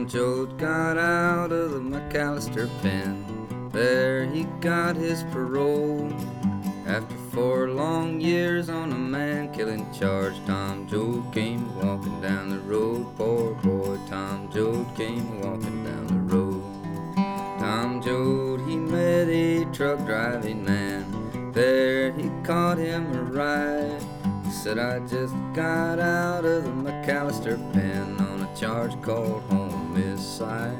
Tom 0.00 0.08
Joad 0.08 0.58
got 0.58 0.96
out 0.96 1.52
of 1.52 1.72
the 1.72 1.78
McAlester 1.78 2.70
pen. 2.80 3.68
There 3.70 4.24
he 4.24 4.44
got 4.62 4.96
his 4.96 5.24
parole. 5.24 6.10
After 6.86 7.14
four 7.32 7.68
long 7.68 8.18
years 8.18 8.70
on 8.70 8.92
a 8.92 8.98
man 8.98 9.52
killing 9.52 9.86
charge, 9.92 10.32
Tom 10.46 10.88
Joad 10.88 11.30
came 11.34 11.76
walking 11.76 12.18
down 12.22 12.48
the 12.48 12.60
road. 12.60 13.14
Poor 13.18 13.52
boy, 13.56 13.98
Tom 14.08 14.50
Joad 14.50 14.86
came 14.96 15.42
walking 15.42 15.84
down 15.84 16.06
the 16.06 16.34
road. 16.34 16.62
Tom 17.58 18.00
Joad, 18.02 18.62
he 18.66 18.76
met 18.76 19.28
a 19.28 19.66
truck 19.66 19.98
driving 20.06 20.64
man. 20.64 21.52
There 21.52 22.10
he 22.12 22.30
caught 22.42 22.78
him 22.78 23.04
a 23.14 23.22
ride. 23.24 24.02
He 24.46 24.50
said, 24.50 24.78
I 24.78 25.00
just 25.00 25.34
got 25.52 25.98
out 25.98 26.46
of 26.46 26.64
the 26.64 26.70
McAlester 26.70 27.58
pen 27.74 28.16
on 28.18 28.42
a 28.42 28.56
charge 28.56 28.98
called 29.02 29.42
homicide. 29.90 30.78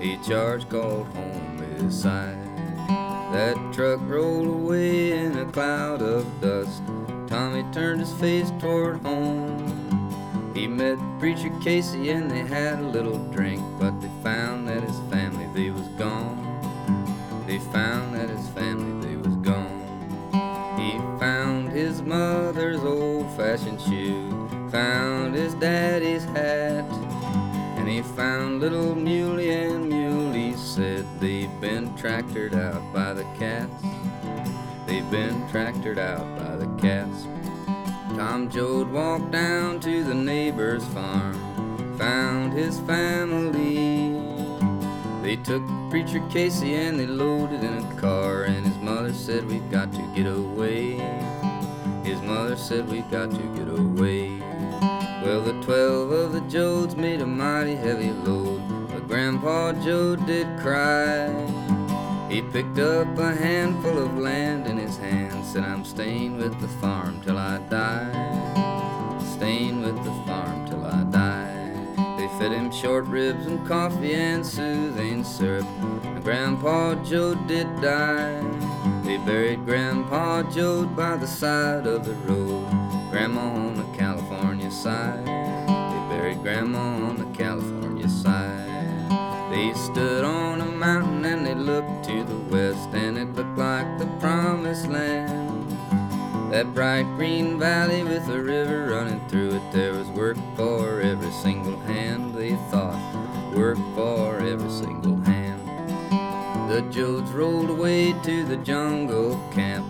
A 0.00 0.16
charge 0.28 0.68
called 0.68 1.06
homicide. 1.14 2.36
That 3.32 3.56
truck 3.72 4.00
rolled 4.02 4.48
away 4.48 5.12
in 5.12 5.38
a 5.38 5.46
cloud 5.46 6.02
of 6.02 6.26
dust. 6.40 6.82
Tommy 7.28 7.64
turned 7.72 8.00
his 8.00 8.12
face 8.14 8.50
toward 8.58 9.00
home. 9.00 10.52
He 10.54 10.66
met 10.66 10.98
Preacher 11.18 11.50
Casey 11.62 12.10
and 12.10 12.30
they 12.30 12.40
had 12.40 12.80
a 12.80 12.88
little 12.88 13.18
drink, 13.30 13.62
but 13.78 13.98
they 14.00 14.10
found 14.22 14.68
that 14.68 14.82
his 14.82 14.98
family 15.10 15.48
they 15.54 15.70
was 15.70 15.86
gone. 15.96 16.38
They 17.46 17.58
found 17.58 18.14
that 18.14 18.28
his 18.28 18.48
family 18.48 19.08
they 19.08 19.16
was 19.16 19.36
gone. 19.36 19.78
He 20.78 20.98
found 21.18 21.70
his 21.70 22.02
mother's 22.02 22.80
old-fashioned 22.80 23.80
shoe, 23.80 24.48
found 24.70 25.34
his 25.34 25.54
daddy's 25.54 26.21
found 28.16 28.60
little 28.60 28.94
Muley, 28.94 29.50
and 29.50 29.88
Muley 29.88 30.54
said 30.54 31.06
they've 31.18 31.60
been 31.60 31.94
tractored 31.96 32.54
out 32.54 32.82
by 32.92 33.12
the 33.14 33.24
cats. 33.38 33.72
They've 34.86 35.10
been 35.10 35.48
tractored 35.48 35.98
out 35.98 36.26
by 36.38 36.56
the 36.56 36.66
cats. 36.80 37.26
Tom 38.16 38.50
Joad 38.50 38.90
walked 38.90 39.30
down 39.30 39.80
to 39.80 40.04
the 40.04 40.14
neighbor's 40.14 40.84
farm, 40.88 41.96
found 41.96 42.52
his 42.52 42.78
family. 42.80 44.20
They 45.22 45.36
took 45.36 45.62
Preacher 45.88 46.22
Casey 46.30 46.74
and 46.74 47.00
they 47.00 47.06
loaded 47.06 47.64
in 47.64 47.78
a 47.78 48.00
car, 48.00 48.44
and 48.44 48.66
his 48.66 48.76
mother 48.78 49.14
said, 49.14 49.46
We've 49.46 49.70
got 49.70 49.90
to 49.92 50.02
get 50.14 50.26
away. 50.26 50.96
His 52.04 52.20
mother 52.20 52.56
said, 52.56 52.90
We've 52.90 53.10
got 53.10 53.30
to 53.30 53.42
get 53.56 53.68
away. 53.68 54.51
Well, 55.24 55.40
the 55.40 55.52
twelve 55.62 56.10
of 56.10 56.32
the 56.32 56.40
Joads 56.40 56.96
made 56.96 57.20
a 57.20 57.26
mighty 57.26 57.76
heavy 57.76 58.10
load, 58.10 58.60
but 58.88 59.06
Grandpa 59.06 59.72
Joad 59.72 60.26
did 60.26 60.48
cry. 60.58 61.28
He 62.28 62.42
picked 62.42 62.80
up 62.80 63.16
a 63.18 63.32
handful 63.32 63.98
of 63.98 64.18
land 64.18 64.66
in 64.66 64.76
his 64.76 64.96
hand, 64.96 65.44
said, 65.46 65.62
I'm 65.62 65.84
staying 65.84 66.38
with 66.38 66.60
the 66.60 66.66
farm 66.66 67.20
till 67.22 67.38
I 67.38 67.58
die. 67.68 69.20
Staying 69.36 69.82
with 69.82 69.96
the 70.02 70.12
farm 70.26 70.66
till 70.68 70.84
I 70.84 71.04
die. 71.04 71.72
They 72.18 72.26
fed 72.40 72.50
him 72.50 72.72
short 72.72 73.04
ribs 73.06 73.46
and 73.46 73.64
coffee 73.66 74.14
and 74.14 74.44
soothing 74.44 75.22
syrup. 75.22 75.66
And 76.04 76.24
Grandpa 76.24 76.96
Joad 77.04 77.46
did 77.46 77.68
die. 77.80 78.42
They 79.04 79.18
buried 79.18 79.64
Grandpa 79.66 80.42
Joad 80.50 80.96
by 80.96 81.16
the 81.16 81.28
side 81.28 81.86
of 81.86 82.04
the 82.04 82.14
road. 82.26 82.68
Grandma 83.10 83.42
on 83.42 83.74
the 83.76 83.84
California 83.96 84.21
side. 84.72 85.26
They 85.26 86.16
buried 86.16 86.42
Grandma 86.42 86.78
on 86.78 87.16
the 87.16 87.36
California 87.36 88.08
side. 88.08 89.10
They 89.50 89.72
stood 89.74 90.24
on 90.24 90.62
a 90.62 90.64
mountain 90.64 91.24
and 91.26 91.46
they 91.46 91.54
looked 91.54 92.04
to 92.06 92.24
the 92.24 92.38
west, 92.50 92.88
and 92.94 93.18
it 93.18 93.34
looked 93.34 93.58
like 93.58 93.98
the 93.98 94.06
promised 94.18 94.88
land. 94.88 95.70
That 96.50 96.74
bright 96.74 97.04
green 97.16 97.58
valley 97.58 98.02
with 98.02 98.28
a 98.28 98.42
river 98.42 98.88
running 98.90 99.20
through 99.28 99.56
it, 99.56 99.72
there 99.72 99.92
was 99.92 100.08
work 100.08 100.38
for 100.56 101.00
every 101.00 101.30
single 101.30 101.78
hand, 101.80 102.34
they 102.34 102.56
thought. 102.70 103.00
Work 103.54 103.78
for 103.94 104.38
every 104.38 104.70
single 104.70 105.16
hand. 105.18 105.60
The 106.70 106.82
Joads 106.90 107.30
rolled 107.32 107.68
away 107.68 108.14
to 108.22 108.44
the 108.44 108.56
jungle 108.56 109.38
camp. 109.52 109.86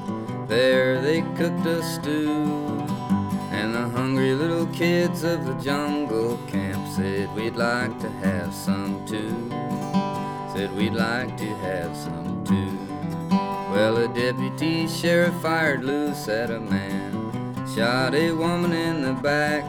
There 0.49 1.01
they 1.01 1.23
cooked 1.37 1.67
a 1.67 1.83
stew. 1.83 2.92
And 3.53 3.75
the 3.75 3.89
hungry 3.91 4.35
little 4.35 4.67
kids 4.69 5.23
of 5.25 5.45
the 5.45 5.55
jungle 5.55 6.39
camp 6.49 6.89
said 6.97 7.33
we'd 7.37 7.55
like 7.55 7.99
to 8.01 8.09
have 8.09 8.53
some 8.55 9.05
too. 9.07 9.51
Said 10.55 10.75
we'd 10.75 10.95
like 10.95 11.37
to 11.37 11.55
have 11.57 11.95
some 11.97 12.45
too. 12.45 12.79
Well, 13.73 13.99
a 13.99 14.09
deputy 14.09 14.89
sheriff 14.89 15.35
fired 15.43 15.85
loose 15.85 16.29
at 16.29 16.51
a 16.51 16.61
man, 16.61 17.33
shot 17.75 18.15
a 18.15 18.33
woman 18.33 18.73
in 18.73 19.03
the 19.03 19.13
back. 19.13 19.65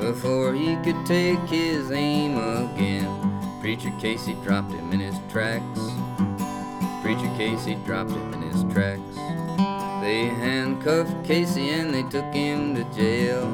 Before 0.00 0.54
he 0.54 0.76
could 0.76 1.04
take 1.04 1.38
his 1.40 1.90
aim 1.90 2.38
again, 2.38 3.58
Preacher 3.60 3.92
Casey 4.00 4.34
dropped 4.42 4.72
him 4.72 4.92
in 4.92 5.00
his 5.00 5.16
tracks. 5.30 5.80
Preacher 7.02 7.30
Casey 7.36 7.74
dropped 7.84 8.10
him 8.10 8.34
in 8.34 8.42
his 8.42 8.64
tracks. 8.72 9.29
They 10.10 10.24
handcuffed 10.24 11.24
Casey 11.24 11.70
and 11.70 11.94
they 11.94 12.02
took 12.02 12.34
him 12.34 12.74
to 12.74 12.82
jail. 12.92 13.46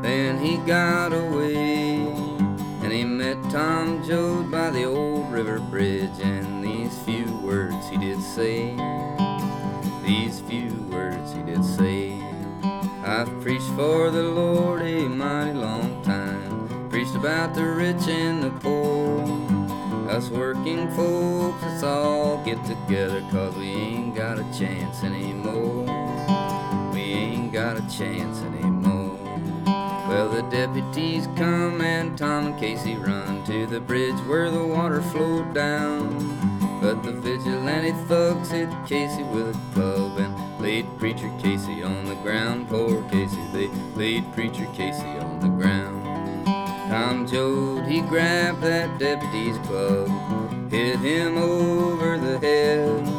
Then 0.00 0.42
he 0.42 0.56
got 0.56 1.12
away. 1.12 1.96
And 2.82 2.90
he 2.90 3.04
met 3.04 3.36
Tom 3.50 4.02
Joad 4.02 4.50
by 4.50 4.70
the 4.70 4.84
old 4.84 5.30
river 5.30 5.60
bridge. 5.60 6.18
And 6.22 6.64
these 6.64 6.98
few 7.00 7.26
words 7.44 7.90
he 7.90 7.98
did 7.98 8.22
say. 8.22 8.74
These 10.02 10.40
few 10.40 10.72
words 10.90 11.34
he 11.34 11.42
did 11.42 11.62
say. 11.62 12.18
I've 13.04 13.28
preached 13.42 13.70
for 13.76 14.10
the 14.10 14.22
Lord 14.22 14.80
a 14.80 15.06
mighty 15.10 15.52
long 15.52 16.02
time. 16.04 16.88
Preached 16.88 17.16
about 17.16 17.54
the 17.54 17.66
rich 17.66 18.08
and 18.08 18.42
the 18.42 18.50
poor. 18.60 19.28
Us 20.08 20.30
working 20.30 20.90
folks, 20.96 21.62
let's 21.62 21.82
all 21.82 22.42
get 22.46 22.64
together, 22.64 23.20
cause 23.30 23.54
we 23.56 23.66
ain't 23.66 24.14
got 24.14 24.38
a 24.38 24.58
chance 24.58 25.04
anymore. 25.04 25.97
Got 27.52 27.78
a 27.78 27.98
chance 27.98 28.40
anymore. 28.42 29.18
Well, 30.06 30.28
the 30.28 30.42
deputies 30.50 31.26
come 31.36 31.80
and 31.80 32.16
Tom 32.16 32.46
and 32.48 32.60
Casey 32.60 32.94
run 32.94 33.42
to 33.46 33.66
the 33.66 33.80
bridge 33.80 34.14
where 34.26 34.50
the 34.50 34.64
water 34.64 35.02
flowed 35.02 35.54
down. 35.54 36.08
But 36.80 37.02
the 37.02 37.12
vigilante 37.12 37.92
thugs 38.06 38.50
hit 38.50 38.68
Casey 38.86 39.22
with 39.24 39.56
a 39.56 39.74
club 39.74 40.18
and 40.18 40.60
laid 40.60 40.86
Preacher 40.98 41.32
Casey 41.42 41.82
on 41.82 42.04
the 42.04 42.14
ground. 42.16 42.68
Poor 42.68 43.02
Casey, 43.10 43.42
they 43.52 43.68
laid 43.96 44.30
Preacher 44.34 44.66
Casey 44.74 45.18
on 45.18 45.40
the 45.40 45.48
ground. 45.48 46.04
Tom 46.90 47.26
Joad, 47.26 47.86
he 47.86 48.02
grabbed 48.02 48.60
that 48.60 48.98
deputy's 48.98 49.58
club, 49.66 50.08
hit 50.70 50.98
him 51.00 51.38
over 51.38 52.18
the 52.18 52.38
head. 52.38 53.17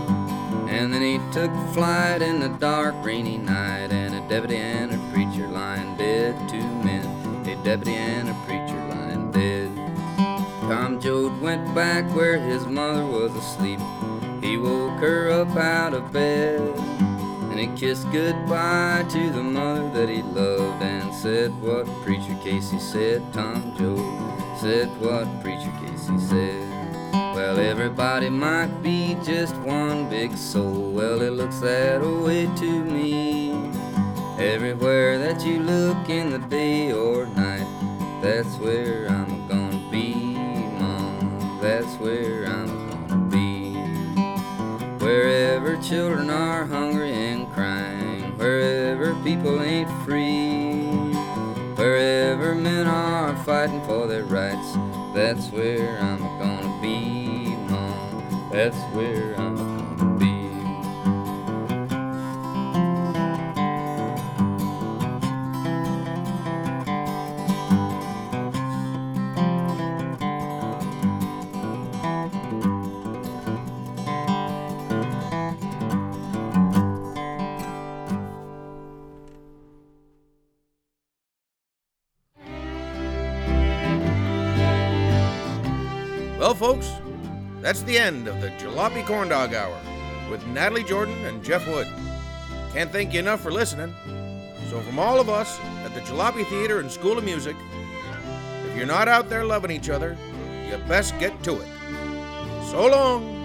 And 0.80 0.94
then 0.94 1.02
he 1.02 1.20
took 1.34 1.52
flight 1.74 2.22
in 2.22 2.40
the 2.40 2.48
dark, 2.48 2.96
rainy 3.04 3.38
night, 3.38 3.92
and 3.92 4.16
a 4.16 4.22
deputy 4.30 4.56
and 4.56 4.94
a 4.94 5.14
preacher 5.14 5.46
lying 5.46 5.98
dead. 5.98 6.34
Two 6.48 6.64
men, 6.86 7.06
a 7.46 7.62
deputy 7.66 7.96
and 7.96 8.30
a 8.30 8.34
preacher 8.46 8.80
lying 8.88 9.30
dead. 9.30 9.76
Tom 10.70 10.98
Joad 11.02 11.42
went 11.42 11.76
back 11.76 12.06
where 12.16 12.40
his 12.40 12.66
mother 12.66 13.06
was 13.06 13.36
asleep. 13.36 13.82
He 14.42 14.56
woke 14.56 15.02
her 15.02 15.30
up 15.30 15.54
out 15.58 15.94
of 15.94 16.14
bed. 16.14 16.62
And 16.62 17.60
he 17.60 17.68
kissed 17.76 18.10
goodbye 18.14 19.06
to 19.10 19.30
the 19.32 19.44
mother 19.44 19.90
that 19.90 20.08
he 20.08 20.22
loved 20.22 20.82
and 20.82 21.14
said 21.14 21.52
what 21.62 21.88
Preacher 22.06 22.38
Casey 22.42 22.80
said. 22.80 23.22
Tom 23.34 23.76
Joad 23.78 24.58
said 24.58 24.88
what 25.02 25.28
Preacher 25.44 25.74
Casey 25.84 26.18
said. 26.20 26.79
Well, 27.40 27.58
everybody 27.58 28.30
might 28.30 28.84
be 28.84 29.16
just 29.24 29.56
one 29.56 30.10
big 30.10 30.36
soul. 30.36 30.92
Well, 30.92 31.22
it 31.22 31.32
looks 31.32 31.60
that 31.60 32.02
way 32.02 32.48
to 32.58 32.84
me. 32.84 33.54
Everywhere 34.38 35.18
that 35.20 35.46
you 35.46 35.62
look 35.62 36.10
in 36.10 36.32
the 36.32 36.40
day 36.50 36.92
or 36.92 37.28
night, 37.28 37.66
that's 38.22 38.58
where 38.58 39.08
I'm 39.08 39.48
gonna 39.48 39.90
be, 39.90 40.36
Mom. 40.80 41.60
That's 41.62 41.96
where 42.02 42.46
I'm 42.46 43.08
gonna 43.08 43.30
be. 43.30 43.72
Wherever 45.00 45.78
children 45.78 46.30
are 46.30 46.66
hungry 46.66 47.14
and 47.14 47.50
crying, 47.54 48.38
wherever 48.38 49.16
people 49.24 49.62
ain't 49.62 49.90
free, 50.04 50.90
wherever 51.78 52.54
men 52.54 52.86
are 52.86 53.34
fighting 53.46 53.82
for 53.86 54.08
their 54.08 54.26
rights, 54.26 54.74
that's 55.16 55.48
where 55.54 55.98
I'm 56.00 56.20
gonna 56.38 56.82
be. 56.82 57.19
That's 58.52 58.78
where 58.96 59.40
I'm 59.40 59.59
that's 87.70 87.84
the 87.84 88.00
end 88.00 88.28
of 88.28 88.42
the 88.42 88.50
Jalopy 88.58 89.06
Corn 89.06 89.30
Dog 89.30 89.54
Hour 89.54 89.80
with 90.32 90.44
Natalie 90.48 90.84
Jordan 90.84 91.24
and 91.26 91.44
Jeff 91.44 91.68
Wood. 91.68 91.86
Can't 92.74 92.92
thank 92.92 93.14
you 93.14 93.20
enough 93.20 93.42
for 93.42 93.52
listening. 93.52 93.94
So, 94.72 94.80
from 94.82 94.98
all 94.98 95.20
of 95.20 95.30
us 95.30 95.60
at 95.86 95.94
the 95.94 96.02
Jalopy 96.02 96.50
Theater 96.50 96.80
and 96.80 96.90
School 96.90 97.20
of 97.20 97.24
Music, 97.24 97.56
if 98.66 98.76
you're 98.76 98.88
not 98.88 99.08
out 99.08 99.30
there 99.30 99.46
loving 99.46 99.70
each 99.70 99.88
other, 99.88 100.18
you 100.68 100.78
best 100.88 101.14
get 101.20 101.44
to 101.44 101.62
it. 101.62 101.68
So 102.72 102.88
long. 102.88 103.39